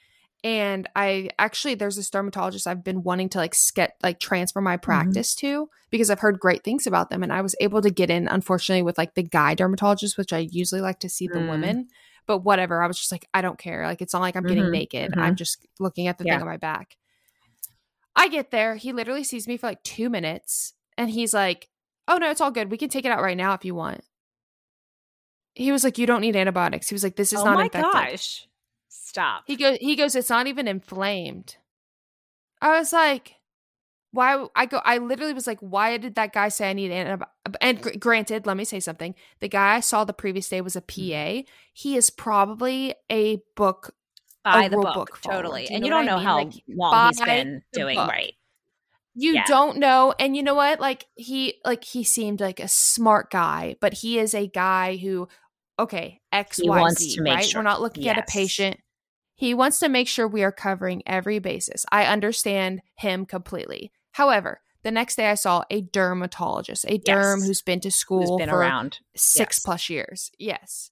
and 0.43 0.87
I 0.95 1.29
actually 1.39 1.73
there's 1.75 1.95
this 1.95 2.11
dermatologist 2.11 2.67
I've 2.67 2.83
been 2.83 3.01
wanting 3.01 3.27
to 3.29 3.39
like 3.39 3.55
get 3.73 3.95
like 4.03 4.19
transfer 4.19 4.61
my 4.61 4.77
practice 4.77 5.33
to 5.35 5.67
because 5.89 6.09
I've 6.11 6.19
heard 6.19 6.39
great 6.39 6.63
things 6.63 6.85
about 6.85 7.09
them 7.09 7.23
and 7.23 7.33
I 7.33 7.41
was 7.41 7.55
able 7.59 7.81
to 7.81 7.89
get 7.89 8.11
in 8.11 8.27
unfortunately 8.27 8.83
with 8.83 8.99
like 8.99 9.15
the 9.15 9.23
guy 9.23 9.55
dermatologist 9.55 10.17
which 10.17 10.31
I 10.31 10.47
usually 10.51 10.79
like 10.79 10.99
to 10.99 11.09
see 11.09 11.27
the 11.27 11.39
Mm. 11.39 11.49
women 11.49 11.87
but 12.27 12.39
whatever 12.39 12.83
I 12.83 12.87
was 12.87 12.99
just 12.99 13.11
like 13.11 13.27
I 13.33 13.41
don't 13.41 13.57
care 13.57 13.85
like 13.87 14.01
it's 14.01 14.13
not 14.13 14.21
like 14.21 14.35
I'm 14.35 14.45
getting 14.45 14.65
Mhm, 14.65 14.71
naked 14.71 15.11
mhm. 15.15 15.21
I'm 15.23 15.35
just 15.35 15.65
looking 15.79 16.07
at 16.07 16.19
the 16.19 16.23
Yeah. 16.23 16.33
thing 16.33 16.41
on 16.41 16.47
my 16.47 16.57
back 16.57 16.97
I 18.15 18.27
get 18.29 18.51
there 18.51 18.75
he 18.75 18.91
literally 18.93 19.23
sees 19.23 19.47
me 19.47 19.57
for 19.57 19.67
like 19.67 19.83
2 19.83 20.09
minutes 20.09 20.73
and 20.97 21.09
he's 21.09 21.33
like 21.33 21.69
oh 22.07 22.17
no 22.17 22.29
it's 22.29 22.41
all 22.41 22.51
good 22.51 22.71
we 22.71 22.77
can 22.77 22.89
take 22.89 23.05
it 23.05 23.11
out 23.11 23.21
right 23.21 23.37
now 23.37 23.53
if 23.53 23.65
you 23.65 23.75
want 23.75 24.01
he 25.53 25.71
was 25.71 25.83
like 25.83 25.97
you 25.97 26.05
don't 26.05 26.21
need 26.21 26.35
antibiotics 26.35 26.89
he 26.89 26.95
was 26.95 27.03
like 27.03 27.15
this 27.15 27.33
is 27.33 27.39
oh 27.39 27.45
not 27.45 27.55
my 27.55 27.63
infected 27.65 27.91
gosh. 27.91 28.47
Stop. 28.89 29.43
he 29.47 29.55
goes, 29.55 29.77
he 29.79 29.95
goes, 29.95 30.15
it's 30.15 30.29
not 30.29 30.47
even 30.47 30.67
inflamed. 30.67 31.57
I 32.61 32.77
was 32.77 32.91
like, 32.93 33.35
why? 34.11 34.45
I 34.55 34.65
go, 34.65 34.81
I 34.83 34.97
literally 34.97 35.33
was 35.33 35.47
like, 35.47 35.59
why 35.59 35.97
did 35.97 36.15
that 36.15 36.33
guy 36.33 36.49
say 36.49 36.69
I 36.69 36.73
need 36.73 36.91
antibiotic? 36.91 37.27
Uh, 37.45 37.51
and 37.61 37.81
gr- 37.81 37.97
granted, 37.97 38.45
let 38.45 38.57
me 38.57 38.65
say 38.65 38.79
something. 38.79 39.15
The 39.39 39.47
guy 39.47 39.75
I 39.75 39.79
saw 39.79 40.03
the 40.03 40.13
previous 40.13 40.49
day 40.49 40.61
was 40.61 40.75
a 40.75 40.81
mm-hmm. 40.81 41.43
PA. 41.43 41.49
He 41.73 41.95
is 41.95 42.09
probably 42.09 42.95
a 43.09 43.41
book. 43.55 43.95
By 44.43 44.67
the 44.67 44.77
rule 44.77 44.85
book, 44.85 44.93
book 44.93 45.21
totally. 45.21 45.63
You 45.69 45.75
and 45.75 45.85
you 45.85 45.89
don't 45.89 46.03
I 46.03 46.05
know 46.05 46.17
mean? 46.17 46.25
how 46.25 46.35
Like, 46.37 46.53
long 46.67 47.07
he's 47.07 47.21
been 47.21 47.63
doing 47.73 47.95
book. 47.95 48.09
right. 48.09 48.33
You 49.19 49.33
Yeah. 49.33 49.45
don't 49.47 49.77
know. 49.77 50.13
And 50.19 50.35
you 50.37 50.43
know 50.43 50.53
what? 50.53 50.79
Like 50.79 51.05
he, 51.15 51.55
like 51.65 51.83
he 51.83 52.03
seemed 52.03 52.39
like 52.39 52.59
a 52.59 52.67
smart 52.67 53.31
guy, 53.31 53.75
but 53.81 53.93
he 53.93 54.19
is 54.19 54.35
a 54.35 54.45
guy 54.47 54.95
who, 54.97 55.27
okay, 55.79 56.21
X, 56.31 56.57
He 56.57 56.69
Y, 56.69 56.79
wants 56.79 57.01
Z, 57.01 57.19
right? 57.21 57.43
sure- 57.43 57.59
We're 57.59 57.63
not 57.63 57.81
looking 57.81 58.07
at 58.07 58.19
a 58.19 58.23
patient. 58.23 58.79
He 59.33 59.53
wants 59.55 59.79
to 59.79 59.89
make 59.89 60.07
sure 60.07 60.27
we 60.27 60.43
are 60.43 60.51
covering 60.51 61.01
every 61.07 61.39
basis. 61.39 61.83
I 61.91 62.05
understand 62.05 62.81
him 62.97 63.25
completely. 63.25 63.91
However, 64.11 64.61
the 64.83 64.91
next 64.91 65.15
day 65.15 65.29
I 65.29 65.35
saw 65.35 65.63
a 65.71 65.81
dermatologist, 65.81 66.85
a 66.87 66.99
derm 66.99 67.37
Yes. 67.39 67.45
who's 67.47 67.61
been 67.61 67.79
to 67.81 67.87
Who's 67.87 67.95
school 67.95 68.37
been 68.37 68.49
for 68.49 68.57
around. 68.59 68.99
six 69.15 69.57
Yes. 69.57 69.63
plus 69.63 69.89
years. 69.89 70.31
Yes. 70.37 70.91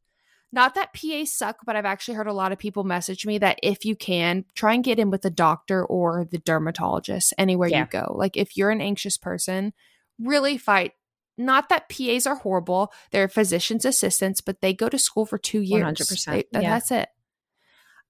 Not 0.55 0.73
that 0.75 0.93
PAs 0.93 1.33
suck, 1.33 1.57
but 1.65 1.75
I've 1.75 1.85
actually 1.85 2.15
heard 2.15 2.27
a 2.27 2.33
lot 2.33 2.53
of 2.53 2.57
people 2.57 2.85
message 2.85 3.25
me 3.25 3.37
that 3.39 3.59
if 3.61 3.83
you 3.83 3.93
can, 3.93 4.45
try 4.55 4.73
and 4.73 4.83
get 4.85 4.97
in 4.99 5.11
with 5.11 5.21
the 5.21 5.29
doctor 5.29 5.85
or 5.85 6.23
the 6.23 6.37
dermatologist 6.37 7.33
anywhere 7.37 7.67
Yeah. 7.67 7.81
you 7.81 7.85
go. 7.87 8.13
Like 8.17 8.37
if 8.37 8.55
you're 8.55 8.71
an 8.71 8.79
anxious 8.79 9.17
person, 9.17 9.73
really 10.17 10.57
fight. 10.57 10.93
Not 11.37 11.67
that 11.67 11.89
PAs 11.89 12.25
are 12.25 12.35
horrible. 12.37 12.93
They're 13.11 13.27
physician's 13.27 13.83
assistants, 13.83 14.39
but 14.39 14.61
they 14.61 14.73
go 14.73 14.87
to 14.87 14.97
school 14.97 15.25
for 15.25 15.37
two 15.37 15.59
years. 15.59 15.83
100%, 15.83 16.45
They- 16.53 16.61
yeah. 16.61 16.69
That's 16.69 16.91
it. 16.91 17.09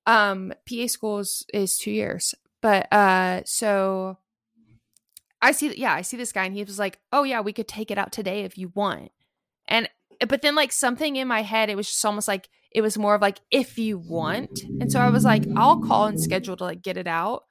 Um, 0.06 0.54
PA 0.70 0.86
schools 0.86 1.44
is 1.52 1.80
two 1.80 1.90
years. 1.92 2.36
But 2.62 2.92
uh 2.94 3.42
so 3.46 4.20
I 5.42 5.52
see 5.52 5.76
yeah, 5.76 5.94
I 5.94 6.02
see 6.04 6.18
this 6.18 6.32
guy 6.32 6.46
and 6.46 6.54
he 6.54 6.64
was 6.64 6.78
like, 6.78 7.00
Oh 7.12 7.24
yeah, 7.24 7.42
we 7.42 7.54
could 7.54 7.68
take 7.68 7.90
it 7.90 7.98
out 7.98 8.12
today 8.12 8.42
if 8.44 8.56
you 8.56 8.72
want. 8.76 9.12
And 9.68 9.90
Eh, 10.22 10.26
but 10.26 10.42
then 10.42 10.56
like 10.56 10.72
something 10.72 11.16
in 11.16 11.28
my 11.28 11.42
head, 11.42 11.70
it 11.70 11.78
was 11.78 11.88
just 11.88 12.06
almost 12.06 12.28
like 12.28 12.50
it 12.72 12.82
was 12.82 12.98
more 12.98 13.16
of 13.16 13.22
like 13.22 13.40
if 13.52 13.78
you 13.78 13.98
want. 13.98 14.60
And 14.80 14.92
so 14.92 15.00
I 15.00 15.10
was 15.10 15.24
like, 15.24 15.46
I'll 15.56 15.82
call 15.82 16.06
and 16.08 16.22
schedule 16.22 16.58
to 16.58 16.64
like 16.64 16.82
get 16.82 16.98
it 16.98 17.08
out. 17.08 17.44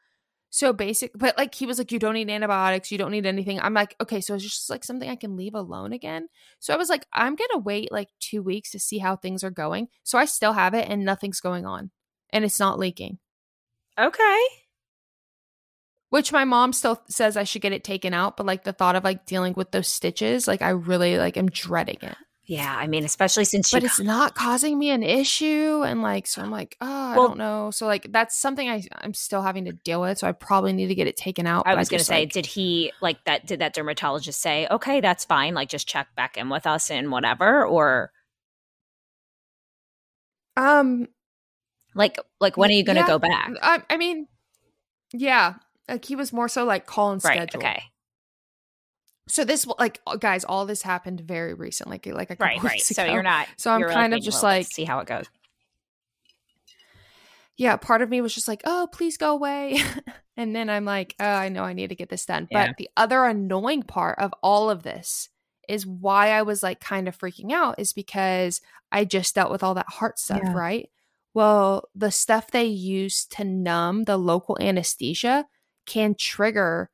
So 0.51 0.73
basic, 0.73 1.11
but 1.17 1.37
like 1.37 1.53
he 1.53 1.67
was 1.67 1.79
like, 1.79 1.91
you 1.91 1.99
don't 1.99 2.15
need 2.15 2.31
antibiotics, 2.31 2.93
you 2.93 2.99
don't 2.99 3.11
need 3.11 3.27
anything. 3.27 3.59
I'm 3.59 3.75
like, 3.75 3.97
okay, 4.01 4.21
so 4.21 4.35
it's 4.35 4.45
just 4.45 4.71
like 4.71 4.85
something 4.85 5.11
I 5.11 5.17
can 5.17 5.37
leave 5.37 5.55
alone 5.55 5.93
again. 5.93 6.29
So 6.61 6.73
I 6.73 6.77
was 6.77 6.89
like, 6.89 7.05
I'm 7.13 7.35
gonna 7.35 7.59
wait 7.59 7.91
like 7.91 8.09
two 8.21 8.41
weeks 8.41 8.71
to 8.71 8.79
see 8.79 8.99
how 8.99 9.17
things 9.17 9.43
are 9.43 9.51
going. 9.51 9.89
So 10.05 10.17
I 10.17 10.27
still 10.27 10.53
have 10.53 10.75
it 10.75 10.89
and 10.89 11.05
nothing's 11.05 11.41
going 11.41 11.67
on, 11.67 11.91
and 12.31 12.45
it's 12.45 12.61
not 12.61 12.79
leaking. 12.79 13.19
Okay. 13.99 14.41
Which 16.11 16.31
my 16.31 16.45
mom 16.45 16.73
still 16.73 17.03
says 17.09 17.37
I 17.37 17.43
should 17.43 17.63
get 17.63 17.73
it 17.73 17.83
taken 17.83 18.15
out, 18.15 18.37
but 18.37 18.47
like 18.47 18.63
the 18.63 18.73
thought 18.73 18.95
of 18.95 19.03
like 19.03 19.27
dealing 19.27 19.55
with 19.57 19.73
those 19.73 19.89
stitches, 19.89 20.47
like 20.47 20.63
I 20.63 20.71
really 20.71 21.19
like 21.19 21.37
am 21.37 21.49
dreading 21.49 21.99
it. 22.03 22.17
Yeah, 22.47 22.75
I 22.77 22.87
mean, 22.89 23.05
especially 23.05 23.47
since 23.47 23.71
but 23.71 23.85
it's 23.85 24.01
not 24.01 24.35
causing 24.35 24.79
me 24.79 24.91
an 24.91 25.03
issue 25.03 25.83
and 25.83 26.03
like 26.03 26.27
so 26.27 26.43
i'm 26.43 26.51
like 26.51 26.77
oh 26.81 26.87
i 26.87 27.17
Well- 27.17 27.29
don't 27.29 27.39
know 27.39 27.71
so 27.71 27.87
like 27.87 28.13
that's 28.13 28.37
something 28.37 28.69
i 28.69 28.85
i'm 28.99 29.15
still 29.15 29.41
having 29.41 29.65
to 29.65 29.73
deal 29.73 30.01
with 30.03 30.19
so 30.19 30.29
i 30.29 30.33
probably 30.33 30.75
need 30.75 30.89
to 30.89 30.95
get 30.95 31.07
it 31.07 31.17
taken 31.17 31.47
out 31.47 31.67
I 31.67 31.75
was 31.75 31.89
going 31.89 32.01
to 32.01 32.05
say, 32.05 32.21
like- 32.21 32.33
did 32.33 32.45
he 32.47 32.93
like 33.01 33.25
that? 33.25 33.47
Did 33.47 33.61
that 33.61 33.73
dermatologist 33.75 34.41
say, 34.43 34.67
okay, 34.71 35.01
that's 35.01 35.25
fine, 35.25 35.55
like 35.55 35.71
just 35.71 35.89
check 35.89 36.09
back 36.17 36.37
in 36.37 36.51
with 36.51 36.67
us 36.67 36.91
and 36.91 37.11
whatever, 37.11 37.65
or 37.65 38.11
um 40.57 41.09
like, 41.95 42.19
like 42.41 42.57
when 42.57 42.71
are 42.71 42.75
you 42.75 42.85
going 42.85 42.97
to 42.97 43.03
yeah, 43.03 43.07
go 43.07 43.19
back? 43.19 43.51
I, 43.63 43.83
I 43.89 43.97
mean 43.97 44.27
yeah 45.13 45.55
like 45.89 46.05
he 46.05 46.17
was 46.17 46.33
more 46.33 46.49
so 46.49 46.65
like 46.65 46.87
call 46.87 47.13
and 47.13 47.23
Right. 47.25 47.37
schedule 47.37 47.61
Okay. 47.61 47.83
So 49.27 49.45
this 49.45 49.67
like 49.79 50.01
uh, 50.07 50.17
guys 50.17 50.45
all 50.45 50.67
this 50.67 50.83
happened 50.83 51.21
very 51.21 51.55
recently 51.55 52.01
like 52.05 52.31
like 52.31 52.31
a 52.31 52.37
right 52.43 52.63
right. 52.63 52.81
so 52.81 53.05
you're 53.05 53.23
not 53.23 53.49
so 53.57 53.71
i'm 53.71 53.83
kind 53.83 54.13
like, 54.13 54.21
of 54.21 54.25
just 54.25 54.43
like 54.43 54.67
see 54.67 54.85
how 54.85 54.99
it 54.99 55.07
goes. 55.07 55.27
Yeah 57.57 57.77
part 57.77 58.03
of 58.03 58.11
me 58.11 58.21
was 58.21 58.35
just 58.35 58.49
like 58.49 58.63
oh 58.65 58.89
please 58.93 59.17
go 59.17 59.33
away. 59.33 59.79
And 60.37 60.55
then 60.55 60.69
i'm 60.69 60.85
like 60.85 61.15
oh 61.21 61.25
i 61.25 61.49
know 61.49 61.63
i 61.63 61.75
need 61.75 61.91
to 61.91 61.95
get 61.95 62.09
this 62.09 62.27
done. 62.27 62.49
Yeah. 62.51 62.67
but 62.67 62.77
the 62.77 62.91
other 62.97 63.25
annoying 63.25 63.85
part 63.85 64.19
of 64.19 64.35
all 64.43 64.69
of 64.69 64.83
this 64.83 65.29
is 65.69 65.87
why 65.87 66.31
i 66.31 66.43
was 66.43 66.61
like 66.61 66.81
kind 66.81 67.07
of 67.07 67.17
freaking 67.17 67.53
out 67.53 67.79
is 67.79 67.93
because 67.93 68.61
i 68.91 69.05
just 69.05 69.37
dealt 69.37 69.53
with 69.53 69.63
all 69.63 69.75
that 69.75 69.89
heart 69.89 70.19
stuff 70.19 70.41
yeah. 70.43 70.53
right? 70.53 70.91
Well 71.35 71.89
the 71.95 72.11
stuff 72.11 72.51
they 72.51 72.65
use 72.65 73.27
to 73.27 73.45
numb 73.45 74.03
the 74.03 74.17
local 74.17 74.59
anesthesia 74.61 75.47
can 75.87 76.17
trigger 76.19 76.91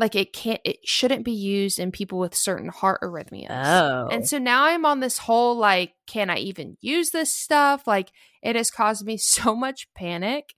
like 0.00 0.16
it 0.16 0.32
can't 0.32 0.60
it 0.64 0.78
shouldn't 0.82 1.24
be 1.24 1.32
used 1.32 1.78
in 1.78 1.92
people 1.92 2.18
with 2.18 2.34
certain 2.34 2.70
heart 2.70 3.02
arrhythmias. 3.02 3.50
Oh. 3.50 4.08
And 4.10 4.26
so 4.26 4.38
now 4.38 4.64
I'm 4.64 4.86
on 4.86 5.00
this 5.00 5.18
whole 5.18 5.56
like 5.56 5.92
can 6.06 6.30
I 6.30 6.38
even 6.38 6.78
use 6.80 7.10
this 7.10 7.32
stuff? 7.32 7.86
Like 7.86 8.10
it 8.42 8.56
has 8.56 8.70
caused 8.70 9.04
me 9.04 9.16
so 9.18 9.54
much 9.54 9.92
panic 9.94 10.54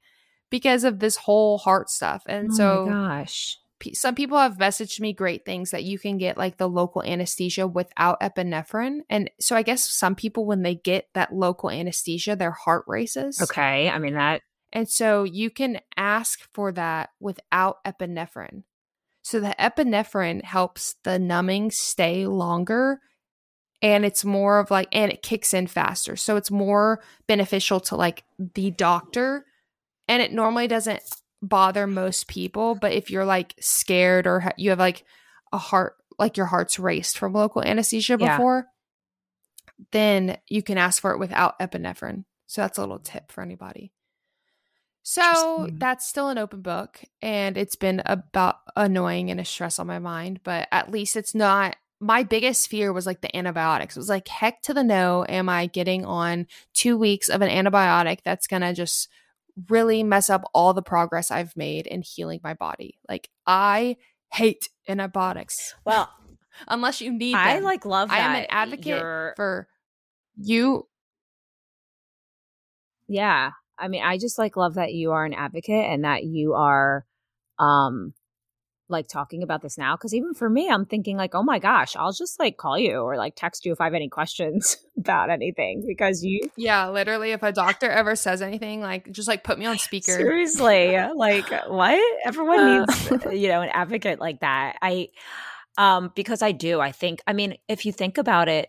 because 0.48 0.84
of 0.84 1.00
this 1.00 1.16
whole 1.16 1.58
heart 1.58 1.90
stuff. 1.90 2.22
And 2.26 2.50
oh 2.52 2.54
so 2.54 2.86
gosh. 2.86 3.58
Some 3.94 4.14
people 4.14 4.38
have 4.38 4.58
messaged 4.58 5.00
me 5.00 5.12
great 5.12 5.44
things 5.44 5.72
that 5.72 5.82
you 5.82 5.98
can 5.98 6.16
get 6.16 6.38
like 6.38 6.56
the 6.56 6.68
local 6.68 7.02
anesthesia 7.02 7.66
without 7.66 8.20
epinephrine. 8.20 9.00
And 9.10 9.28
so 9.40 9.56
I 9.56 9.62
guess 9.62 9.90
some 9.90 10.14
people 10.14 10.46
when 10.46 10.62
they 10.62 10.76
get 10.76 11.08
that 11.14 11.34
local 11.34 11.68
anesthesia 11.68 12.36
their 12.36 12.52
heart 12.52 12.84
races. 12.86 13.42
Okay. 13.42 13.90
I 13.90 13.98
mean 13.98 14.14
that 14.14 14.42
and 14.72 14.88
so 14.88 15.24
you 15.24 15.50
can 15.50 15.80
ask 15.96 16.48
for 16.54 16.72
that 16.72 17.10
without 17.20 17.84
epinephrine. 17.84 18.62
So 19.22 19.40
the 19.40 19.54
epinephrine 19.58 20.44
helps 20.44 20.96
the 21.04 21.18
numbing 21.18 21.70
stay 21.70 22.26
longer 22.26 23.00
and 23.80 24.04
it's 24.04 24.24
more 24.24 24.58
of 24.58 24.70
like 24.70 24.88
and 24.92 25.12
it 25.12 25.22
kicks 25.22 25.54
in 25.54 25.66
faster. 25.66 26.16
So 26.16 26.36
it's 26.36 26.50
more 26.50 27.02
beneficial 27.26 27.80
to 27.80 27.96
like 27.96 28.24
the 28.54 28.70
doctor 28.72 29.46
and 30.08 30.20
it 30.20 30.32
normally 30.32 30.68
doesn't 30.68 31.02
bother 31.40 31.86
most 31.86 32.28
people, 32.28 32.74
but 32.74 32.92
if 32.92 33.10
you're 33.10 33.24
like 33.24 33.54
scared 33.60 34.26
or 34.26 34.40
ha- 34.40 34.52
you 34.56 34.70
have 34.70 34.78
like 34.78 35.04
a 35.52 35.58
heart 35.58 35.96
like 36.18 36.36
your 36.36 36.46
heart's 36.46 36.78
raced 36.78 37.18
from 37.18 37.32
local 37.32 37.62
anesthesia 37.62 38.18
before, 38.18 38.66
yeah. 39.78 39.84
then 39.90 40.38
you 40.48 40.62
can 40.62 40.78
ask 40.78 41.00
for 41.00 41.12
it 41.12 41.18
without 41.18 41.58
epinephrine. 41.58 42.24
So 42.46 42.60
that's 42.60 42.78
a 42.78 42.82
little 42.82 42.98
tip 42.98 43.32
for 43.32 43.42
anybody. 43.42 43.92
So 45.02 45.68
that's 45.72 46.06
still 46.08 46.28
an 46.28 46.38
open 46.38 46.62
book, 46.62 47.00
and 47.20 47.56
it's 47.56 47.76
been 47.76 48.02
about 48.06 48.56
annoying 48.76 49.30
and 49.30 49.40
a 49.40 49.44
stress 49.44 49.78
on 49.78 49.86
my 49.86 49.98
mind, 49.98 50.40
but 50.44 50.68
at 50.70 50.90
least 50.90 51.16
it's 51.16 51.34
not. 51.34 51.76
My 52.00 52.24
biggest 52.24 52.68
fear 52.68 52.92
was 52.92 53.06
like 53.06 53.20
the 53.20 53.36
antibiotics. 53.36 53.96
It 53.96 54.00
was 54.00 54.08
like, 54.08 54.26
heck 54.26 54.60
to 54.62 54.74
the 54.74 54.82
no, 54.82 55.24
am 55.28 55.48
I 55.48 55.66
getting 55.66 56.04
on 56.04 56.48
two 56.74 56.96
weeks 56.96 57.28
of 57.28 57.42
an 57.42 57.48
antibiotic 57.48 58.18
that's 58.24 58.48
going 58.48 58.62
to 58.62 58.72
just 58.72 59.08
really 59.68 60.02
mess 60.02 60.28
up 60.28 60.42
all 60.52 60.74
the 60.74 60.82
progress 60.82 61.30
I've 61.30 61.56
made 61.56 61.86
in 61.86 62.02
healing 62.02 62.40
my 62.42 62.54
body? 62.54 62.98
Like, 63.08 63.28
I 63.46 63.98
hate 64.32 64.68
antibiotics. 64.88 65.76
Well, 65.84 66.10
unless 66.68 67.00
you 67.00 67.12
need 67.12 67.34
them. 67.34 67.40
I 67.40 67.58
like 67.60 67.84
love 67.84 68.08
that. 68.08 68.18
I 68.18 68.18
am 68.18 68.34
an 68.34 68.46
advocate 68.50 69.36
for 69.36 69.68
you. 70.36 70.88
Yeah. 73.06 73.52
I 73.82 73.88
mean, 73.88 74.02
I 74.02 74.16
just 74.16 74.38
like 74.38 74.56
love 74.56 74.74
that 74.74 74.94
you 74.94 75.12
are 75.12 75.24
an 75.24 75.34
advocate 75.34 75.84
and 75.86 76.04
that 76.04 76.24
you 76.24 76.54
are 76.54 77.04
um 77.58 78.14
like 78.88 79.08
talking 79.08 79.42
about 79.42 79.62
this 79.62 79.76
now 79.76 79.96
because 79.96 80.14
even 80.14 80.34
for 80.34 80.48
me 80.50 80.68
i'm 80.68 80.84
thinking 80.84 81.16
like 81.16 81.34
oh 81.34 81.42
my 81.42 81.58
gosh 81.58 81.96
i'll 81.96 82.12
just 82.12 82.38
like 82.38 82.56
call 82.58 82.78
you 82.78 82.98
or 82.98 83.16
like 83.16 83.32
text 83.34 83.64
you 83.64 83.72
if 83.72 83.80
i 83.80 83.84
have 83.84 83.94
any 83.94 84.08
questions 84.08 84.76
about 84.98 85.30
anything 85.30 85.82
because 85.86 86.22
you 86.22 86.40
yeah 86.56 86.88
literally 86.90 87.32
if 87.32 87.42
a 87.42 87.50
doctor 87.50 87.88
ever 87.88 88.14
says 88.14 88.42
anything 88.42 88.80
like 88.80 89.10
just 89.10 89.26
like 89.26 89.42
put 89.42 89.58
me 89.58 89.66
on 89.66 89.78
speaker. 89.78 90.12
Seriously 90.12 90.96
like 91.16 91.50
what? 91.68 92.00
Everyone 92.24 92.60
uh. 92.60 92.86
needs 92.86 93.10
you 93.32 93.48
know 93.48 93.62
an 93.62 93.70
advocate 93.72 94.20
like 94.20 94.40
that. 94.40 94.76
I 94.82 95.08
um 95.78 96.12
because 96.14 96.42
i 96.42 96.52
do 96.52 96.80
i 96.80 96.92
think 96.92 97.22
i 97.26 97.32
mean 97.32 97.56
if 97.66 97.86
you 97.86 97.92
think 97.92 98.18
about 98.18 98.48
it 98.48 98.68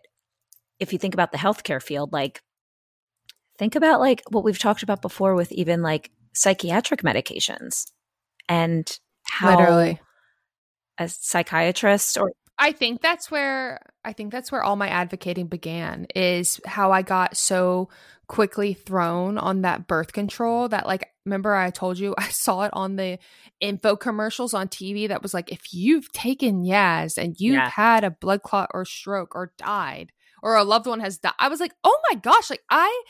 if 0.79 0.93
you 0.93 0.99
think 0.99 1.13
about 1.13 1.31
the 1.33 1.37
healthcare 1.37 1.81
field 1.81 2.13
like 2.13 2.41
think 3.57 3.75
about 3.75 3.99
like 3.99 4.21
what 4.29 4.43
we've 4.43 4.59
talked 4.59 4.83
about 4.83 5.01
before 5.01 5.35
with 5.35 5.51
even 5.51 5.81
like 5.81 6.11
psychiatric 6.33 7.01
medications 7.01 7.91
and 8.49 8.99
how 9.25 9.57
literally 9.57 9.99
a 10.97 11.07
psychiatrist 11.07 12.17
or 12.17 12.31
I 12.57 12.71
think 12.71 13.01
that's 13.01 13.31
where 13.31 13.79
I 14.05 14.13
think 14.13 14.31
that's 14.31 14.51
where 14.51 14.63
all 14.63 14.75
my 14.75 14.87
advocating 14.87 15.47
began 15.47 16.07
is 16.15 16.61
how 16.65 16.91
I 16.91 17.01
got 17.01 17.35
so 17.35 17.89
quickly 18.27 18.73
thrown 18.73 19.37
on 19.37 19.61
that 19.61 19.87
birth 19.87 20.13
control 20.13 20.69
that 20.69 20.87
like 20.87 21.09
remember 21.25 21.53
I 21.55 21.71
told 21.71 21.99
you 21.99 22.15
I 22.17 22.29
saw 22.29 22.63
it 22.63 22.71
on 22.73 22.95
the 22.95 23.19
info 23.59 23.95
commercials 23.95 24.53
on 24.53 24.67
TV 24.67 25.07
that 25.07 25.21
was 25.21 25.33
like 25.33 25.51
if 25.51 25.73
you've 25.73 26.11
taken 26.11 26.63
Yaz 26.63 27.17
and 27.17 27.39
you've 27.39 27.55
yeah. 27.55 27.69
had 27.69 28.03
a 28.03 28.11
blood 28.11 28.43
clot 28.43 28.69
or 28.73 28.85
stroke 28.85 29.35
or 29.35 29.51
died 29.57 30.11
or 30.41 30.55
a 30.55 30.63
loved 30.63 30.85
one 30.85 30.99
has 30.99 31.17
died 31.17 31.33
I 31.39 31.47
was 31.49 31.59
like 31.59 31.73
oh 31.83 31.99
my 32.11 32.19
gosh 32.19 32.49
like 32.49 32.63
I 32.69 33.03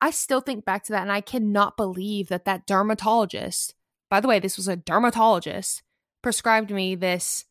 I 0.00 0.10
still 0.10 0.40
think 0.40 0.64
back 0.64 0.84
to 0.84 0.92
that 0.92 1.02
and 1.02 1.12
I 1.12 1.20
cannot 1.20 1.76
believe 1.76 2.28
that 2.28 2.44
that 2.44 2.66
dermatologist, 2.66 3.74
by 4.10 4.20
the 4.20 4.28
way, 4.28 4.38
this 4.38 4.56
was 4.56 4.68
a 4.68 4.76
dermatologist, 4.76 5.82
prescribed 6.22 6.70
me 6.70 6.94
this. 6.94 7.44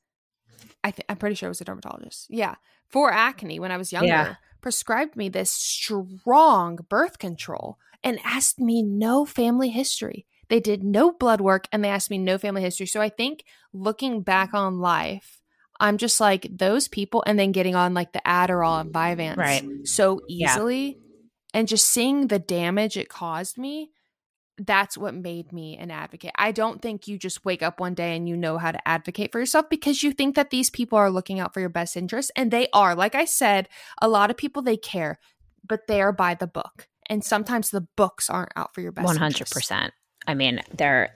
I 0.83 0.91
th- 0.91 1.05
I'm 1.09 1.17
pretty 1.17 1.35
sure 1.35 1.47
it 1.47 1.51
was 1.51 1.61
a 1.61 1.65
dermatologist. 1.65 2.27
Yeah. 2.29 2.55
For 2.87 3.11
acne 3.11 3.59
when 3.59 3.71
I 3.71 3.77
was 3.77 3.91
younger, 3.91 4.07
yeah. 4.07 4.35
prescribed 4.61 5.15
me 5.15 5.27
this 5.29 5.51
strong 5.51 6.79
birth 6.89 7.19
control 7.19 7.77
and 8.03 8.19
asked 8.23 8.59
me 8.59 8.81
no 8.81 9.25
family 9.25 9.69
history. 9.69 10.25
They 10.49 10.61
did 10.61 10.83
no 10.83 11.11
blood 11.11 11.41
work 11.41 11.67
and 11.73 11.83
they 11.83 11.89
asked 11.89 12.09
me 12.09 12.17
no 12.17 12.37
family 12.37 12.61
history. 12.61 12.85
So 12.85 13.01
I 13.01 13.09
think 13.09 13.43
looking 13.73 14.21
back 14.21 14.53
on 14.53 14.79
life, 14.79 15.41
I'm 15.79 15.97
just 15.97 16.21
like 16.21 16.47
those 16.49 16.87
people 16.87 17.23
and 17.27 17.37
then 17.37 17.51
getting 17.51 17.75
on 17.75 17.93
like 17.93 18.13
the 18.13 18.21
Adderall 18.25 18.79
and 18.79 18.93
Vyvanse 18.93 19.37
right. 19.37 19.63
so 19.83 20.21
easily. 20.29 20.97
Yeah 20.97 21.03
and 21.53 21.67
just 21.67 21.89
seeing 21.89 22.27
the 22.27 22.39
damage 22.39 22.97
it 22.97 23.09
caused 23.09 23.57
me 23.57 23.91
that's 24.57 24.97
what 24.97 25.13
made 25.13 25.51
me 25.53 25.77
an 25.77 25.91
advocate. 25.91 26.31
I 26.35 26.51
don't 26.51 26.81
think 26.81 27.07
you 27.07 27.17
just 27.17 27.45
wake 27.45 27.61
up 27.61 27.79
one 27.79 27.93
day 27.93 28.15
and 28.15 28.27
you 28.27 28.35
know 28.35 28.57
how 28.57 28.71
to 28.71 28.87
advocate 28.87 29.31
for 29.31 29.39
yourself 29.39 29.69
because 29.69 30.01
you 30.01 30.11
think 30.11 30.35
that 30.35 30.49
these 30.49 30.69
people 30.69 30.97
are 30.97 31.11
looking 31.11 31.39
out 31.39 31.53
for 31.53 31.59
your 31.59 31.69
best 31.69 31.95
interest 31.95 32.31
and 32.35 32.49
they 32.49 32.67
are. 32.73 32.95
Like 32.95 33.15
I 33.15 33.25
said, 33.25 33.69
a 34.01 34.07
lot 34.07 34.31
of 34.31 34.37
people 34.37 34.61
they 34.61 34.77
care, 34.77 35.19
but 35.67 35.87
they 35.87 36.01
are 36.01 36.11
by 36.11 36.33
the 36.33 36.47
book. 36.47 36.87
And 37.09 37.23
sometimes 37.23 37.69
the 37.69 37.87
books 37.95 38.29
aren't 38.29 38.51
out 38.55 38.73
for 38.73 38.81
your 38.81 38.91
best 38.91 39.07
100%. 39.07 39.25
Interest. 39.25 39.71
I 40.25 40.33
mean, 40.33 40.61
they're 40.75 41.15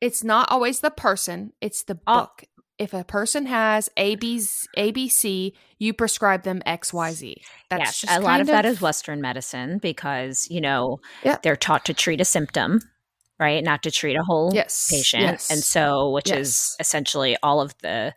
it's 0.00 0.22
not 0.22 0.50
always 0.50 0.80
the 0.80 0.90
person, 0.90 1.52
it's 1.60 1.84
the 1.84 1.94
book 1.94 2.44
if 2.78 2.92
a 2.92 3.04
person 3.04 3.46
has 3.46 3.88
AB's, 3.96 4.66
ABC, 4.76 5.52
you 5.78 5.92
prescribe 5.92 6.42
them 6.42 6.60
XYZ. 6.66 7.34
That's 7.70 8.02
yes, 8.02 8.16
a 8.16 8.20
lot 8.20 8.40
of, 8.40 8.48
of, 8.48 8.52
that 8.52 8.64
is 8.64 8.80
Western 8.80 9.20
medicine 9.20 9.78
because, 9.78 10.48
you 10.50 10.60
know, 10.60 10.98
yep. 11.22 11.42
they're 11.42 11.56
taught 11.56 11.84
to 11.86 11.94
treat 11.94 12.20
a 12.20 12.24
symptom, 12.24 12.80
right? 13.38 13.62
Not 13.62 13.84
to 13.84 13.90
treat 13.90 14.16
a 14.16 14.24
whole 14.24 14.52
yes. 14.52 14.88
patient. 14.90 15.22
Yes. 15.22 15.50
And 15.50 15.60
so, 15.60 16.10
which 16.10 16.30
is 16.30 16.74
essentially 16.80 17.36
all 17.42 17.60
of 17.60 17.74
the 17.82 18.12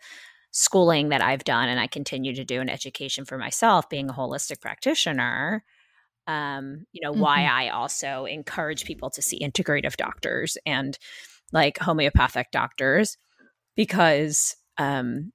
schooling 0.50 1.10
that 1.10 1.22
I've 1.22 1.44
done 1.44 1.68
and 1.68 1.78
I 1.78 1.86
continue 1.86 2.34
to 2.34 2.44
do 2.44 2.60
in 2.60 2.68
education 2.68 3.24
for 3.24 3.38
myself, 3.38 3.88
being 3.88 4.10
a 4.10 4.14
holistic 4.14 4.60
practitioner. 4.60 5.62
Um, 6.26 6.84
you 6.92 7.00
know, 7.02 7.12
mm-hmm. 7.12 7.20
why 7.20 7.44
I 7.44 7.68
also 7.68 8.26
encourage 8.26 8.84
people 8.84 9.08
to 9.10 9.22
see 9.22 9.40
integrative 9.40 9.96
doctors 9.96 10.58
and 10.66 10.98
like 11.52 11.78
homeopathic 11.78 12.50
doctors 12.50 13.16
because 13.78 14.56
um, 14.76 15.32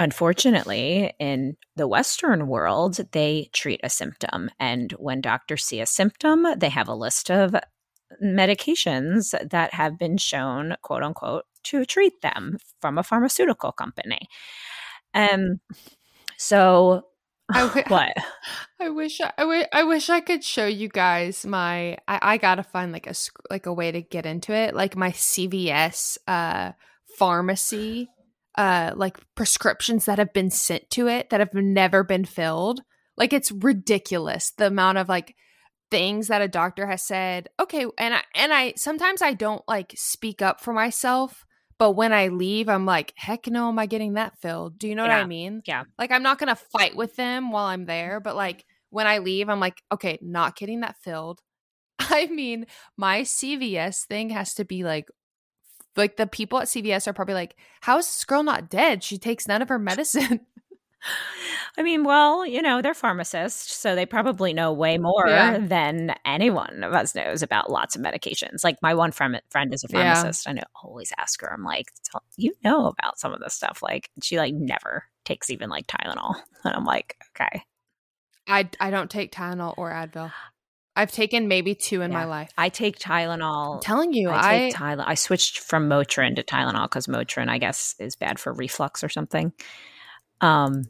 unfortunately 0.00 1.12
in 1.20 1.54
the 1.76 1.86
western 1.86 2.48
world 2.48 2.98
they 3.12 3.50
treat 3.52 3.78
a 3.84 3.90
symptom 3.90 4.50
and 4.58 4.92
when 4.92 5.20
doctors 5.20 5.64
see 5.64 5.80
a 5.80 5.86
symptom 5.86 6.46
they 6.56 6.70
have 6.70 6.88
a 6.88 6.94
list 6.94 7.30
of 7.30 7.54
medications 8.22 9.34
that 9.50 9.74
have 9.74 9.98
been 9.98 10.16
shown 10.16 10.74
quote 10.82 11.02
unquote 11.02 11.44
to 11.62 11.84
treat 11.84 12.22
them 12.22 12.58
from 12.80 12.98
a 12.98 13.02
pharmaceutical 13.02 13.70
company. 13.70 14.20
Um 15.12 15.60
so 16.36 17.02
I 17.52 17.66
w- 17.66 17.84
what? 17.88 18.14
I 18.80 18.88
wish 18.88 19.20
I, 19.20 19.32
w- 19.38 19.64
I 19.72 19.84
wish 19.84 20.08
I 20.08 20.20
could 20.20 20.42
show 20.42 20.66
you 20.66 20.88
guys 20.88 21.44
my 21.44 21.98
I, 22.08 22.18
I 22.22 22.36
gotta 22.38 22.62
find 22.62 22.92
like 22.92 23.06
a 23.06 23.14
like 23.50 23.66
a 23.66 23.72
way 23.72 23.92
to 23.92 24.00
get 24.00 24.26
into 24.26 24.52
it 24.52 24.74
like 24.74 24.96
my 24.96 25.10
CVS 25.10 26.18
uh 26.26 26.72
pharmacy 27.18 28.08
uh 28.56 28.92
like 28.94 29.18
prescriptions 29.34 30.04
that 30.06 30.18
have 30.18 30.32
been 30.32 30.50
sent 30.50 30.88
to 30.90 31.08
it 31.08 31.30
that 31.30 31.40
have 31.40 31.54
never 31.54 32.04
been 32.04 32.24
filled 32.24 32.80
like 33.16 33.32
it's 33.32 33.50
ridiculous 33.50 34.50
the 34.58 34.66
amount 34.66 34.98
of 34.98 35.08
like 35.08 35.34
things 35.90 36.28
that 36.28 36.42
a 36.42 36.48
doctor 36.48 36.86
has 36.86 37.02
said 37.02 37.48
okay 37.60 37.86
and 37.98 38.14
i 38.14 38.22
and 38.34 38.52
i 38.52 38.72
sometimes 38.76 39.22
i 39.22 39.32
don't 39.32 39.62
like 39.68 39.92
speak 39.96 40.42
up 40.42 40.60
for 40.60 40.72
myself 40.72 41.44
But 41.76 41.96
when 41.96 42.12
I 42.12 42.28
leave, 42.28 42.68
I'm 42.68 42.86
like, 42.86 43.12
heck 43.16 43.48
no, 43.48 43.68
am 43.68 43.78
I 43.80 43.86
getting 43.86 44.14
that 44.14 44.38
filled? 44.38 44.78
Do 44.78 44.86
you 44.86 44.94
know 44.94 45.02
what 45.02 45.10
I 45.10 45.26
mean? 45.26 45.60
Yeah. 45.66 45.82
Like, 45.98 46.12
I'm 46.12 46.22
not 46.22 46.38
going 46.38 46.54
to 46.54 46.62
fight 46.78 46.94
with 46.94 47.16
them 47.16 47.50
while 47.50 47.66
I'm 47.66 47.84
there, 47.86 48.20
but 48.20 48.36
like 48.36 48.64
when 48.90 49.08
I 49.08 49.18
leave, 49.18 49.48
I'm 49.48 49.58
like, 49.58 49.82
okay, 49.90 50.16
not 50.22 50.54
getting 50.56 50.80
that 50.82 50.96
filled. 51.02 51.40
I 51.98 52.26
mean, 52.26 52.66
my 52.96 53.22
CVS 53.22 54.06
thing 54.06 54.30
has 54.30 54.54
to 54.54 54.64
be 54.64 54.84
like, 54.84 55.06
like 55.96 56.16
the 56.16 56.26
people 56.26 56.58
at 56.60 56.66
CVS 56.66 57.06
are 57.06 57.12
probably 57.12 57.34
like, 57.34 57.56
how 57.80 57.98
is 57.98 58.06
this 58.06 58.24
girl 58.24 58.42
not 58.42 58.68
dead? 58.70 59.02
She 59.04 59.18
takes 59.18 59.46
none 59.48 59.62
of 59.62 59.68
her 59.68 59.78
medicine. 59.78 60.40
I 61.76 61.82
mean, 61.82 62.04
well, 62.04 62.46
you 62.46 62.62
know, 62.62 62.80
they're 62.80 62.94
pharmacists, 62.94 63.74
so 63.76 63.94
they 63.94 64.06
probably 64.06 64.52
know 64.54 64.72
way 64.72 64.96
more 64.96 65.26
Yeah. 65.26 65.58
than 65.58 66.14
anyone 66.24 66.82
of 66.82 66.92
us 66.94 67.14
knows 67.14 67.42
about 67.42 67.68
lots 67.70 67.94
of 67.94 68.00
medications. 68.02 68.64
Like 68.64 68.76
my 68.80 68.94
one 68.94 69.12
friend, 69.12 69.40
friend 69.50 69.74
is 69.74 69.84
a 69.84 69.88
Yeah. 69.92 70.32
and 70.46 70.60
I 70.60 70.62
always 70.82 71.12
ask 71.18 71.40
her. 71.42 71.52
I'm 71.52 71.64
like, 71.64 71.90
"Tell- 72.04 72.22
you 72.36 72.54
know 72.64 72.86
about 72.86 73.18
some 73.18 73.34
of 73.34 73.40
this 73.40 73.54
stuff. 73.54 73.82
Like 73.82 74.08
she 74.22 74.38
like 74.38 74.54
never 74.54 75.04
takes 75.24 75.50
even 75.50 75.68
like 75.68 75.86
Tylenol, 75.88 76.36
and 76.64 76.74
I'm 76.74 76.84
like, 76.84 77.16
okay. 77.38 77.62
I, 78.46 78.68
I 78.80 78.90
don't 78.90 79.10
take 79.10 79.32
Tylenol 79.32 79.74
or 79.76 79.90
Advil. 79.90 80.32
I've 80.96 81.10
taken 81.10 81.48
maybe 81.48 81.74
two 81.74 82.02
in 82.02 82.12
my 82.12 82.24
life. 82.24 82.50
I 82.56 82.68
take 82.68 82.98
Tylenol. 82.98 83.74
I'm 83.76 83.80
telling 83.80 84.12
you, 84.12 84.30
I 84.30 84.36
I, 84.36 84.58
take 84.58 84.74
Tylenol. 84.74 85.04
I 85.06 85.14
switched 85.14 85.58
from 85.58 85.88
Motrin 85.88 86.36
to 86.36 86.42
Tylenol 86.44 86.84
because 86.84 87.06
Motrin, 87.08 87.48
I 87.48 87.58
guess, 87.58 87.94
is 87.98 88.14
bad 88.16 88.38
for 88.38 88.52
reflux 88.52 89.02
or 89.02 89.08
something. 89.08 89.52
Um, 90.40 90.84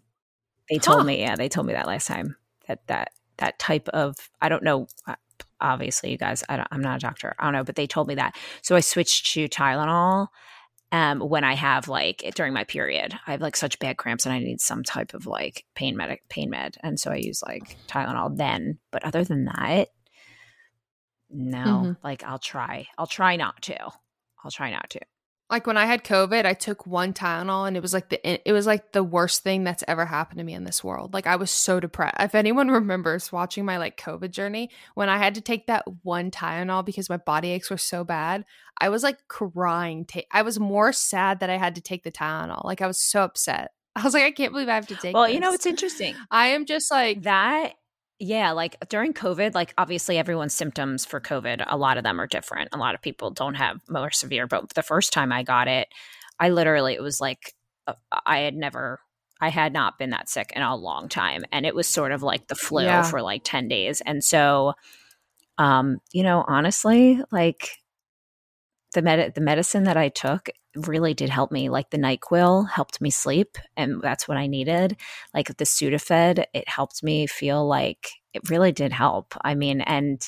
they 0.70 0.78
told 0.78 1.00
Huh. 1.00 1.04
me, 1.06 1.20
yeah, 1.20 1.36
they 1.36 1.48
told 1.48 1.66
me 1.66 1.72
that 1.72 1.86
last 1.86 2.06
time 2.06 2.36
that 2.68 2.86
that 2.88 3.12
that 3.38 3.58
type 3.58 3.88
of 3.88 4.16
I 4.40 4.48
don't 4.48 4.62
know. 4.62 4.86
uh, 5.06 5.14
Obviously, 5.60 6.10
you 6.10 6.18
guys, 6.18 6.44
I 6.48 6.56
don't, 6.56 6.68
I'm 6.70 6.82
not 6.82 6.96
a 6.96 7.00
doctor. 7.00 7.34
I 7.38 7.44
don't 7.44 7.54
know, 7.54 7.64
but 7.64 7.74
they 7.76 7.86
told 7.86 8.06
me 8.06 8.16
that. 8.16 8.36
So 8.60 8.76
I 8.76 8.80
switched 8.80 9.32
to 9.32 9.48
Tylenol. 9.48 10.26
Um, 10.94 11.18
when 11.18 11.42
I 11.42 11.54
have 11.54 11.88
like 11.88 12.18
during 12.36 12.52
my 12.52 12.62
period, 12.62 13.18
I 13.26 13.32
have 13.32 13.40
like 13.40 13.56
such 13.56 13.80
bad 13.80 13.96
cramps 13.96 14.26
and 14.26 14.32
I 14.32 14.38
need 14.38 14.60
some 14.60 14.84
type 14.84 15.12
of 15.12 15.26
like 15.26 15.64
pain 15.74 15.96
med, 15.96 16.18
pain 16.28 16.50
med, 16.50 16.76
and 16.84 17.00
so 17.00 17.10
I 17.10 17.16
use 17.16 17.42
like 17.44 17.78
Tylenol 17.88 18.36
then. 18.36 18.78
But 18.92 19.02
other 19.04 19.24
than 19.24 19.46
that, 19.46 19.88
no. 21.30 21.64
Mhm. 21.64 21.96
Like 22.04 22.22
I'll 22.22 22.38
try. 22.38 22.86
I'll 22.96 23.08
try 23.08 23.34
not 23.34 23.60
to. 23.62 23.76
I'll 24.44 24.50
try 24.52 24.70
not 24.70 24.88
to. 24.90 25.00
Like 25.50 25.66
when 25.66 25.76
I 25.76 25.84
had 25.84 26.04
COVID, 26.04 26.46
I 26.46 26.54
took 26.54 26.86
one 26.86 27.12
Tylenol 27.12 27.68
and 27.68 27.76
it 27.76 27.82
was 27.82 27.92
like 27.92 28.08
the 28.08 28.48
it 28.48 28.52
was 28.52 28.66
like 28.66 28.92
the 28.92 29.04
worst 29.04 29.42
thing 29.42 29.62
that's 29.62 29.84
ever 29.86 30.06
happened 30.06 30.38
to 30.38 30.44
me 30.44 30.54
in 30.54 30.64
this 30.64 30.82
world. 30.82 31.12
Like 31.12 31.26
I 31.26 31.36
was 31.36 31.50
so 31.50 31.80
depressed. 31.80 32.16
If 32.18 32.34
anyone 32.34 32.68
remembers 32.70 33.30
watching 33.30 33.64
my 33.64 33.76
like 33.76 34.00
COVID 34.00 34.30
journey, 34.30 34.70
when 34.94 35.08
I 35.08 35.18
had 35.18 35.34
to 35.34 35.40
take 35.40 35.66
that 35.66 35.84
one 36.02 36.30
Tylenol 36.30 36.84
because 36.84 37.10
my 37.10 37.18
body 37.18 37.50
aches 37.50 37.70
were 37.70 37.76
so 37.76 38.04
bad, 38.04 38.44
I 38.78 38.88
was 38.88 39.02
like 39.02 39.18
crying. 39.28 40.06
Ta- 40.06 40.22
I 40.32 40.42
was 40.42 40.58
more 40.58 40.92
sad 40.92 41.40
that 41.40 41.50
I 41.50 41.58
had 41.58 41.74
to 41.74 41.82
take 41.82 42.04
the 42.04 42.12
Tylenol. 42.12 42.64
Like 42.64 42.80
I 42.80 42.86
was 42.86 42.98
so 42.98 43.22
upset. 43.22 43.72
I 43.96 44.02
was 44.02 44.14
like, 44.14 44.24
I 44.24 44.32
can't 44.32 44.52
believe 44.52 44.68
I 44.68 44.74
have 44.74 44.88
to 44.88 44.96
take. 44.96 45.14
Well, 45.14 45.28
you 45.28 45.40
know, 45.40 45.52
it's 45.52 45.66
interesting. 45.66 46.16
I 46.30 46.48
am 46.48 46.64
just 46.64 46.90
like 46.90 47.22
that 47.22 47.74
yeah 48.18 48.52
like 48.52 48.76
during 48.88 49.12
covid 49.12 49.54
like 49.54 49.74
obviously 49.76 50.18
everyone's 50.18 50.54
symptoms 50.54 51.04
for 51.04 51.20
covid 51.20 51.64
a 51.68 51.76
lot 51.76 51.96
of 51.98 52.04
them 52.04 52.20
are 52.20 52.26
different 52.26 52.68
a 52.72 52.78
lot 52.78 52.94
of 52.94 53.02
people 53.02 53.30
don't 53.30 53.54
have 53.54 53.80
more 53.88 54.10
severe 54.10 54.46
but 54.46 54.72
the 54.74 54.82
first 54.82 55.12
time 55.12 55.32
i 55.32 55.42
got 55.42 55.66
it 55.68 55.88
i 56.38 56.48
literally 56.48 56.94
it 56.94 57.02
was 57.02 57.20
like 57.20 57.54
uh, 57.88 57.94
i 58.26 58.38
had 58.38 58.54
never 58.54 59.00
i 59.40 59.48
had 59.48 59.72
not 59.72 59.98
been 59.98 60.10
that 60.10 60.28
sick 60.28 60.52
in 60.54 60.62
a 60.62 60.76
long 60.76 61.08
time 61.08 61.44
and 61.50 61.66
it 61.66 61.74
was 61.74 61.88
sort 61.88 62.12
of 62.12 62.22
like 62.22 62.46
the 62.46 62.54
flu 62.54 62.84
Yeah. 62.84 63.02
for 63.02 63.20
like 63.20 63.42
10 63.44 63.66
days 63.68 64.00
and 64.00 64.22
so 64.22 64.74
um 65.58 65.98
you 66.12 66.22
know 66.22 66.44
honestly 66.46 67.20
like 67.32 67.70
the 68.94 69.02
med- 69.02 69.34
the 69.34 69.40
medicine 69.40 69.84
that 69.84 69.96
i 69.96 70.08
took 70.08 70.48
really 70.76 71.14
did 71.14 71.30
help 71.30 71.52
me 71.52 71.68
like 71.68 71.90
the 71.90 71.98
nyquil 71.98 72.68
helped 72.68 73.00
me 73.00 73.10
sleep 73.10 73.58
and 73.76 74.02
that's 74.02 74.26
what 74.26 74.36
i 74.36 74.46
needed 74.46 74.96
like 75.34 75.56
the 75.56 75.64
Sudafed, 75.64 76.44
it 76.52 76.68
helped 76.68 77.02
me 77.02 77.26
feel 77.26 77.66
like 77.66 78.08
it 78.32 78.50
really 78.50 78.72
did 78.72 78.92
help. 78.92 79.34
I 79.42 79.54
mean, 79.54 79.80
and 79.80 80.20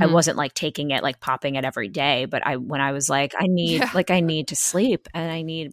I 0.00 0.06
mhm. 0.06 0.06
wasn't 0.06 0.36
like 0.38 0.54
taking 0.54 0.90
it, 0.90 1.02
like 1.02 1.20
popping 1.20 1.54
it 1.56 1.64
every 1.64 1.88
day, 1.88 2.26
but 2.26 2.46
I, 2.46 2.56
when 2.56 2.80
I 2.80 2.92
was 2.92 3.08
like, 3.08 3.34
I 3.38 3.46
need, 3.46 3.80
Yeah. 3.80 3.90
like, 3.92 4.10
I 4.10 4.20
need 4.20 4.48
to 4.48 4.56
sleep 4.56 5.08
and 5.14 5.30
I 5.32 5.42
need, 5.42 5.72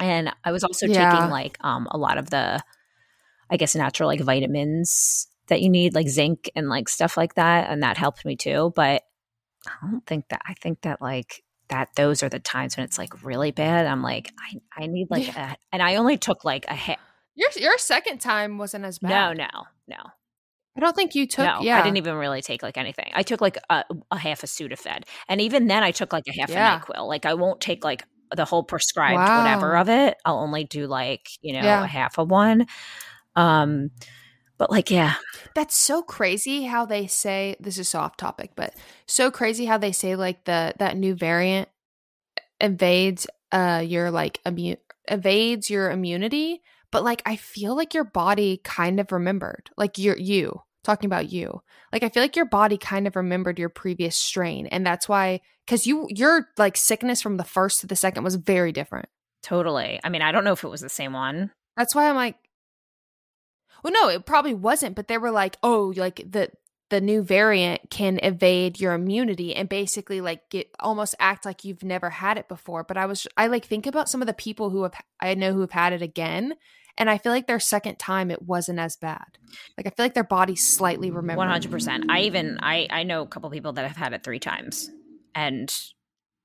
and 0.00 0.32
I 0.44 0.52
was 0.52 0.64
also 0.64 0.86
Yeah. 0.86 0.88
taking 0.88 1.28
like, 1.28 1.58
um, 1.62 1.88
a 1.90 1.98
lot 1.98 2.18
of 2.18 2.30
the, 2.30 2.62
I 3.50 3.56
guess, 3.56 3.74
natural 3.76 4.08
like 4.08 4.20
vitamins 4.20 5.28
that 5.48 5.62
you 5.62 5.70
need, 5.70 5.94
like 5.94 6.08
zinc 6.08 6.50
and 6.56 6.68
like 6.68 6.88
stuff 6.88 7.16
like 7.16 7.34
that. 7.34 7.70
And 7.70 7.82
that 7.82 7.98
helped 7.98 8.24
me 8.24 8.36
too. 8.36 8.72
But 8.76 9.02
I 9.66 9.90
don't 9.90 10.06
think 10.06 10.28
that, 10.30 10.42
I 10.46 10.54
think 10.54 10.82
that 10.82 11.00
like, 11.00 11.42
that 11.68 11.88
those 11.96 12.22
are 12.22 12.28
the 12.28 12.38
times 12.38 12.76
when 12.76 12.84
it's 12.84 12.96
like 12.98 13.24
really 13.24 13.50
bad. 13.50 13.86
I'm 13.86 14.02
like, 14.02 14.32
I, 14.38 14.82
I 14.84 14.86
need 14.86 15.08
like 15.10 15.28
a, 15.36 15.56
and 15.72 15.82
I 15.82 15.96
only 15.96 16.16
took 16.16 16.44
like 16.44 16.64
a 16.68 16.74
hit. 16.74 16.98
your 17.34 17.50
your 17.56 17.76
second 17.78 18.20
time 18.20 18.56
wasn't 18.56 18.84
as 18.84 19.00
bad. 19.00 19.36
no, 19.36 19.44
no, 19.44 19.62
no. 19.88 20.10
I 20.76 20.80
don't 20.80 20.94
think 20.94 21.14
you 21.16 21.26
took. 21.26 21.44
no, 21.44 21.62
yeah, 21.62 21.80
I 21.80 21.82
didn't 21.82 21.96
even 21.96 22.14
really 22.14 22.40
take 22.42 22.62
like 22.62 22.76
anything. 22.76 23.10
I 23.14 23.22
took 23.24 23.40
like 23.40 23.58
a, 23.68 23.82
a 24.12 24.16
half 24.16 24.44
a 24.44 24.46
Sudafed, 24.46 25.04
and 25.28 25.40
even 25.40 25.66
then, 25.66 25.82
I 25.82 25.90
took 25.90 26.12
like 26.12 26.24
a 26.28 26.38
half 26.38 26.50
Yeah. 26.50 26.76
a 26.76 26.80
Nyquil. 26.80 27.08
Like 27.08 27.26
I 27.26 27.34
won't 27.34 27.60
take 27.60 27.82
like 27.82 28.04
the 28.36 28.44
whole 28.44 28.62
prescribed 28.62 29.16
Wow. 29.16 29.38
whatever 29.42 29.76
of 29.76 29.88
it. 29.88 30.16
I'll 30.24 30.38
only 30.38 30.62
do 30.64 30.86
like 30.86 31.26
you 31.40 31.54
know 31.54 31.62
Yeah. 31.64 31.82
a 31.82 31.86
half 31.88 32.18
of 32.18 32.30
one. 32.30 32.66
Um, 33.34 33.90
but 34.58 34.70
like 34.70 34.90
yeah, 34.90 35.14
That's 35.54 35.76
so 35.76 36.02
crazy 36.02 36.64
how 36.64 36.86
they 36.86 37.06
say 37.06 37.56
this 37.60 37.78
is 37.78 37.88
so 37.88 38.00
off 38.00 38.16
topic, 38.16 38.52
but 38.56 38.74
so 39.06 39.30
crazy 39.30 39.66
how 39.66 39.78
they 39.78 39.92
say 39.92 40.16
like 40.16 40.44
the 40.44 40.74
that 40.78 40.96
new 40.96 41.14
variant 41.14 41.68
evades 42.60 43.26
uh 43.52 43.82
your 43.84 44.10
like 44.10 44.40
immune 44.46 44.78
evades 45.08 45.68
your 45.70 45.90
immunity, 45.90 46.62
but 46.90 47.04
like 47.04 47.22
I 47.26 47.36
feel 47.36 47.76
like 47.76 47.94
your 47.94 48.04
body 48.04 48.60
kind 48.64 48.98
of 49.00 49.12
remembered. 49.12 49.70
Like 49.76 49.98
you're 49.98 50.18
you 50.18 50.62
talking 50.84 51.08
about 51.08 51.30
you. 51.30 51.60
Like 51.92 52.02
I 52.02 52.08
feel 52.08 52.22
like 52.22 52.36
your 52.36 52.46
body 52.46 52.78
kind 52.78 53.06
of 53.06 53.16
remembered 53.16 53.58
your 53.58 53.68
previous 53.68 54.16
strain 54.16 54.66
and 54.68 54.86
that's 54.86 55.08
why 55.08 55.40
cuz 55.66 55.86
you 55.86 56.06
your 56.10 56.48
like 56.56 56.76
sickness 56.76 57.20
from 57.20 57.36
the 57.36 57.44
first 57.44 57.80
to 57.80 57.86
the 57.86 57.96
second 57.96 58.24
was 58.24 58.36
very 58.36 58.72
different. 58.72 59.08
totally. 59.42 60.00
I 60.02 60.08
mean, 60.08 60.22
I 60.22 60.32
don't 60.32 60.44
know 60.44 60.52
if 60.52 60.64
it 60.64 60.68
was 60.68 60.80
the 60.80 60.88
same 60.88 61.12
one. 61.12 61.52
That's 61.76 61.94
why 61.94 62.08
I'm 62.08 62.16
like, 62.16 62.36
well, 63.86 63.92
no, 63.92 64.08
it 64.08 64.26
probably 64.26 64.52
wasn't, 64.52 64.96
but 64.96 65.06
they 65.06 65.16
were 65.16 65.30
like, 65.30 65.56
oh, 65.62 65.92
like 65.96 66.16
the 66.28 66.50
the 66.90 67.00
new 67.00 67.22
variant 67.22 67.88
can 67.88 68.18
evade 68.20 68.80
your 68.80 68.94
immunity 68.94 69.54
and 69.54 69.68
basically 69.68 70.20
like 70.20 70.48
get 70.50 70.68
almost 70.80 71.14
act 71.20 71.44
like 71.44 71.64
you've 71.64 71.84
never 71.84 72.10
had 72.10 72.36
it 72.36 72.48
before. 72.48 72.82
But 72.82 72.96
I 72.96 73.06
was 73.06 73.28
I 73.36 73.46
like 73.46 73.64
think 73.64 73.86
about 73.86 74.08
some 74.08 74.20
of 74.20 74.26
the 74.26 74.34
people 74.34 74.70
who 74.70 74.82
have 74.82 74.94
I 75.20 75.34
know 75.34 75.52
who 75.52 75.60
have 75.60 75.70
had 75.70 75.92
it 75.92 76.02
again, 76.02 76.54
and 76.98 77.08
I 77.08 77.18
feel 77.18 77.30
like 77.30 77.46
their 77.46 77.60
second 77.60 78.00
time 78.00 78.32
it 78.32 78.42
wasn't 78.42 78.80
as 78.80 78.96
bad. 78.96 79.38
Like 79.78 79.86
I 79.86 79.90
feel 79.90 80.04
like 80.04 80.14
their 80.14 80.24
body 80.24 80.56
slightly 80.56 81.12
remembered. 81.12 81.38
One 81.38 81.48
hundred 81.48 81.70
percent. 81.70 82.06
I 82.10 82.22
even 82.22 82.58
I 82.60 82.88
I 82.90 83.04
know 83.04 83.22
a 83.22 83.26
couple 83.28 83.50
people 83.50 83.74
that 83.74 83.86
have 83.86 83.96
had 83.96 84.14
it 84.14 84.24
three 84.24 84.40
times, 84.40 84.90
and 85.32 85.72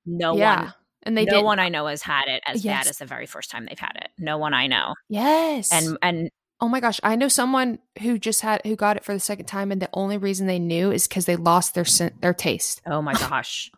no 0.06 0.36
yeah, 0.36 0.60
one. 0.62 0.74
and 1.02 1.18
they 1.18 1.24
no 1.24 1.38
did 1.38 1.44
one 1.44 1.58
I 1.58 1.70
know 1.70 1.88
has 1.88 2.02
had 2.02 2.28
it 2.28 2.40
as 2.46 2.64
Yes. 2.64 2.84
bad 2.84 2.90
as 2.90 2.98
the 2.98 3.06
very 3.06 3.26
first 3.26 3.50
time 3.50 3.66
they've 3.66 3.76
had 3.76 3.96
it. 3.96 4.10
No 4.16 4.38
one 4.38 4.54
I 4.54 4.68
know. 4.68 4.94
Yes, 5.08 5.72
And 5.72 5.98
and 6.02 6.30
Oh 6.62 6.68
my 6.68 6.78
gosh, 6.80 7.00
I 7.02 7.16
know 7.16 7.26
someone 7.28 7.80
who 8.00 8.18
just 8.18 8.40
had 8.40 8.60
who 8.64 8.76
got 8.76 8.96
it 8.96 9.04
for 9.04 9.12
the 9.12 9.20
second 9.20 9.46
time, 9.46 9.72
and 9.72 9.82
the 9.82 9.88
only 9.92 10.16
reason 10.16 10.46
they 10.46 10.60
knew 10.60 10.92
is 10.92 11.08
because 11.08 11.26
they 11.26 11.36
lost 11.36 11.74
their 11.74 11.84
their 12.20 12.32
taste. 12.32 12.80
oh 12.86 13.02
my 13.02 13.14
gosh. 13.14 13.70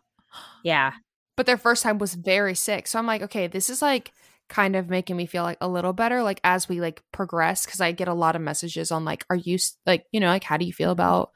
Yeah. 0.63 0.93
But 1.35 1.47
their 1.47 1.57
first 1.57 1.83
time 1.83 1.97
was 1.97 2.13
very 2.13 2.53
sick, 2.55 2.87
so 2.87 2.97
I'm 2.99 3.07
like, 3.07 3.23
okay, 3.23 3.47
this 3.47 3.69
is 3.69 3.81
like 3.81 4.11
kind 4.47 4.75
of 4.75 4.87
making 4.89 5.17
me 5.17 5.25
feel 5.25 5.41
like 5.43 5.57
a 5.59 5.67
little 5.67 5.93
better, 5.93 6.21
like 6.21 6.39
as 6.43 6.69
we 6.69 6.79
like 6.79 7.01
progress, 7.11 7.65
because 7.65 7.81
I 7.81 7.91
get 7.91 8.07
a 8.07 8.13
lot 8.13 8.35
of 8.35 8.41
messages 8.43 8.91
on 8.91 9.03
like, 9.03 9.25
are 9.31 9.35
you 9.35 9.55
s- 9.55 9.75
like, 9.87 10.05
you 10.11 10.19
know, 10.19 10.27
like 10.27 10.43
how 10.43 10.55
do 10.57 10.65
you 10.65 10.71
feel 10.73 10.91
about 10.91 11.31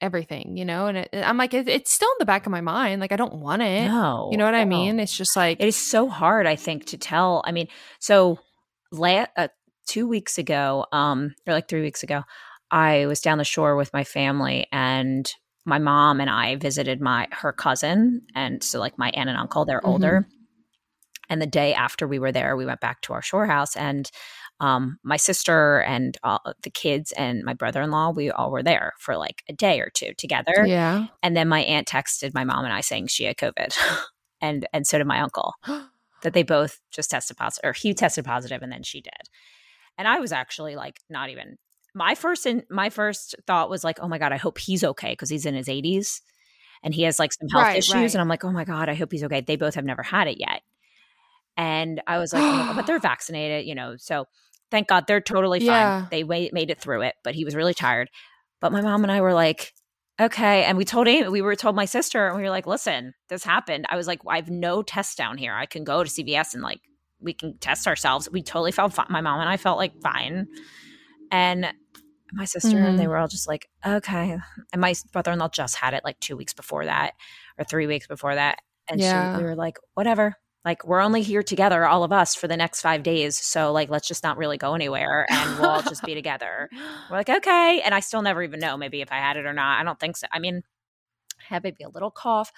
everything, 0.00 0.56
you 0.56 0.64
know? 0.64 0.86
And 0.86 0.96
it, 0.98 1.10
I'm 1.14 1.36
like, 1.36 1.52
it, 1.54 1.68
it's 1.68 1.92
still 1.92 2.08
in 2.08 2.16
the 2.18 2.24
back 2.26 2.46
of 2.46 2.52
my 2.52 2.62
mind, 2.62 3.00
like 3.02 3.12
I 3.12 3.16
don't 3.16 3.34
want 3.34 3.60
it, 3.62 3.86
No. 3.86 4.30
you 4.32 4.38
know 4.38 4.46
what 4.46 4.54
I 4.54 4.64
mean? 4.64 4.98
It's 4.98 5.14
just 5.16 5.36
like, 5.36 5.60
It 5.60 5.68
is 5.68 5.76
so 5.76 6.08
hard, 6.08 6.46
I 6.46 6.56
think, 6.56 6.86
to 6.86 6.96
tell. 6.98 7.42
I 7.44 7.52
mean, 7.52 7.68
so 7.98 8.38
la- 8.90 9.26
uh, 9.36 9.48
two 9.90 10.06
weeks 10.06 10.38
ago, 10.38 10.86
um, 10.92 11.34
or 11.48 11.52
like 11.52 11.68
three 11.68 11.80
weeks 11.82 12.04
ago, 12.04 12.22
I 12.70 13.06
was 13.06 13.20
down 13.20 13.38
the 13.38 13.44
shore 13.44 13.74
with 13.74 13.92
my 13.92 14.04
family, 14.04 14.66
and 14.72 15.30
my 15.66 15.78
mom 15.78 16.20
and 16.20 16.30
I 16.30 16.54
visited 16.56 17.00
my 17.00 17.26
her 17.32 17.52
cousin, 17.52 18.22
and 18.36 18.62
so 18.62 18.78
like 18.78 18.96
my 18.98 19.10
aunt 19.10 19.28
and 19.28 19.36
uncle, 19.38 19.64
they're 19.64 19.80
Mhm. 19.84 19.88
older. 19.88 20.28
And 21.28 21.40
the 21.40 21.46
day 21.46 21.74
after 21.74 22.08
we 22.08 22.18
were 22.18 22.32
there, 22.32 22.56
we 22.56 22.66
went 22.66 22.80
back 22.80 23.02
to 23.02 23.12
our 23.12 23.22
shore 23.22 23.46
house, 23.46 23.76
and 23.76 24.10
um, 24.60 24.98
my 25.02 25.16
sister 25.16 25.80
and 25.82 26.16
all 26.22 26.40
the 26.62 26.70
kids 26.70 27.12
and 27.12 27.42
my 27.44 27.54
brother 27.54 27.80
in 27.82 27.90
law, 27.90 28.10
we 28.10 28.30
all 28.30 28.50
were 28.50 28.62
there 28.62 28.92
for 28.98 29.16
like 29.16 29.42
a 29.48 29.54
day 29.54 29.80
or 29.80 29.90
two 29.94 30.12
together. 30.18 30.66
yeah, 30.66 31.06
And 31.22 31.36
then 31.36 31.48
my 31.48 31.60
aunt 31.62 31.88
texted 31.88 32.34
my 32.34 32.44
mom 32.44 32.64
and 32.64 32.74
I 32.74 32.80
saying 32.82 33.06
she 33.08 33.24
had 33.24 33.36
COVID, 33.38 33.76
and 34.40 34.68
and 34.72 34.86
so 34.86 34.98
did 34.98 35.06
my 35.06 35.20
uncle 35.20 35.54
that 36.22 36.34
they 36.34 36.42
both 36.42 36.80
just 36.90 37.10
tested 37.10 37.36
positive, 37.36 37.68
or 37.68 37.72
he 37.72 37.94
tested 37.94 38.24
positive, 38.24 38.62
and 38.62 38.70
then 38.72 38.82
she 38.82 39.00
did. 39.00 39.28
And 40.00 40.08
I 40.08 40.18
was 40.18 40.32
actually 40.32 40.76
like, 40.76 40.98
not 41.10 41.28
even 41.28 41.58
my 41.94 42.14
first. 42.14 42.46
In, 42.46 42.62
my 42.70 42.88
first 42.88 43.34
thought 43.46 43.68
was 43.68 43.84
like, 43.84 43.98
oh 44.00 44.08
my 44.08 44.16
god, 44.16 44.32
I 44.32 44.38
hope 44.38 44.56
he's 44.56 44.82
okay 44.82 45.10
because 45.12 45.28
he's 45.28 45.44
in 45.44 45.54
his 45.54 45.68
eighties 45.68 46.22
and 46.82 46.94
he 46.94 47.02
has 47.02 47.18
like 47.18 47.34
some 47.34 47.48
health 47.50 47.66
Right, 47.66 47.76
issues, 47.78 47.94
right. 47.94 48.14
and 48.14 48.20
I'm 48.22 48.28
like, 48.28 48.42
oh 48.44 48.50
my 48.50 48.64
god, 48.64 48.88
I 48.88 48.94
hope 48.94 49.12
he's 49.12 49.24
okay. 49.24 49.42
They 49.42 49.56
both 49.56 49.74
have 49.74 49.84
never 49.84 50.02
had 50.02 50.26
it 50.26 50.38
yet, 50.40 50.62
And 51.58 52.00
I 52.06 52.16
was 52.16 52.32
like, 52.32 52.42
oh, 52.42 52.72
but 52.74 52.86
they're 52.86 52.98
vaccinated, 53.12 53.66
you 53.66 53.74
know. 53.74 53.96
So 53.98 54.24
thank 54.70 54.88
God 54.88 55.06
they're 55.06 55.20
totally 55.20 55.60
fine. 55.60 55.66
Yeah. 55.68 56.06
They 56.10 56.22
made 56.24 56.70
it 56.70 56.80
through 56.80 57.02
it, 57.02 57.16
but 57.22 57.34
he 57.34 57.44
was 57.44 57.54
really 57.54 57.74
tired. 57.74 58.08
But 58.60 58.72
my 58.72 58.80
mom 58.80 59.02
and 59.02 59.12
I 59.12 59.20
were 59.20 59.34
like, 59.34 59.74
okay. 60.18 60.64
And 60.64 60.78
we 60.78 60.84
told 60.86 61.08
Amy, 61.08 61.28
we 61.28 61.42
were 61.42 61.56
told 61.56 61.76
my 61.76 61.84
sister, 61.84 62.26
and 62.28 62.36
we 62.36 62.42
were 62.42 62.50
like, 62.50 62.66
listen, 62.66 63.12
this 63.28 63.44
happened. 63.44 63.84
I 63.90 63.96
was 63.96 64.06
like, 64.06 64.20
I 64.26 64.36
have 64.36 64.48
no 64.48 64.82
tests 64.82 65.14
down 65.14 65.36
here. 65.36 65.52
I 65.52 65.66
can 65.66 65.84
go 65.84 66.02
to 66.02 66.08
CVS 66.08 66.54
and 66.54 66.62
like 66.62 66.80
we 67.20 67.32
can 67.34 67.58
test 67.58 67.86
ourselves. 67.86 68.28
We 68.30 68.42
totally 68.42 68.72
felt 68.72 68.92
fine. 68.92 69.06
My 69.10 69.20
mom 69.20 69.40
and 69.40 69.48
I 69.48 69.56
felt 69.56 69.78
like 69.78 70.00
fine. 70.02 70.48
And 71.30 71.72
my 72.32 72.44
sister 72.44 72.78
and 72.78 72.98
they 72.98 73.04
Mhm. 73.04 73.08
were 73.08 73.16
all 73.16 73.28
just 73.28 73.48
like, 73.48 73.68
okay. 73.86 74.38
And 74.72 74.80
my 74.80 74.94
brother 75.12 75.32
in 75.32 75.38
law 75.38 75.48
just 75.48 75.76
had 75.76 75.94
it 75.94 76.04
like 76.04 76.18
two 76.20 76.36
weeks 76.36 76.52
before 76.54 76.84
that 76.84 77.14
or 77.58 77.64
three 77.64 77.86
weeks 77.86 78.06
before 78.06 78.34
that. 78.34 78.60
And 78.88 79.00
Yeah. 79.00 79.32
she, 79.34 79.38
we 79.38 79.44
were 79.44 79.56
like, 79.56 79.78
whatever. 79.94 80.36
Like, 80.64 80.84
we're 80.86 81.00
only 81.00 81.22
here 81.22 81.42
together, 81.42 81.86
all 81.86 82.04
of 82.04 82.12
us, 82.12 82.34
for 82.34 82.46
the 82.46 82.56
next 82.56 82.82
five 82.82 83.02
days. 83.02 83.38
So, 83.38 83.72
like, 83.72 83.88
let's 83.88 84.06
just 84.06 84.22
not 84.22 84.36
really 84.36 84.58
go 84.58 84.74
anywhere 84.74 85.26
and 85.30 85.58
we'll 85.58 85.70
all 85.70 85.82
just 85.82 86.04
be 86.04 86.14
together. 86.14 86.68
We're 87.10 87.16
like, 87.16 87.30
okay. 87.30 87.80
And 87.80 87.94
I 87.94 88.00
still 88.00 88.20
never 88.20 88.42
even 88.42 88.60
know 88.60 88.76
maybe 88.76 89.00
if 89.00 89.10
I 89.10 89.16
had 89.16 89.38
it 89.38 89.46
or 89.46 89.54
not. 89.54 89.80
I 89.80 89.84
don't 89.84 89.98
think 89.98 90.18
so. 90.18 90.26
I 90.30 90.38
mean, 90.38 90.62
I 91.40 91.54
had 91.54 91.62
maybe 91.64 91.82
a 91.82 91.88
little 91.88 92.10
cough. 92.10 92.52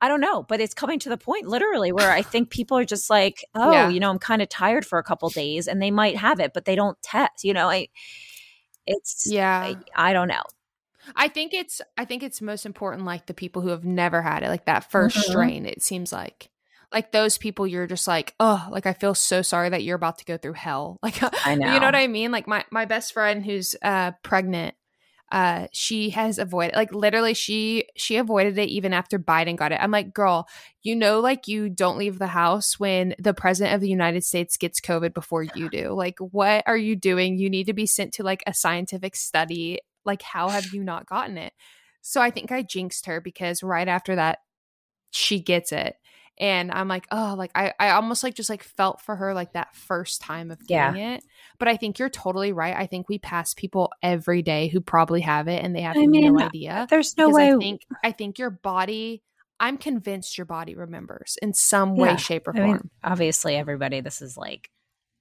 I 0.00 0.08
don't 0.08 0.20
know, 0.20 0.42
but 0.44 0.60
it's 0.60 0.74
coming 0.74 0.98
to 1.00 1.08
the 1.08 1.16
point 1.18 1.46
literally 1.48 1.90
where 1.92 2.10
I 2.10 2.22
think 2.22 2.50
people 2.50 2.78
are 2.78 2.84
just 2.84 3.10
like, 3.10 3.44
oh, 3.54 3.72
Yeah. 3.72 3.88
you 3.90 3.98
know, 4.00 4.10
I'm 4.10 4.18
kind 4.20 4.40
of 4.42 4.48
tired 4.48 4.86
for 4.86 4.98
a 4.98 5.02
couple 5.02 5.28
days 5.30 5.66
and 5.66 5.82
they 5.82 5.90
might 5.90 6.16
have 6.16 6.38
it, 6.40 6.52
but 6.54 6.64
they 6.64 6.76
don't 6.76 7.00
test, 7.02 7.42
you 7.42 7.52
know, 7.52 7.68
I, 7.68 7.88
it's, 8.86 9.26
Yeah. 9.30 9.58
I, 9.60 9.76
I 10.10 10.12
don't 10.12 10.28
know. 10.28 10.42
I 11.16 11.28
think 11.28 11.54
it's 11.54 11.80
I 11.96 12.04
think 12.04 12.22
it's 12.22 12.42
most 12.42 12.66
important 12.66 13.04
like 13.06 13.26
the 13.26 13.34
people 13.34 13.62
who 13.62 13.68
have 13.70 13.84
never 13.84 14.20
had 14.20 14.42
it, 14.42 14.48
like 14.48 14.66
that 14.66 14.90
1st 14.90 15.16
Mhm. 15.16 15.22
strain, 15.30 15.66
it 15.66 15.82
seems 15.82 16.12
like. 16.12 16.50
Like 16.92 17.12
those 17.12 17.38
people 17.38 17.66
you're 17.66 17.86
just 17.86 18.06
like, 18.06 18.34
oh, 18.40 18.66
like 18.70 18.84
I 18.86 18.92
feel 18.92 19.14
so 19.14 19.40
sorry 19.42 19.68
that 19.70 19.82
you're 19.84 19.96
about 19.96 20.18
to 20.18 20.24
go 20.26 20.36
through 20.36 20.54
hell. 20.54 20.96
Like 21.02 21.22
I 21.46 21.54
know. 21.54 21.72
you 21.72 21.80
know 21.80 21.86
what 21.86 21.94
I 21.96 22.06
mean? 22.08 22.30
Like 22.30 22.46
my 22.46 22.64
my 22.70 22.84
best 22.84 23.12
friend 23.14 23.42
who's 23.44 23.74
uh 23.82 24.12
pregnant, 24.22 24.74
uh, 25.30 25.66
she 25.72 26.10
has 26.10 26.38
avoided 26.38 26.74
like 26.74 26.92
literally 26.92 27.34
she 27.34 27.86
she 27.96 28.16
avoided 28.16 28.56
it 28.56 28.70
even 28.70 28.94
after 28.94 29.18
Biden 29.18 29.56
got 29.56 29.72
it. 29.72 29.78
I'm 29.80 29.90
like, 29.90 30.14
girl, 30.14 30.48
you 30.82 30.96
know, 30.96 31.20
like 31.20 31.46
you 31.46 31.68
don't 31.68 31.98
leave 31.98 32.18
the 32.18 32.28
house 32.28 32.78
when 32.78 33.14
the 33.18 33.34
president 33.34 33.74
of 33.74 33.80
the 33.80 33.90
United 33.90 34.24
States 34.24 34.56
gets 34.56 34.80
COVID 34.80 35.12
before 35.12 35.42
you 35.42 35.68
do. 35.68 35.90
Like, 35.90 36.18
what 36.18 36.64
are 36.66 36.76
you 36.76 36.96
doing? 36.96 37.38
You 37.38 37.50
need 37.50 37.64
to 37.64 37.74
be 37.74 37.86
sent 37.86 38.14
to 38.14 38.22
like 38.22 38.42
a 38.46 38.54
scientific 38.54 39.16
study. 39.16 39.80
Like, 40.04 40.22
how 40.22 40.48
have 40.48 40.72
you 40.72 40.82
not 40.82 41.06
gotten 41.06 41.36
it? 41.36 41.52
So 42.00 42.22
I 42.22 42.30
think 42.30 42.50
I 42.50 42.62
jinxed 42.62 43.04
her 43.06 43.20
because 43.20 43.62
right 43.62 43.88
after 43.88 44.16
that, 44.16 44.38
she 45.10 45.40
gets 45.40 45.72
it. 45.72 45.96
And 46.40 46.70
I'm 46.70 46.88
like, 46.88 47.06
oh, 47.10 47.34
like 47.36 47.50
I, 47.54 47.72
I 47.78 47.90
almost 47.90 48.22
like 48.22 48.34
just 48.34 48.50
like 48.50 48.62
felt 48.62 49.00
for 49.00 49.16
her 49.16 49.34
like 49.34 49.52
that 49.54 49.74
first 49.74 50.20
time 50.20 50.50
of 50.50 50.58
Yeah. 50.68 50.92
getting 50.92 51.02
it. 51.02 51.24
But 51.58 51.68
I 51.68 51.76
think 51.76 51.98
you're 51.98 52.08
totally 52.08 52.52
right. 52.52 52.76
I 52.76 52.86
think 52.86 53.08
we 53.08 53.18
pass 53.18 53.54
people 53.54 53.92
every 54.02 54.42
day 54.42 54.68
who 54.68 54.80
probably 54.80 55.20
have 55.22 55.48
it 55.48 55.64
and 55.64 55.74
they 55.74 55.80
have 55.82 55.96
I 55.96 56.06
mean, 56.06 56.34
no 56.34 56.40
idea. 56.40 56.86
There's 56.88 57.16
no 57.16 57.30
way. 57.30 57.52
I 57.52 57.58
think 57.58 57.82
I 58.04 58.12
think 58.12 58.38
your 58.38 58.50
body 58.50 59.22
I'm 59.60 59.76
convinced 59.76 60.38
your 60.38 60.44
body 60.44 60.76
remembers 60.76 61.36
in 61.42 61.52
some 61.52 61.96
way, 61.96 62.10
Yeah. 62.10 62.16
shape, 62.16 62.46
or 62.46 62.52
I 62.54 62.58
form. 62.58 62.66
mean, 62.70 62.90
obviously, 63.02 63.56
everybody, 63.56 64.00
this 64.00 64.22
is 64.22 64.36
like 64.36 64.70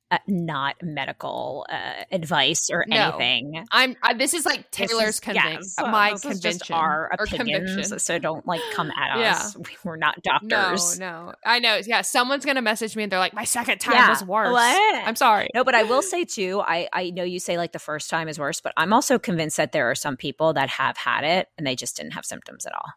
uh, 0.10 0.18
not 0.26 0.76
medical 0.82 1.66
uh, 1.70 2.04
advice 2.14 2.70
or 2.72 2.86
No. 2.88 3.10
anything. 3.10 3.66
I'm 3.72 3.96
I, 4.02 4.14
this 4.14 4.34
is 4.34 4.46
like 4.46 4.72
Taylor's 4.72 5.16
is- 5.16 5.20
convic- 5.20 5.34
yes, 5.36 5.76
uh, 5.78 5.88
my 5.92 6.12
this 6.12 6.22
convention 6.22 6.50
is 6.50 6.58
just 6.60 6.72
our 6.72 7.12
opinions. 7.20 7.70
conviction. 7.72 8.00
So 8.00 8.18
don't 8.18 8.48
like 8.48 8.62
come 8.74 8.90
at 8.92 9.20
Yeah. 9.20 9.32
us. 9.32 9.58
We're 9.84 9.98
not 9.98 10.16
No, 10.26 10.32
doctors. 10.50 10.98
no, 10.98 11.34
I 11.46 11.60
know. 11.60 11.82
Yeah, 11.86 12.04
someone's 12.04 12.46
gonna 12.46 12.62
message 12.62 12.96
me 12.96 13.04
and 13.04 13.12
they're 13.12 13.20
like, 13.20 13.34
"My 13.34 13.44
second 13.44 13.80
time 13.80 13.96
Yeah. 13.96 14.10
was 14.10 14.24
worse." 14.24 14.54
What? 14.54 15.08
I'm 15.08 15.18
sorry. 15.18 15.50
No, 15.54 15.66
but 15.66 15.76
I 15.76 15.84
will 15.84 16.02
say 16.02 16.24
too, 16.24 16.62
I, 16.66 16.88
I 16.94 17.10
know 17.10 17.24
you 17.24 17.40
say 17.42 17.58
like 17.58 17.74
the 17.74 17.80
first 17.80 18.10
time 18.10 18.30
is 18.30 18.40
worse, 18.40 18.62
but 18.62 18.72
I'm 18.78 18.94
also 18.94 19.20
convinced 19.20 19.58
that 19.58 19.74
there 19.74 19.92
are 19.92 19.96
some 19.96 20.16
people 20.16 20.54
that 20.54 20.70
have 20.70 20.96
had 20.96 21.26
it 21.26 21.50
and 21.58 21.68
they 21.68 21.76
just 21.76 21.98
didn't 21.98 22.14
have 22.14 22.26
symptoms 22.26 22.66
at 22.66 22.72
all. 22.74 22.92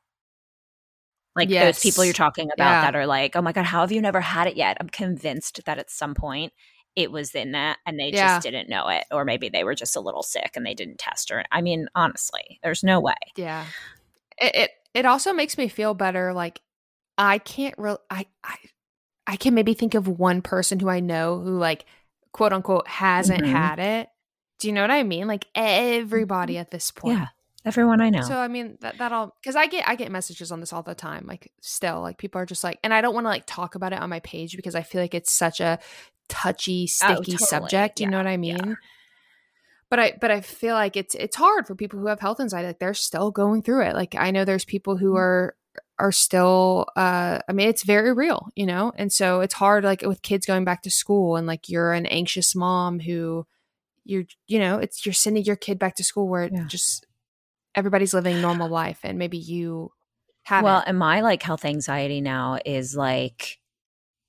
Like 1.36 1.48
Yes. 1.48 1.76
those 1.76 1.82
people 1.82 2.04
you're 2.04 2.12
talking 2.12 2.50
about 2.54 2.70
Yeah. 2.70 2.80
that 2.82 2.96
are 2.96 3.06
like, 3.06 3.36
oh 3.36 3.42
my 3.42 3.52
God, 3.52 3.64
how 3.64 3.80
have 3.80 3.92
you 3.92 4.00
never 4.00 4.20
had 4.20 4.46
it 4.46 4.56
yet? 4.56 4.76
I'm 4.80 4.88
convinced 4.88 5.60
that 5.64 5.78
at 5.78 5.90
some 5.90 6.14
point 6.14 6.52
it 6.96 7.10
was 7.12 7.34
in 7.34 7.52
that 7.52 7.78
and 7.86 7.98
they 7.98 8.10
Yeah. 8.10 8.34
just 8.36 8.42
didn't 8.42 8.68
know 8.68 8.88
it. 8.88 9.04
Or 9.10 9.24
maybe 9.24 9.48
they 9.48 9.64
were 9.64 9.74
just 9.74 9.96
a 9.96 10.00
little 10.00 10.22
sick 10.22 10.52
and 10.56 10.66
they 10.66 10.74
didn't 10.74 10.98
test 10.98 11.30
her. 11.30 11.44
I 11.52 11.60
mean, 11.62 11.88
honestly, 11.94 12.58
there's 12.62 12.82
no 12.82 13.00
way. 13.00 13.14
Yeah. 13.36 13.64
It 14.38 14.54
it, 14.54 14.70
it 14.94 15.06
also 15.06 15.32
makes 15.32 15.56
me 15.56 15.68
feel 15.68 15.94
better. 15.94 16.32
Like 16.32 16.60
I 17.16 17.38
can't 17.38 17.74
real 17.78 17.98
I 18.10 18.26
I 18.42 18.56
I 19.26 19.36
can 19.36 19.54
maybe 19.54 19.74
think 19.74 19.94
of 19.94 20.08
one 20.08 20.42
person 20.42 20.80
who 20.80 20.88
I 20.88 21.00
know 21.00 21.38
who 21.40 21.56
like 21.58 21.84
quote 22.32 22.52
unquote 22.52 22.88
hasn't 22.88 23.42
Mhm. 23.44 23.50
had 23.50 23.78
it. 23.78 24.08
Do 24.58 24.66
you 24.68 24.72
know 24.74 24.82
what 24.82 24.90
I 24.90 25.02
mean? 25.04 25.26
Like 25.28 25.46
everybody 25.54 26.58
at 26.58 26.70
this 26.70 26.90
point. 26.90 27.18
Yeah. 27.18 27.26
Everyone 27.64 28.00
I 28.00 28.08
know. 28.10 28.22
So 28.22 28.36
I 28.38 28.48
mean 28.48 28.78
that 28.80 28.96
that'll 28.98 29.34
because 29.40 29.54
I 29.54 29.66
get 29.66 29.86
I 29.88 29.94
get 29.94 30.10
messages 30.10 30.50
on 30.50 30.60
this 30.60 30.72
all 30.72 30.82
the 30.82 30.94
time. 30.94 31.26
Like 31.26 31.52
still, 31.60 32.00
like 32.00 32.16
people 32.16 32.40
are 32.40 32.46
just 32.46 32.64
like, 32.64 32.78
and 32.82 32.92
I 32.94 33.02
don't 33.02 33.14
want 33.14 33.26
to 33.26 33.28
like 33.28 33.44
talk 33.46 33.74
about 33.74 33.92
it 33.92 34.00
on 34.00 34.08
my 34.08 34.20
page 34.20 34.56
because 34.56 34.74
I 34.74 34.82
feel 34.82 35.00
like 35.02 35.14
it's 35.14 35.30
such 35.30 35.60
a 35.60 35.78
touchy, 36.30 36.86
sticky 36.86 37.12
Oh, 37.12 37.22
totally. 37.22 37.38
subject. 37.38 38.00
You 38.00 38.06
know 38.06 38.16
what 38.18 38.26
I 38.26 38.36
mean? 38.38 38.68
yeah. 38.68 38.74
But 39.90 39.98
I 39.98 40.18
but 40.20 40.30
I 40.30 40.40
feel 40.40 40.74
like 40.74 40.96
it's 40.96 41.14
it's 41.16 41.36
hard 41.36 41.66
for 41.66 41.74
people 41.74 41.98
who 41.98 42.06
have 42.06 42.20
health 42.20 42.38
anxiety. 42.40 42.68
Like 42.68 42.78
they're 42.78 42.94
still 42.94 43.30
going 43.32 43.62
through 43.62 43.82
it. 43.86 43.94
Like 43.94 44.14
I 44.16 44.30
know 44.30 44.44
there's 44.44 44.64
people 44.64 44.96
who 44.96 45.08
Mm-hmm. 45.08 45.16
are 45.16 45.56
are 45.98 46.12
still 46.12 46.86
uh 46.96 47.40
I 47.48 47.52
mean 47.52 47.68
it's 47.68 47.82
very 47.82 48.12
real, 48.12 48.48
you 48.54 48.66
know? 48.66 48.92
And 48.96 49.12
so 49.12 49.40
it's 49.40 49.54
hard 49.54 49.82
like 49.84 50.02
with 50.02 50.22
kids 50.22 50.46
going 50.46 50.64
back 50.64 50.82
to 50.82 50.90
school 50.90 51.36
and 51.36 51.46
like 51.46 51.68
you're 51.68 51.92
an 51.92 52.06
anxious 52.06 52.54
mom 52.54 53.00
who 53.00 53.46
you're 54.04 54.24
you 54.46 54.58
know, 54.60 54.78
it's 54.78 55.04
you're 55.04 55.12
sending 55.12 55.44
your 55.44 55.56
kid 55.56 55.78
back 55.78 55.96
to 55.96 56.04
school 56.04 56.28
where 56.28 56.44
it 56.44 56.52
Yeah. 56.54 56.66
just 56.68 57.06
everybody's 57.74 58.14
living 58.14 58.40
normal 58.40 58.68
life 58.68 59.00
and 59.02 59.18
maybe 59.18 59.38
you 59.38 59.90
haven't. 60.44 60.64
Well, 60.64 60.82
and 60.86 60.98
my 60.98 61.20
like 61.20 61.42
health 61.42 61.64
anxiety 61.64 62.20
now 62.20 62.58
is 62.64 62.96
like, 62.96 63.59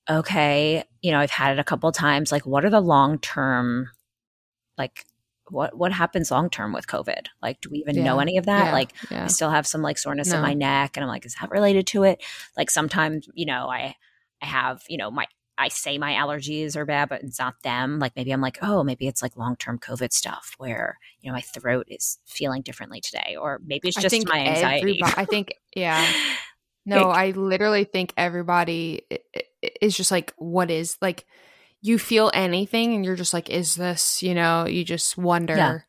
okay, 0.10 0.84
you 1.02 1.12
know, 1.12 1.20
I've 1.20 1.32
had 1.32 1.54
it 1.54 1.60
a 1.60 1.64
couple 1.64 1.92
times. 1.92 2.32
Like, 2.32 2.46
what 2.46 2.66
are 2.66 2.70
the 2.70 2.82
long 2.82 3.20
term, 3.20 3.90
like, 4.78 5.06
what 5.50 5.76
what 5.78 5.92
happens 5.92 6.32
long 6.32 6.50
term 6.50 6.72
with 6.74 6.88
COVID? 6.88 7.28
Like, 7.42 7.60
do 7.62 7.70
we 7.70 7.80
even 7.80 7.96
know 8.04 8.20
any 8.20 8.38
of 8.38 8.46
that? 8.46 8.68
Yeah, 8.68 8.72
Like, 8.74 8.94
yeah. 9.10 9.26
I 9.26 9.28
still 9.28 9.50
have 9.50 9.68
some 9.68 9.82
like 9.82 9.98
soreness 9.98 10.32
in 10.32 10.42
my 10.42 10.54
neck, 10.54 10.96
and 10.96 11.04
I'm 11.04 11.10
like, 11.10 11.26
is 11.26 11.36
that 11.42 11.52
related 11.52 11.88
to 11.88 12.04
it? 12.04 12.24
Like, 12.58 12.70
sometimes, 12.70 13.28
you 13.34 13.46
know, 13.46 13.68
I 13.70 13.96
I 14.42 14.46
have, 14.46 14.82
you 14.88 14.98
know, 14.98 15.12
my 15.12 15.26
I 15.58 15.68
say 15.68 15.98
my 16.00 16.14
allergies 16.14 16.76
are 16.76 16.86
bad, 16.86 17.10
but 17.10 17.22
it's 17.22 17.38
not 17.38 17.62
them. 17.64 18.00
Like 18.00 18.16
maybe 18.16 18.32
I'm 18.32 18.42
like, 18.42 18.60
oh, 18.64 18.84
maybe 18.84 19.08
it's 19.08 19.22
like 19.22 19.36
long 19.38 19.56
term 19.58 19.78
COVID 19.78 20.12
stuff 20.14 20.56
where 20.58 20.98
you 21.20 21.30
know 21.30 21.34
my 21.36 21.42
throat 21.42 21.86
is 21.90 22.18
feeling 22.26 22.62
differently 22.62 23.02
today, 23.02 23.36
or 23.40 23.60
maybe 23.64 23.90
it's 23.90 23.98
just 24.02 24.28
my 24.28 24.40
anxiety. 24.40 25.02
I 25.04 25.26
think 25.26 25.54
yeah. 25.76 26.04
No, 26.84 27.10
Like- 27.10 27.18
I 27.18 27.32
literally 27.40 27.84
think 27.84 28.12
everybody 28.18 29.04
is 29.82 29.96
just 29.96 30.12
like, 30.12 30.34
what 30.38 30.70
is 30.72 30.98
like, 31.02 31.26
you 31.82 31.98
feel 31.98 32.30
anything 32.34 32.94
and 32.94 33.04
you're 33.06 33.16
just 33.16 33.34
like, 33.34 33.50
is 33.50 33.76
this, 33.76 34.22
you 34.22 34.36
know, 34.36 34.66
you 34.68 34.84
just 34.84 35.18
wonder. 35.18 35.86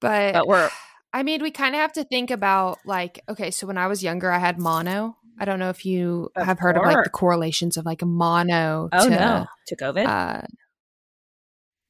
But, 0.00 0.34
but 0.34 0.46
we're 0.46 0.70
I 1.14 1.22
mean, 1.22 1.42
we 1.42 1.50
kind 1.50 1.74
of 1.74 1.80
have 1.80 1.92
to 1.94 2.04
think 2.04 2.30
about 2.30 2.78
like, 2.86 3.20
okay, 3.28 3.50
so 3.50 3.66
when 3.66 3.76
I 3.78 3.86
was 3.86 4.02
younger, 4.02 4.30
I 4.32 4.38
had 4.38 4.58
mono. 4.58 5.16
I 5.38 5.44
don't 5.44 5.58
know 5.58 5.70
if 5.70 5.84
you 5.84 6.30
have 6.36 6.58
heard 6.58 6.76
of 6.76 6.84
like 6.84 7.04
the 7.04 7.10
correlations 7.10 7.76
of 7.76 7.84
like 7.84 8.02
mono 8.02 8.88
oh 8.92 9.04
to, 9.04 9.10
no 9.10 9.46
to 9.66 9.76
COVID. 9.76 10.06
uh, 10.06 10.42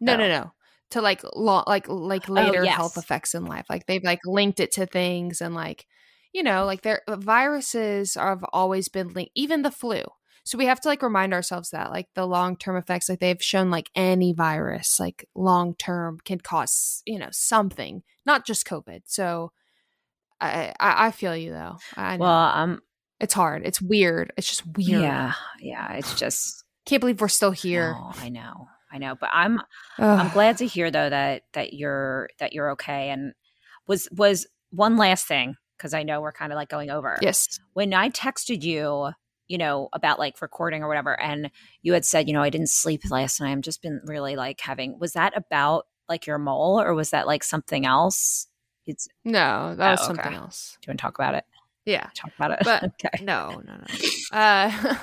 no, 0.00 0.14
Oh. 0.14 0.16
no, 0.16 0.28
no. 0.28 0.52
To 0.90 1.00
like 1.00 1.22
lo- 1.34 1.64
like 1.66 1.86
like 1.88 2.28
later 2.28 2.64
yes. 2.64 2.74
health 2.76 2.96
effects 2.98 3.34
in 3.34 3.46
life. 3.46 3.66
Like 3.70 3.86
they've 3.86 4.02
like 4.02 4.20
linked 4.26 4.60
it 4.60 4.72
to 4.72 4.86
things 4.86 5.40
and 5.40 5.54
like 5.54 5.86
you 6.32 6.42
know, 6.42 6.64
like 6.64 6.82
their 6.82 7.02
viruses 7.08 8.14
have 8.14 8.44
always 8.52 8.88
been 8.88 9.08
linked 9.12 9.32
even 9.34 9.62
the 9.62 9.70
flu. 9.70 10.02
So 10.44 10.58
we 10.58 10.66
have 10.66 10.80
to 10.80 10.88
like 10.88 11.02
remind 11.02 11.32
ourselves 11.32 11.70
that 11.70 11.90
like 11.90 12.08
the 12.14 12.26
long-term 12.26 12.76
effects 12.76 13.08
like 13.08 13.20
they've 13.20 13.42
shown 13.42 13.70
like 13.70 13.90
any 13.94 14.32
virus 14.32 14.98
like 14.98 15.28
long-term 15.34 16.18
can 16.24 16.40
cause, 16.40 17.02
you 17.06 17.18
know, 17.18 17.28
something, 17.30 18.02
not 18.26 18.44
just 18.44 18.66
COVID. 18.66 19.02
So 19.06 19.52
I 20.40 20.74
I, 20.80 21.06
I 21.06 21.10
feel 21.12 21.36
you 21.36 21.52
though. 21.52 21.76
I 21.96 22.16
know. 22.16 22.22
well, 22.24 22.48
um, 22.54 22.80
it's 23.20 23.34
hard. 23.34 23.62
It's 23.64 23.80
weird. 23.80 24.32
It's 24.36 24.48
just 24.48 24.66
weird. 24.76 25.02
yeah, 25.02 25.34
yeah. 25.60 25.92
It's 25.94 26.18
just 26.18 26.64
Can't 26.86 27.00
believe 27.00 27.20
we're 27.20 27.28
still 27.28 27.52
here. 27.52 27.92
no, 27.92 28.12
I 28.20 28.28
know, 28.28 28.66
I 28.90 28.98
know. 28.98 29.14
But 29.14 29.30
I'm 29.32 29.58
Ugh. 29.58 29.64
I'm 30.20 30.28
glad 30.30 30.58
to 30.58 30.66
hear 30.66 30.90
though 30.90 31.08
that 31.08 31.42
that 31.52 31.72
you're 31.72 32.28
that 32.40 32.52
you're 32.52 32.72
okay. 32.72 33.10
And 33.10 33.32
was 33.86 34.08
was 34.10 34.46
one 34.70 34.96
last 34.96 35.26
thing 35.26 35.54
because 35.78 35.94
I 35.94 36.02
know 36.02 36.20
we're 36.20 36.32
kind 36.32 36.52
of 36.52 36.56
like 36.56 36.68
going 36.68 36.90
over. 36.90 37.18
Yes. 37.22 37.58
when 37.74 37.94
I 37.94 38.10
texted 38.10 38.62
you, 38.62 39.10
you 39.52 39.58
know, 39.58 39.90
about 39.92 40.18
like 40.18 40.40
recording 40.40 40.82
or 40.82 40.88
whatever, 40.88 41.20
and 41.20 41.50
you 41.82 41.92
had 41.92 42.06
said, 42.06 42.26
you 42.26 42.32
know, 42.32 42.40
I 42.42 42.48
didn't 42.48 42.70
sleep 42.70 43.02
last 43.10 43.38
night. 43.38 43.50
I'm 43.50 43.60
just 43.60 43.82
been 43.82 44.00
really 44.06 44.34
like 44.34 44.58
having. 44.62 44.98
Was 44.98 45.12
that 45.12 45.36
about 45.36 45.86
like 46.08 46.26
your 46.26 46.38
mole, 46.38 46.80
or 46.80 46.94
was 46.94 47.10
that 47.10 47.26
like 47.26 47.44
something 47.44 47.84
else? 47.84 48.46
It's. 48.86 49.08
No, 49.26 49.74
that 49.76 49.90
was 49.90 50.00
Oh, 50.02 50.06
something 50.06 50.24
okay. 50.24 50.34
else. 50.36 50.78
Do 50.80 50.86
you 50.86 50.90
want 50.92 51.00
to 51.00 51.02
talk 51.02 51.18
about 51.18 51.34
it? 51.34 51.44
Yeah. 51.84 52.06
Talk 52.14 52.30
about 52.34 52.52
it. 52.52 52.60
But- 52.64 52.84
okay. 53.04 53.22
No, 53.22 53.60
no, 53.62 53.76
no. 53.76 54.38
Uh, 54.38 54.94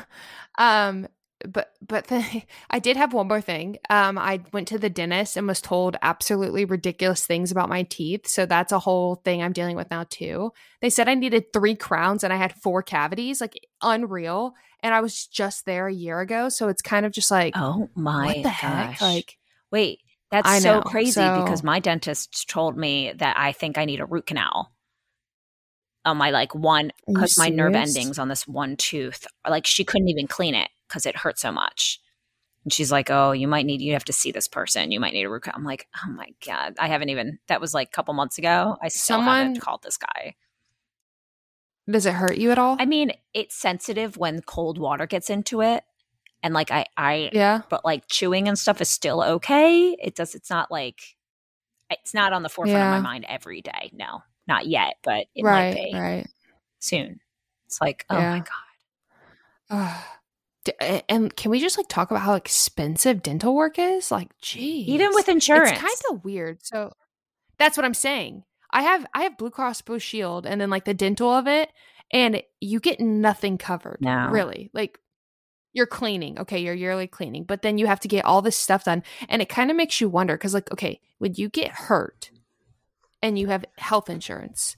um, 0.58 1.08
but 1.48 1.72
but 1.82 2.08
the, 2.08 2.44
I 2.70 2.80
did 2.80 2.98
have 2.98 3.14
one 3.14 3.28
more 3.28 3.42
thing. 3.42 3.78
Um, 3.90 4.18
I 4.18 4.42
went 4.52 4.68
to 4.70 4.78
the 4.80 4.90
dentist 4.90 5.38
and 5.38 5.48
was 5.48 5.62
told 5.62 5.98
absolutely 6.02 6.66
ridiculous 6.66 7.26
things 7.26 7.52
about 7.52 7.70
my 7.70 7.84
teeth. 7.84 8.28
So 8.28 8.46
that's 8.46 8.72
a 8.72 8.80
whole 8.80 9.16
thing 9.16 9.42
I'm 9.42 9.54
dealing 9.54 9.76
with 9.76 9.90
now 9.90 10.06
too. 10.10 10.52
They 10.82 10.90
said 10.90 11.08
I 11.08 11.16
needed 11.16 11.54
three 11.54 11.76
crowns 11.76 12.24
and 12.24 12.34
I 12.34 12.38
had 12.38 12.54
four 12.54 12.84
cavities, 12.84 13.42
like 13.42 13.60
unreal. 13.82 14.54
And 14.82 14.94
I 14.94 15.02
was 15.02 15.28
just 15.28 15.66
there 15.66 15.88
a 15.88 15.94
year 15.94 16.22
ago, 16.22 16.48
so 16.48 16.70
it's 16.70 16.82
kind 16.82 17.06
of 17.06 17.12
just 17.12 17.30
like, 17.30 17.54
oh 17.58 17.90
my 17.96 18.28
what 18.28 18.36
the 18.38 18.44
gosh. 18.44 18.54
heck? 18.54 19.02
Like, 19.02 19.38
wait, 19.72 20.00
that's 20.32 20.48
I 20.48 20.60
so 20.60 20.76
know, 20.76 20.82
crazy 20.82 21.12
so- 21.12 21.42
because 21.42 21.64
my 21.64 21.80
dentist 21.80 22.48
told 22.50 22.78
me 22.78 23.12
that 23.18 23.38
I 23.38 23.52
think 23.52 23.78
I 23.78 23.86
need 23.86 24.00
a 24.00 24.06
root 24.06 24.26
canal 24.26 24.72
on 26.06 26.16
my 26.16 26.30
like 26.30 26.56
one 26.56 26.92
because 27.06 27.38
my 27.38 27.50
nerve 27.50 27.76
endings 27.76 28.18
on 28.18 28.30
this 28.30 28.48
one 28.48 28.78
tooth, 28.78 29.28
like 29.48 29.66
she 29.66 29.84
couldn't 29.84 30.08
even 30.08 30.28
clean 30.28 30.56
it 30.56 30.70
because 30.90 31.06
it 31.06 31.16
hurt 31.16 31.40
so 31.40 31.52
much. 31.54 32.02
And 32.66 32.74
she's 32.74 32.92
like, 32.92 33.10
"Oh, 33.10 33.32
you 33.32 33.48
might 33.48 33.66
need 33.66 33.80
you 33.82 33.94
have 33.94 34.04
to 34.06 34.14
see 34.14 34.32
this 34.34 34.50
person. 34.50 34.92
You 34.92 35.00
might 35.00 35.14
need 35.14 35.24
a 35.24 35.30
root. 35.30 35.48
I'm 35.54 35.64
like, 35.64 35.88
"Oh 36.06 36.10
my 36.12 36.28
god, 36.46 36.76
I 36.78 36.88
haven't 36.90 37.08
even." 37.10 37.40
That 37.48 37.62
was 37.62 37.74
like 37.74 37.88
a 37.88 37.92
couple 37.92 38.14
months 38.14 38.38
ago. 38.38 38.76
I 38.82 38.90
still 38.90 39.18
Someone- 39.20 39.36
haven't 39.38 39.62
called 39.62 39.82
this 39.84 39.96
guy. 39.98 40.36
does 41.90 42.06
it 42.06 42.14
hurt 42.14 42.38
you 42.38 42.52
at 42.52 42.60
all? 42.60 42.76
I 42.80 42.86
mean, 42.86 43.14
it's 43.34 43.56
sensitive 43.56 44.18
when 44.18 44.42
cold 44.42 44.78
water 44.78 45.08
gets 45.08 45.30
into 45.30 45.62
it, 45.62 45.84
and 46.44 46.54
like 46.54 46.70
I, 46.70 46.86
I, 46.98 47.30
yeah. 47.34 47.62
but 47.70 47.84
like 47.86 48.04
chewing 48.08 48.48
and 48.50 48.60
stuff 48.60 48.82
is 48.82 48.90
still 48.90 49.24
okay. 49.24 49.96
It 50.02 50.16
does. 50.16 50.36
It's 50.36 50.50
not 50.50 50.70
like 50.70 51.00
it's 51.90 52.14
not 52.14 52.34
on 52.34 52.44
the 52.44 52.50
forefront 52.50 52.78
of 52.84 52.92
my 52.92 53.00
mind 53.00 53.26
every 53.28 53.62
day. 53.62 53.90
No, 53.94 54.22
not 54.48 54.68
yet, 54.68 54.96
but 55.02 55.26
it 55.34 55.44
right. 55.44 55.74
might 55.74 55.92
be 55.92 55.94
Right. 55.98 56.28
soon. 56.80 57.22
It's 57.66 57.80
like, 57.82 58.06
oh 58.10 58.18
Yeah. 58.20 58.32
my 58.36 58.44
god. 59.70 59.96
Ugh. 60.70 60.76
D- 60.80 60.86
a- 60.86 61.12
and 61.12 61.36
can 61.36 61.52
we 61.52 61.60
just 61.60 61.78
like 61.78 61.88
talk 61.88 62.12
about 62.12 62.22
how 62.24 62.34
expensive 62.36 63.22
dental 63.24 63.56
work 63.56 63.78
is? 63.80 64.12
Like, 64.12 64.30
geez, 64.42 64.88
Even 64.88 65.10
with 65.14 65.30
insurance, 65.30 65.72
it's 65.72 65.80
kind 65.80 65.96
of 66.12 66.24
weird. 66.24 66.60
So 66.66 66.94
that's 67.58 67.78
what 67.78 67.86
I'm 67.86 67.94
saying. 67.94 68.44
I 68.72 68.84
have 68.84 69.06
I 69.14 69.24
have 69.24 69.38
Blue 69.38 69.50
Cross 69.50 69.82
Blue 69.82 70.00
Shield, 70.00 70.46
and 70.46 70.60
then 70.62 70.70
like 70.70 70.86
the 70.86 70.94
dental 70.94 71.30
of 71.30 71.48
it, 71.48 71.72
and 72.12 72.42
you 72.60 72.80
get 72.80 73.00
nothing 73.00 73.58
covered. 73.58 73.98
No. 74.02 74.30
really. 74.30 74.70
Like 74.74 75.00
you're 75.74 75.86
cleaning, 75.88 76.40
okay, 76.40 76.60
you're 76.60 76.74
yearly 76.74 77.08
cleaning, 77.08 77.44
but 77.44 77.62
then 77.62 77.78
you 77.78 77.86
have 77.88 78.00
to 78.00 78.08
get 78.08 78.26
all 78.26 78.42
this 78.42 78.58
stuff 78.58 78.86
done, 78.86 79.04
and 79.28 79.42
it 79.42 79.50
kind 79.50 79.70
of 79.72 79.78
makes 79.78 80.00
you 80.02 80.10
wonder 80.10 80.36
because 80.36 80.54
like, 80.54 80.72
okay, 80.72 81.00
when 81.20 81.34
you 81.36 81.50
get 81.50 81.72
hurt, 81.72 82.32
and 83.22 83.38
you 83.38 83.48
have 83.48 83.66
health 83.78 84.10
insurance, 84.10 84.76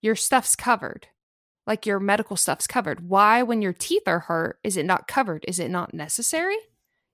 your 0.00 0.14
stuff's 0.14 0.56
covered. 0.56 1.08
Like 1.66 1.86
your 1.86 2.00
medical 2.00 2.36
stuff's 2.36 2.66
covered. 2.66 3.08
Why, 3.08 3.42
when 3.42 3.62
your 3.62 3.72
teeth 3.72 4.02
are 4.06 4.20
hurt, 4.20 4.58
is 4.64 4.76
it 4.76 4.84
not 4.84 5.06
covered? 5.06 5.44
Is 5.46 5.60
it 5.60 5.70
not 5.70 5.94
necessary? 5.94 6.56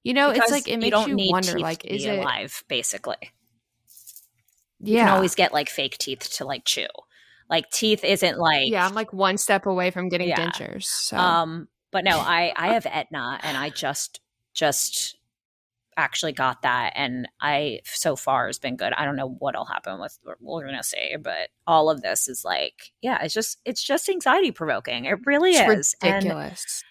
You 0.05 0.15
know, 0.15 0.31
Because 0.31 0.51
it's 0.51 0.67
like 0.67 0.69
it 0.69 0.73
you 0.73 0.79
makes 0.81 0.91
don't 0.91 1.11
you, 1.11 1.17
need 1.17 1.33
wonder. 1.33 1.59
Like, 1.59 1.85
is 1.85 2.07
it? 2.07 2.19
alive? 2.19 2.65
Basically, 2.69 3.17
you 3.21 4.97
Yeah, 4.97 5.05
can 5.05 5.15
always 5.15 5.35
get 5.35 5.53
like 5.53 5.69
fake 5.69 5.99
teeth 5.99 6.31
to 6.37 6.47
like 6.47 6.65
chew. 6.65 6.87
Like 7.51 7.71
teeth 7.71 8.05
isn't 8.05 8.39
like 8.39 8.73
yeah. 8.73 8.87
I'm 8.87 8.95
like 8.95 9.13
one 9.13 9.37
step 9.37 9.67
away 9.67 9.91
from 9.91 10.09
getting 10.09 10.29
Yeah. 10.29 10.51
dentures. 10.51 10.85
So 10.85 11.19
Um, 11.19 11.69
but 11.93 12.05
no, 12.05 12.19
I 12.19 12.55
I 12.57 12.69
have 12.69 12.87
Aetna, 12.87 13.41
and 13.43 13.57
I 13.57 13.69
just 13.69 14.21
just 14.55 15.18
actually 15.99 16.33
got 16.33 16.63
that, 16.63 16.93
and 16.97 17.29
I 17.43 17.81
so 17.85 18.17
far 18.17 18.47
has 18.47 18.59
been 18.59 18.77
good. 18.77 18.95
I 18.95 19.05
don't 19.05 19.17
know 19.17 19.29
what'll 19.41 19.67
happen 19.67 20.01
with 20.01 20.19
we're 20.41 20.65
gonna 20.65 20.83
see, 20.83 21.17
but 21.21 21.51
all 21.67 21.91
of 21.91 22.01
this 22.01 22.27
is 22.29 22.45
like, 22.45 22.93
yeah, 23.03 23.23
it's 23.23 23.35
just 23.35 23.59
it's 23.67 23.83
just 23.83 24.09
anxiety 24.09 24.51
provoking. 24.53 25.05
It 25.05 25.19
really 25.27 25.51
it's 25.53 25.71
is 25.79 25.97
And- 26.03 26.15
ridiculous. 26.25 26.83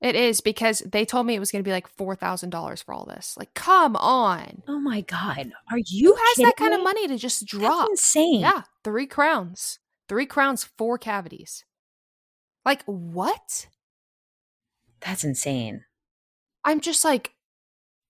it 0.00 0.14
is 0.14 0.40
because 0.40 0.80
they 0.80 1.04
told 1.04 1.26
me 1.26 1.34
it 1.34 1.40
was 1.40 1.50
going 1.50 1.64
to 1.64 1.68
be 1.68 1.72
like 1.72 1.88
four 1.88 2.14
thousand 2.14 2.50
dollars 2.50 2.82
for 2.82 2.92
all 2.94 3.06
this. 3.06 3.34
Like, 3.36 3.54
come 3.54 3.96
on, 3.96 4.62
oh 4.68 4.78
my 4.78 5.00
god, 5.00 5.52
are 5.70 5.78
you 5.86 6.14
who 6.14 6.22
has 6.22 6.36
that 6.46 6.56
kind 6.56 6.74
of 6.74 6.82
money 6.82 7.08
to 7.08 7.16
just 7.18 7.40
That's 7.40 7.50
drop? 7.50 7.88
insane. 7.90 8.40
Yeah, 8.40 8.62
three 8.84 9.06
crowns, 9.06 9.78
three 10.08 10.26
crowns, 10.26 10.62
four 10.76 10.98
cavities. 10.98 11.64
Like 12.64 12.84
what? 12.84 13.66
that's 15.00 15.24
insane. 15.24 15.84
I'm 16.64 16.78
just 16.80 17.04
like, 17.04 17.32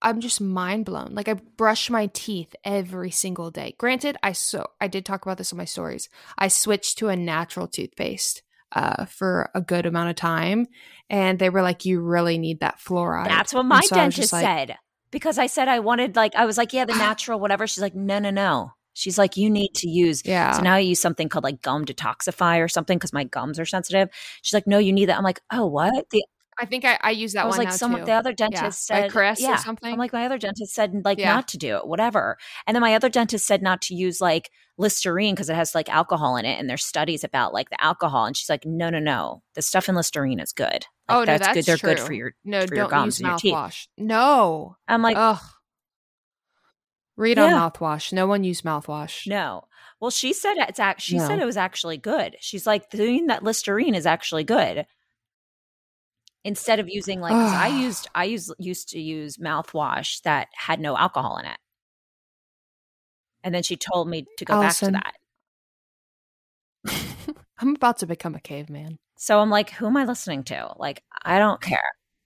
I'm 0.02 0.20
just 0.20 0.40
mind 0.40 0.84
blown. 0.84 1.14
Like 1.14 1.28
I 1.28 1.34
brush 1.34 1.88
my 1.88 2.06
teeth 2.12 2.54
every 2.64 3.10
single 3.10 3.50
day. 3.50 3.74
Granted, 3.78 4.16
I 4.22 4.32
so 4.32 4.66
I 4.80 4.88
did 4.88 5.06
talk 5.06 5.24
about 5.24 5.38
this 5.38 5.52
in 5.52 5.58
my 5.58 5.64
stories. 5.64 6.08
I 6.36 6.48
switched 6.48 6.98
to 6.98 7.08
a 7.08 7.16
natural 7.16 7.68
toothpaste 7.68 8.42
uh, 8.72 9.04
for 9.06 9.50
a 9.54 9.60
good 9.60 9.86
amount 9.86 10.10
of 10.10 10.16
time, 10.16 10.66
and 11.08 11.38
they 11.38 11.50
were 11.50 11.62
like, 11.62 11.84
"You 11.84 12.00
really 12.00 12.38
need 12.38 12.60
that 12.60 12.78
fluoride." 12.78 13.28
That's 13.28 13.54
what 13.54 13.64
my 13.64 13.80
so 13.82 13.96
I 13.96 14.06
was 14.06 14.16
just 14.16 14.32
dentist 14.32 14.32
like- 14.32 14.44
said. 14.68 14.76
Because 15.10 15.36
I 15.36 15.46
said 15.46 15.68
I 15.68 15.80
wanted 15.80 16.16
like 16.16 16.34
I 16.34 16.46
was 16.46 16.56
like, 16.56 16.72
yeah, 16.72 16.86
the 16.86 16.94
natural 16.96 17.38
whatever. 17.38 17.66
She's 17.66 17.82
like, 17.82 17.94
no, 17.94 18.18
no, 18.18 18.30
no. 18.30 18.72
She's 18.94 19.18
like, 19.18 19.36
you 19.36 19.50
need 19.50 19.74
to 19.74 19.88
use 19.88 20.22
Yeah. 20.24 20.52
So 20.52 20.62
now 20.62 20.74
I 20.74 20.78
use 20.78 21.00
something 21.02 21.28
called 21.28 21.44
like 21.44 21.60
gum 21.60 21.84
detoxify 21.84 22.62
or 22.62 22.68
something 22.68 22.96
because 22.96 23.12
my 23.12 23.24
gums 23.24 23.58
are 23.58 23.66
sensitive. 23.66 24.08
She's 24.40 24.54
like, 24.54 24.66
no, 24.66 24.78
you 24.78 24.92
need 24.92 25.06
that. 25.06 25.18
I'm 25.18 25.24
like, 25.24 25.40
oh, 25.52 25.66
what? 25.66 26.08
The, 26.10 26.24
I 26.62 26.64
think 26.64 26.84
I, 26.84 26.96
I 27.00 27.10
use 27.10 27.32
that 27.32 27.42
I 27.42 27.46
was 27.46 27.58
one 27.58 27.66
like, 27.66 27.74
someone, 27.74 28.04
the 28.04 28.12
other 28.12 28.32
dentist 28.32 28.88
By 28.88 29.00
said, 29.00 29.10
Chris 29.10 29.40
or 29.40 29.42
yeah. 29.42 29.56
something? 29.56 29.92
I'm 29.92 29.98
like, 29.98 30.12
my 30.12 30.24
other 30.24 30.38
dentist 30.38 30.72
said 30.72 30.92
like 31.04 31.18
Yeah. 31.18 31.34
not 31.34 31.48
to 31.48 31.58
do 31.58 31.76
it, 31.76 31.88
whatever. 31.88 32.38
And 32.68 32.76
then 32.76 32.82
my 32.82 32.94
other 32.94 33.08
dentist 33.08 33.46
said 33.46 33.62
not 33.62 33.82
to 33.82 33.96
use 33.96 34.20
like 34.20 34.48
Listerine 34.78 35.34
because 35.34 35.50
it 35.50 35.56
has 35.56 35.74
like 35.74 35.88
alcohol 35.88 36.36
in 36.36 36.44
it, 36.44 36.60
and 36.60 36.70
there's 36.70 36.84
studies 36.84 37.24
about 37.24 37.52
like 37.52 37.68
the 37.70 37.82
alcohol. 37.82 38.26
And 38.26 38.36
she's 38.36 38.48
like, 38.48 38.64
no, 38.64 38.90
no, 38.90 39.00
no, 39.00 39.42
the 39.54 39.62
stuff 39.62 39.88
in 39.88 39.96
Listerine 39.96 40.38
is 40.38 40.52
good. 40.52 40.66
Like, 40.66 40.86
oh 41.08 41.18
no, 41.20 41.24
that's, 41.24 41.46
that's 41.46 41.54
good. 41.54 41.64
They're 41.64 41.94
good 41.96 42.00
for 42.00 42.12
your. 42.12 42.32
no. 42.44 42.64
for 42.64 42.76
your 42.76 42.84
Don't 42.84 42.90
gums 42.90 43.18
use 43.18 43.20
and 43.20 43.26
your 43.26 43.38
teeth. 43.38 43.54
mouthwash. 43.54 43.86
No. 43.98 44.76
I'm 44.86 45.02
like, 45.02 45.16
Ugh. 45.16 45.40
Read 47.16 47.38
on 47.38 47.50
mouthwash. 47.50 48.12
No 48.12 48.26
one 48.28 48.44
use 48.44 48.62
mouthwash. 48.62 49.26
No. 49.26 49.64
Well, 50.00 50.10
she 50.10 50.32
said 50.32 50.54
it's 50.58 50.80
act. 50.80 51.00
She 51.00 51.18
said 51.18 51.40
it 51.40 51.44
was 51.44 51.56
actually 51.56 51.98
good. 51.98 52.36
She's 52.40 52.66
like 52.66 52.88
doing 52.90 53.26
that 53.26 53.42
Listerine 53.42 53.94
is 53.94 54.06
actually 54.06 54.44
good. 54.44 54.86
Instead 56.44 56.80
of 56.80 56.88
using 56.88 57.20
like 57.20 57.32
I 57.32 57.70
ah. 57.70 57.78
used 57.78 58.08
I 58.14 58.24
used 58.24 58.52
used 58.58 58.88
to 58.90 59.00
use 59.00 59.36
mouthwash 59.36 60.22
that 60.22 60.48
had 60.54 60.80
no 60.80 60.96
alcohol 60.96 61.38
in 61.38 61.46
it. 61.46 61.58
And 63.44 63.54
then 63.54 63.62
she 63.62 63.76
told 63.76 64.08
me 64.08 64.26
to 64.38 64.44
go 64.44 64.54
Allison. 64.54 64.94
back 64.94 65.14
to 66.84 66.92
that. 66.94 67.34
I'm 67.58 67.76
about 67.76 67.98
to 67.98 68.06
become 68.06 68.34
a 68.34 68.40
caveman. 68.40 68.98
So 69.16 69.40
I'm 69.40 69.50
like, 69.50 69.70
who 69.70 69.86
am 69.86 69.96
I 69.96 70.04
listening 70.04 70.42
to? 70.44 70.74
Like, 70.76 71.02
I 71.24 71.38
don't 71.38 71.60
care. 71.60 71.78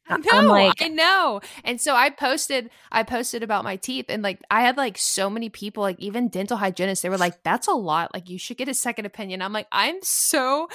I 0.08 0.16
know, 0.18 0.24
I'm 0.32 0.46
like- 0.46 0.80
I 0.80 0.88
know. 0.88 1.40
And 1.64 1.80
so 1.80 1.94
I 1.94 2.10
posted, 2.10 2.70
I 2.92 3.02
posted 3.02 3.42
about 3.42 3.64
my 3.64 3.76
teeth, 3.76 4.06
and 4.08 4.22
like 4.22 4.40
I 4.50 4.62
had 4.62 4.76
like 4.76 4.96
so 4.96 5.28
many 5.28 5.48
people, 5.48 5.82
like 5.82 5.98
even 5.98 6.28
dental 6.28 6.56
hygienists, 6.56 7.02
they 7.02 7.08
were 7.08 7.18
like, 7.18 7.42
"That's 7.42 7.66
a 7.66 7.72
lot. 7.72 8.14
Like 8.14 8.30
you 8.30 8.38
should 8.38 8.56
get 8.56 8.68
a 8.68 8.74
second 8.74 9.06
opinion." 9.06 9.42
I'm 9.42 9.52
like, 9.52 9.66
I'm 9.72 9.96
so 10.02 10.68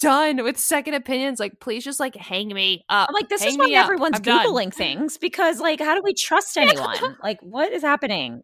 done 0.00 0.42
with 0.42 0.58
second 0.58 0.94
opinions. 0.94 1.38
Like, 1.38 1.60
please 1.60 1.84
just 1.84 2.00
like 2.00 2.16
hang 2.16 2.48
me 2.48 2.84
up. 2.88 3.08
I'm 3.08 3.14
like, 3.14 3.28
this 3.28 3.42
Hang 3.42 3.52
is 3.52 3.58
why 3.58 3.70
everyone's 3.70 4.16
I'm 4.16 4.22
done. 4.22 4.46
Googling 4.46 4.74
things 4.74 5.18
because 5.18 5.60
like, 5.60 5.80
how 5.80 5.94
do 5.94 6.02
we 6.02 6.14
trust 6.14 6.56
anyone? 6.56 7.16
like, 7.22 7.40
what 7.40 7.72
is 7.72 7.82
happening? 7.82 8.42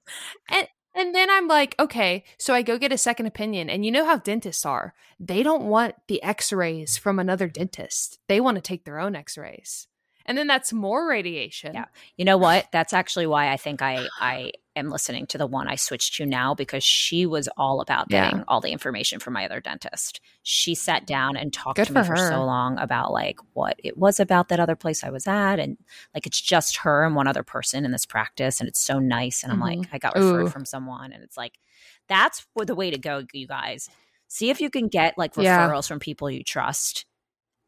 And 0.48 0.68
and 0.94 1.14
then 1.14 1.28
I'm 1.28 1.46
like, 1.46 1.74
okay, 1.78 2.24
so 2.38 2.54
I 2.54 2.62
go 2.62 2.78
get 2.78 2.92
a 2.92 2.98
second 2.98 3.26
opinion. 3.26 3.68
And 3.68 3.84
you 3.84 3.90
know 3.92 4.07
how 4.07 4.16
dentists 4.16 4.64
are. 4.64 4.94
They 5.20 5.42
don't 5.42 5.64
want 5.64 5.94
the 6.09 6.22
x 6.22 6.52
rays 6.52 6.96
from 6.96 7.18
another 7.18 7.48
dentist, 7.48 8.18
they 8.28 8.40
want 8.40 8.57
to 8.57 8.62
take 8.62 8.84
their 8.84 8.98
own 8.98 9.16
x 9.16 9.36
rays. 9.36 9.88
And 10.28 10.36
then 10.36 10.46
that's 10.46 10.72
more 10.72 11.09
radiation. 11.09 11.74
Yeah. 11.74 11.84
You 12.16 12.24
know 12.24 12.36
what? 12.36 12.66
That's 12.72 12.92
actually 12.92 13.26
why 13.26 13.52
I 13.52 13.57
think 13.57 13.80
I 13.82 14.07
I 14.20 14.52
am 14.77 14.91
listening 14.91 15.27
to 15.29 15.39
the 15.39 15.47
one 15.47 15.66
I 15.66 15.74
switched 15.74 16.14
to 16.16 16.27
now 16.27 16.55
because 16.55 16.85
she 16.85 17.27
was 17.27 17.49
all 17.57 17.81
about 17.81 18.07
Yeah. 18.09 18.27
getting 18.27 18.45
all 18.47 18.61
the 18.61 18.70
information 18.70 19.18
from 19.18 19.33
my 19.33 19.47
other 19.47 19.61
dentist. 19.61 20.20
She 20.43 20.74
sat 20.74 21.07
down 21.07 21.37
and 21.37 21.53
talked 21.53 21.77
Good 21.77 21.87
to 21.89 21.93
me 21.95 22.05
for 22.05 22.16
so 22.16 22.45
long 22.45 22.79
about 22.79 23.12
like 23.12 23.39
what 23.55 23.81
it 23.83 23.97
was 23.97 24.20
about 24.20 24.49
that 24.49 24.61
other 24.61 24.77
place 24.77 25.03
I 25.03 25.11
was 25.11 25.27
at 25.27 25.59
and 25.59 25.79
like 26.14 26.27
it's 26.27 26.41
just 26.41 26.77
her 26.79 27.05
and 27.05 27.16
one 27.16 27.27
other 27.27 27.43
person 27.43 27.85
in 27.85 27.91
this 27.91 28.07
practice 28.07 28.61
and 28.61 28.68
it's 28.68 28.81
so 28.81 28.99
nice 28.99 29.43
and 29.43 29.53
I'm 29.53 29.61
like 29.61 29.79
mm-hmm. 29.79 29.95
I 29.95 29.99
got 29.99 30.14
referred 30.14 30.47
Ooh. 30.47 30.51
from 30.51 30.64
someone 30.64 31.12
and 31.12 31.24
it's 31.24 31.37
like 31.37 31.59
that's 32.09 32.47
the 32.57 32.74
way 32.74 32.91
to 32.91 32.99
go 32.99 33.24
you 33.33 33.47
guys. 33.47 33.89
See 34.29 34.51
if 34.51 34.61
you 34.61 34.70
can 34.70 34.89
get 34.89 35.16
like 35.16 35.35
referrals 35.35 35.45
Yeah. 35.45 35.81
from 35.81 35.99
people 36.01 36.31
you 36.31 36.45
trust 36.45 37.07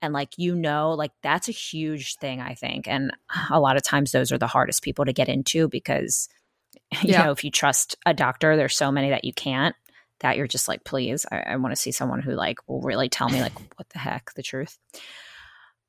and 0.00 0.12
like 0.12 0.30
you 0.36 0.54
know 0.54 0.92
like 0.92 1.12
that's 1.22 1.48
a 1.48 1.52
huge 1.52 2.16
thing 2.16 2.40
i 2.40 2.54
think 2.54 2.86
and 2.86 3.12
a 3.50 3.60
lot 3.60 3.76
of 3.76 3.82
times 3.82 4.12
those 4.12 4.30
are 4.30 4.38
the 4.38 4.46
hardest 4.46 4.82
people 4.82 5.04
to 5.04 5.12
get 5.12 5.28
into 5.28 5.68
because 5.68 6.28
you 6.74 6.98
Yeah. 7.02 7.24
know 7.24 7.32
if 7.32 7.44
you 7.44 7.50
trust 7.50 7.96
a 8.06 8.14
doctor 8.14 8.56
there's 8.56 8.76
so 8.76 8.90
many 8.90 9.10
that 9.10 9.24
you 9.24 9.32
can't 9.32 9.74
that 10.20 10.36
you're 10.36 10.46
just 10.46 10.68
like 10.68 10.84
please 10.84 11.26
i, 11.30 11.38
I 11.40 11.56
want 11.56 11.72
to 11.72 11.76
see 11.80 11.92
someone 11.92 12.20
who 12.20 12.32
like 12.32 12.58
will 12.68 12.80
really 12.80 13.08
tell 13.08 13.28
me 13.28 13.40
like 13.40 13.52
what 13.76 13.88
the 13.90 13.98
heck 13.98 14.32
the 14.34 14.42
truth 14.42 14.78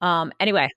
um 0.02 0.32
anyway 0.40 0.70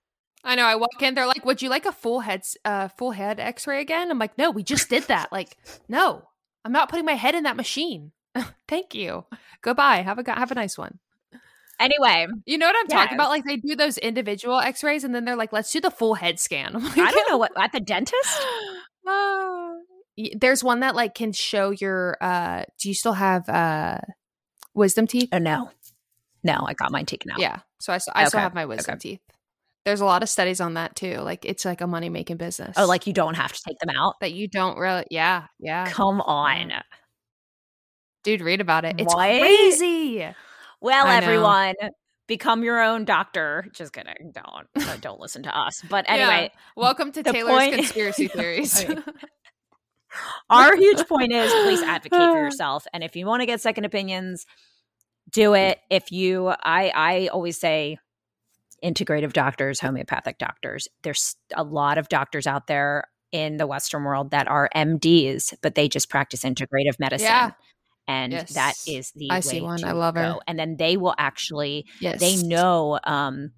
I 0.45 0.55
know. 0.55 0.65
I 0.65 0.75
walk 0.75 1.01
in, 1.01 1.13
they're 1.15 1.25
like, 1.25 1.45
"Would 1.45 1.61
you 1.61 1.69
like 1.69 1.85
a 1.85 1.93
full 1.93 2.19
head, 2.19 2.41
uh, 2.65 2.89
full 2.89 3.11
head 3.11 3.39
X-ray 3.39 3.79
again?" 3.79 4.11
I'm 4.11 4.19
like, 4.19 4.37
"No, 4.37 4.51
we 4.51 4.61
just 4.61 4.89
did 4.89 5.03
that. 5.03 5.31
Like, 5.31 5.55
no, 5.87 6.27
I'm 6.65 6.73
not 6.73 6.89
putting 6.89 7.05
my 7.05 7.13
head 7.13 7.33
in 7.33 7.43
that 7.43 7.55
machine. 7.55 8.11
Thank 8.67 8.93
you. 8.93 9.23
Goodbye. 9.61 10.01
Have 10.01 10.19
a 10.19 10.29
have 10.35 10.51
a 10.51 10.55
nice 10.55 10.77
one." 10.77 10.99
Anyway, 11.79 12.27
You 12.45 12.57
know 12.57 12.65
what 12.67 12.75
I'm 12.77 12.87
talking 12.87 13.15
about? 13.15 13.29
Like 13.29 13.45
they 13.45 13.55
do 13.55 13.77
those 13.77 13.97
individual 13.97 14.59
X-rays, 14.59 15.05
and 15.05 15.15
then 15.15 15.23
they're 15.23 15.37
like, 15.37 15.53
"Let's 15.53 15.71
do 15.71 15.79
the 15.79 15.89
full 15.89 16.15
head 16.15 16.41
scan." 16.41 16.73
Like, 16.73 16.97
I 16.97 17.11
don't 17.11 17.29
know 17.29 17.37
what 17.37 17.53
at 17.57 17.71
the 17.71 17.79
dentist. 17.79 18.41
Ah. 19.07 19.71
There's 20.35 20.63
one 20.63 20.81
that 20.81 20.95
like 20.95 21.15
can 21.15 21.31
show 21.31 21.71
your. 21.71 22.17
uh 22.21 22.63
Do 22.79 22.87
you 22.89 22.93
still 22.95 23.13
have 23.13 23.47
uh 23.49 23.99
wisdom 24.73 25.07
teeth? 25.07 25.29
Oh 25.31 25.37
no, 25.39 25.69
no, 26.43 26.63
I 26.67 26.73
got 26.73 26.91
mine 26.91 27.05
taken 27.05 27.31
out. 27.31 27.39
Yeah. 27.39 27.59
So 27.79 27.91
I, 27.93 27.97
still 27.97 28.13
Okay, 28.15 28.39
have 28.39 28.53
my 28.53 28.65
wisdom 28.65 28.93
okay. 28.93 28.99
teeth. 28.99 29.19
There's 29.85 29.99
a 29.99 30.05
lot 30.05 30.23
of 30.23 30.29
studies 30.29 30.61
on 30.61 30.75
that 30.75 30.95
too. 30.95 31.17
Like 31.17 31.43
it's 31.45 31.65
like 31.65 31.81
a 31.81 31.87
money 31.87 32.07
making 32.09 32.37
business. 32.37 32.75
Oh, 32.77 32.85
like 32.85 33.05
you 33.07 33.11
don't 33.13 33.33
have 33.35 33.51
to 33.51 33.59
take 33.67 33.77
them 33.79 33.89
out. 33.95 34.15
that 34.21 34.31
you 34.33 34.47
don't 34.47 34.77
really. 34.77 35.05
Yeah. 35.09 35.47
Yeah. 35.59 35.89
Come 35.89 36.21
on. 36.21 36.71
Dude, 38.23 38.39
read 38.41 38.61
about 38.61 38.85
it. 38.85 38.95
It's 38.99 39.13
What? 39.13 39.27
crazy. 39.41 40.25
Well, 40.79 41.05
I 41.05 41.19
know. 41.19 41.25
everyone, 41.25 41.73
become 42.27 42.63
your 42.63 42.81
own 42.81 43.03
doctor. 43.03 43.65
Just 43.73 43.91
kidding. 43.91 44.31
Don't 44.33 45.01
don't 45.01 45.19
listen 45.19 45.43
to 45.43 45.57
us. 45.57 45.81
But 45.89 46.05
anyway, 46.07 46.51
Welcome 46.77 47.11
to 47.13 47.23
Taylor's 47.23 47.53
point- 47.57 47.75
conspiracy 47.75 48.27
theories. 48.29 48.85
Our 50.49 50.75
huge 50.75 51.07
point 51.07 51.31
is 51.31 51.51
please 51.63 51.81
advocate 51.81 52.19
for 52.31 52.37
yourself 52.43 52.85
and 52.93 53.03
if 53.03 53.15
you 53.15 53.25
want 53.25 53.41
to 53.41 53.45
get 53.45 53.61
second 53.61 53.85
opinions 53.85 54.45
do 55.31 55.53
it 55.53 55.79
if 55.89 56.11
you 56.11 56.47
i 56.63 56.91
i 56.95 57.27
always 57.27 57.57
say 57.59 57.97
integrative 58.83 59.31
doctors 59.33 59.79
homeopathic 59.79 60.37
doctors 60.37 60.87
there's 61.03 61.35
a 61.55 61.63
lot 61.63 61.97
of 61.97 62.09
doctors 62.09 62.45
out 62.45 62.67
there 62.67 63.05
in 63.31 63.57
the 63.57 63.65
western 63.65 64.03
world 64.03 64.31
that 64.31 64.47
are 64.47 64.69
mds 64.75 65.53
but 65.61 65.75
they 65.75 65.87
just 65.87 66.09
practice 66.09 66.43
integrative 66.43 66.99
medicine 66.99 67.25
Yeah. 67.25 67.51
and 68.07 68.33
Yes. 68.33 68.53
that 68.53 68.73
is 68.85 69.11
the 69.15 69.31
I 69.31 69.35
way 69.37 69.41
see 69.41 69.61
one. 69.61 69.79
to 69.79 69.87
I 69.87 69.91
love 69.93 70.15
her. 70.15 70.35
and 70.45 70.59
then 70.59 70.75
they 70.77 70.97
will 70.97 71.15
actually 71.17 71.85
yes. 72.01 72.19
they 72.19 72.35
know 72.35 72.99
um 73.05 73.51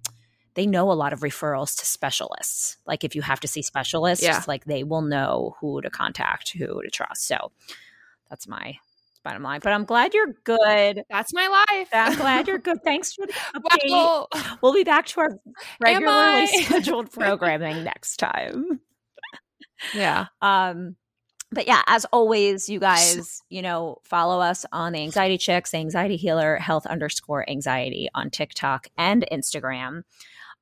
they 0.56 0.66
know 0.66 0.90
a 0.90 0.94
lot 0.94 1.12
of 1.12 1.20
referrals 1.20 1.78
to 1.78 1.86
specialists. 1.86 2.76
Like 2.86 3.04
if 3.04 3.14
you 3.14 3.22
have 3.22 3.38
to 3.40 3.48
see 3.48 3.62
specialists 3.62 4.24
Yeah. 4.24 4.42
like 4.48 4.64
they 4.64 4.82
will 4.82 5.02
know 5.02 5.54
who 5.60 5.80
to 5.82 5.90
contact 5.90 6.50
who 6.58 6.82
to 6.82 6.90
trust. 6.90 7.28
So 7.28 7.52
that's 8.28 8.48
my 8.48 8.78
bottom 9.22 9.42
line. 9.42 9.60
But 9.62 9.72
i'm 9.72 9.84
glad 9.84 10.14
you're 10.14 10.34
good. 10.44 11.02
That's 11.10 11.32
my 11.32 11.64
life. 11.68 11.88
i'm 11.92 12.16
glad 12.16 12.48
you're 12.48 12.58
good. 12.58 12.78
Thanks 12.84 13.12
for 13.12 13.26
the 13.26 13.32
update. 13.54 13.90
Well, 13.90 14.28
we'll 14.62 14.74
be 14.74 14.84
back 14.84 15.06
to 15.06 15.20
our 15.20 15.30
regularly 15.80 16.46
scheduled 16.64 17.12
programming 17.12 17.84
next 17.84 18.16
time. 18.16 18.80
Yeah. 19.94 20.26
um 20.42 20.96
but 21.52 21.66
yeah 21.68 21.82
as 21.86 22.04
always 22.06 22.68
you 22.68 22.80
guys 22.80 23.40
you 23.50 23.62
know 23.62 23.98
follow 24.04 24.40
us 24.40 24.64
on 24.72 24.92
the 24.92 25.00
anxiety 25.02 25.38
chicks 25.38 25.74
anxiety 25.74 26.16
healer 26.16 26.56
health 26.56 26.86
underscore 26.86 27.48
anxiety 27.48 28.08
on 28.14 28.30
tiktok 28.30 28.88
and 28.98 29.24
instagram 29.30 30.02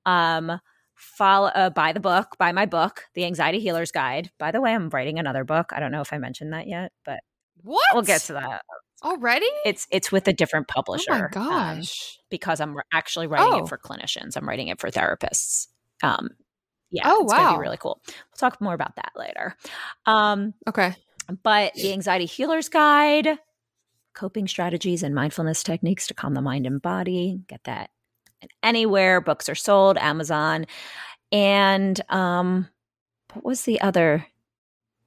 um 0.07 0.61
follow 0.95 1.49
uh, 1.49 1.71
buy 1.71 1.93
the 1.93 2.01
book 2.01 2.37
buy 2.39 2.53
my 2.53 2.67
book 2.67 3.03
the 3.15 3.25
anxiety 3.25 3.59
healer's 3.61 3.91
guide 3.91 4.31
by 4.39 4.51
the 4.53 4.61
way 4.61 4.73
i'm 4.75 4.89
writing 4.91 5.19
another 5.19 5.45
book 5.45 5.73
i 5.75 5.81
don't 5.81 5.91
know 5.93 6.01
if 6.01 6.13
i 6.13 6.19
mentioned 6.19 6.53
that 6.53 6.67
yet 6.69 6.93
but 7.05 7.21
What? 7.63 7.83
we'll 7.93 8.03
get 8.03 8.21
to 8.23 8.35
that 8.35 8.63
already. 9.03 9.49
it's 9.65 9.87
it's 9.91 10.13
with 10.13 10.29
a 10.29 10.33
different 10.33 10.67
oh 10.71 10.73
publisher 10.75 11.11
my 11.11 11.21
um, 11.25 11.29
gosh. 11.33 12.19
because 12.31 12.61
i'm 12.61 12.77
actually 12.93 13.27
writing 13.27 13.55
Oh. 13.55 13.65
it 13.65 13.69
for 13.69 13.77
clinicians 13.77 14.37
i'm 14.37 14.49
writing 14.49 14.69
it 14.69 14.81
for 14.81 14.91
therapists 14.91 15.67
um 16.03 16.29
yeah 16.91 17.03
Oh, 17.07 17.25
it's 17.25 17.33
gonna 17.33 17.45
wow. 17.45 17.57
be 17.57 17.61
really 17.61 17.77
cool 17.77 18.01
we'll 18.07 18.39
talk 18.39 18.61
more 18.61 18.75
about 18.75 18.95
that 18.97 19.11
later 19.17 19.57
um 20.07 20.55
okay. 20.69 20.95
but 21.43 21.75
the 21.75 21.93
anxiety 21.93 22.25
healer's 22.27 22.69
guide 22.69 23.39
coping 24.15 24.47
strategies 24.47 25.03
and 25.03 25.13
mindfulness 25.15 25.65
techniques 25.65 26.07
to 26.07 26.15
calm 26.15 26.35
the 26.35 26.41
mind 26.41 26.67
and 26.67 26.81
body 26.81 27.41
get 27.49 27.63
that 27.65 27.91
anywhere. 28.63 29.21
Books 29.21 29.49
are 29.49 29.55
sold 29.55 29.99
amazon. 29.99 30.67
And 31.33 32.01
um 32.11 32.69
what 33.33 33.45
was 33.45 33.63
the 33.63 33.81
other 33.81 34.27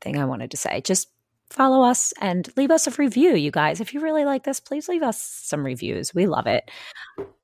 thing 0.01 0.17
i 0.17 0.25
wanted 0.25 0.51
to 0.51 0.57
say? 0.57 0.81
Just 0.81 1.09
follow 1.49 1.81
us 1.81 2.13
and 2.19 2.49
leave 2.57 2.71
us 2.71 2.87
a 2.87 2.91
review 2.91 3.33
you 3.33 3.51
guys. 3.51 3.79
If 3.79 3.93
you 3.93 4.01
really 4.01 4.25
like 4.25 4.43
this 4.43 4.59
please 4.59 4.87
leave 4.89 5.03
us 5.03 5.21
some 5.21 5.65
reviews. 5.65 6.13
We 6.13 6.27
love 6.27 6.47
it. 6.47 6.69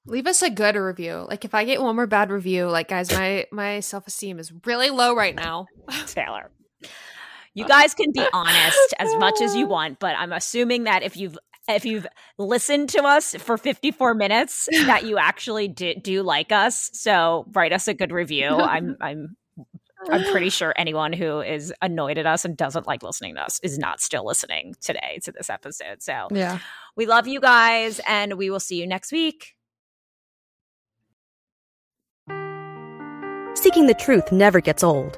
Leave 0.06 0.28
us 0.28 0.42
a 0.42 0.50
good 0.50 0.76
review. 0.76 1.26
Like 1.30 1.46
if 1.46 1.54
I 1.54 1.64
get 1.64 1.82
one 1.82 1.96
more 1.96 2.08
bad 2.08 2.30
review, 2.30 2.68
like 2.68 2.90
guys, 2.90 3.12
my 3.12 3.46
my 3.52 3.80
self 3.80 4.08
esteem 4.08 4.40
is 4.40 4.52
really 4.66 4.90
low 4.90 5.16
right 5.16 5.36
now. 5.36 5.68
taylor. 6.08 6.52
You 7.54 7.68
guys 7.68 7.94
can 7.94 8.12
be 8.12 8.26
honest 8.34 8.94
as 8.98 9.16
much 9.16 9.40
as 9.40 9.56
you 9.56 9.68
want 9.78 10.00
but 10.00 10.16
i'm 10.18 10.34
assuming 10.34 10.86
that 10.86 11.04
if 11.04 11.16
you've 11.16 11.38
if 11.70 11.86
you've 11.86 12.06
listened 12.38 12.90
to 12.90 13.04
us 13.04 13.36
for 13.36 13.58
54 13.58 14.14
minutes 14.14 14.68
that 14.86 15.06
you 15.06 15.18
actually 15.18 15.68
do, 15.68 15.94
do 15.96 16.22
like 16.24 16.52
us 16.52 16.90
so 16.94 17.46
write 17.54 17.72
us 17.74 17.88
a 17.88 17.94
good 17.94 18.12
review 18.12 18.48
i'm 18.50 18.98
i'm 19.02 19.36
i'm 20.10 20.24
pretty 20.32 20.50
sure 20.50 20.74
anyone 20.78 21.14
who 21.14 21.40
is 21.40 21.74
annoyed 21.82 22.18
at 22.18 22.26
us 22.26 22.44
and 22.44 22.58
doesn't 22.58 22.86
like 22.88 23.02
listening 23.04 23.36
to 23.36 23.42
us 23.42 23.60
is 23.64 23.78
not 23.78 24.02
still 24.02 24.26
listening 24.26 24.76
today 24.82 25.20
to 25.24 25.32
this 25.32 25.50
episode 25.50 26.02
so 26.02 26.28
Yeah. 26.32 26.60
we 26.98 27.06
love 27.06 27.28
you 27.28 27.40
guys 27.40 28.02
and 28.08 28.34
we 28.34 28.50
will 28.50 28.60
see 28.60 28.76
you 28.80 28.86
next 28.88 29.12
week 29.12 29.54
Seeking 33.56 33.86
the 33.88 33.94
truth 33.94 34.32
never 34.32 34.60
gets 34.60 34.84
old. 34.84 35.18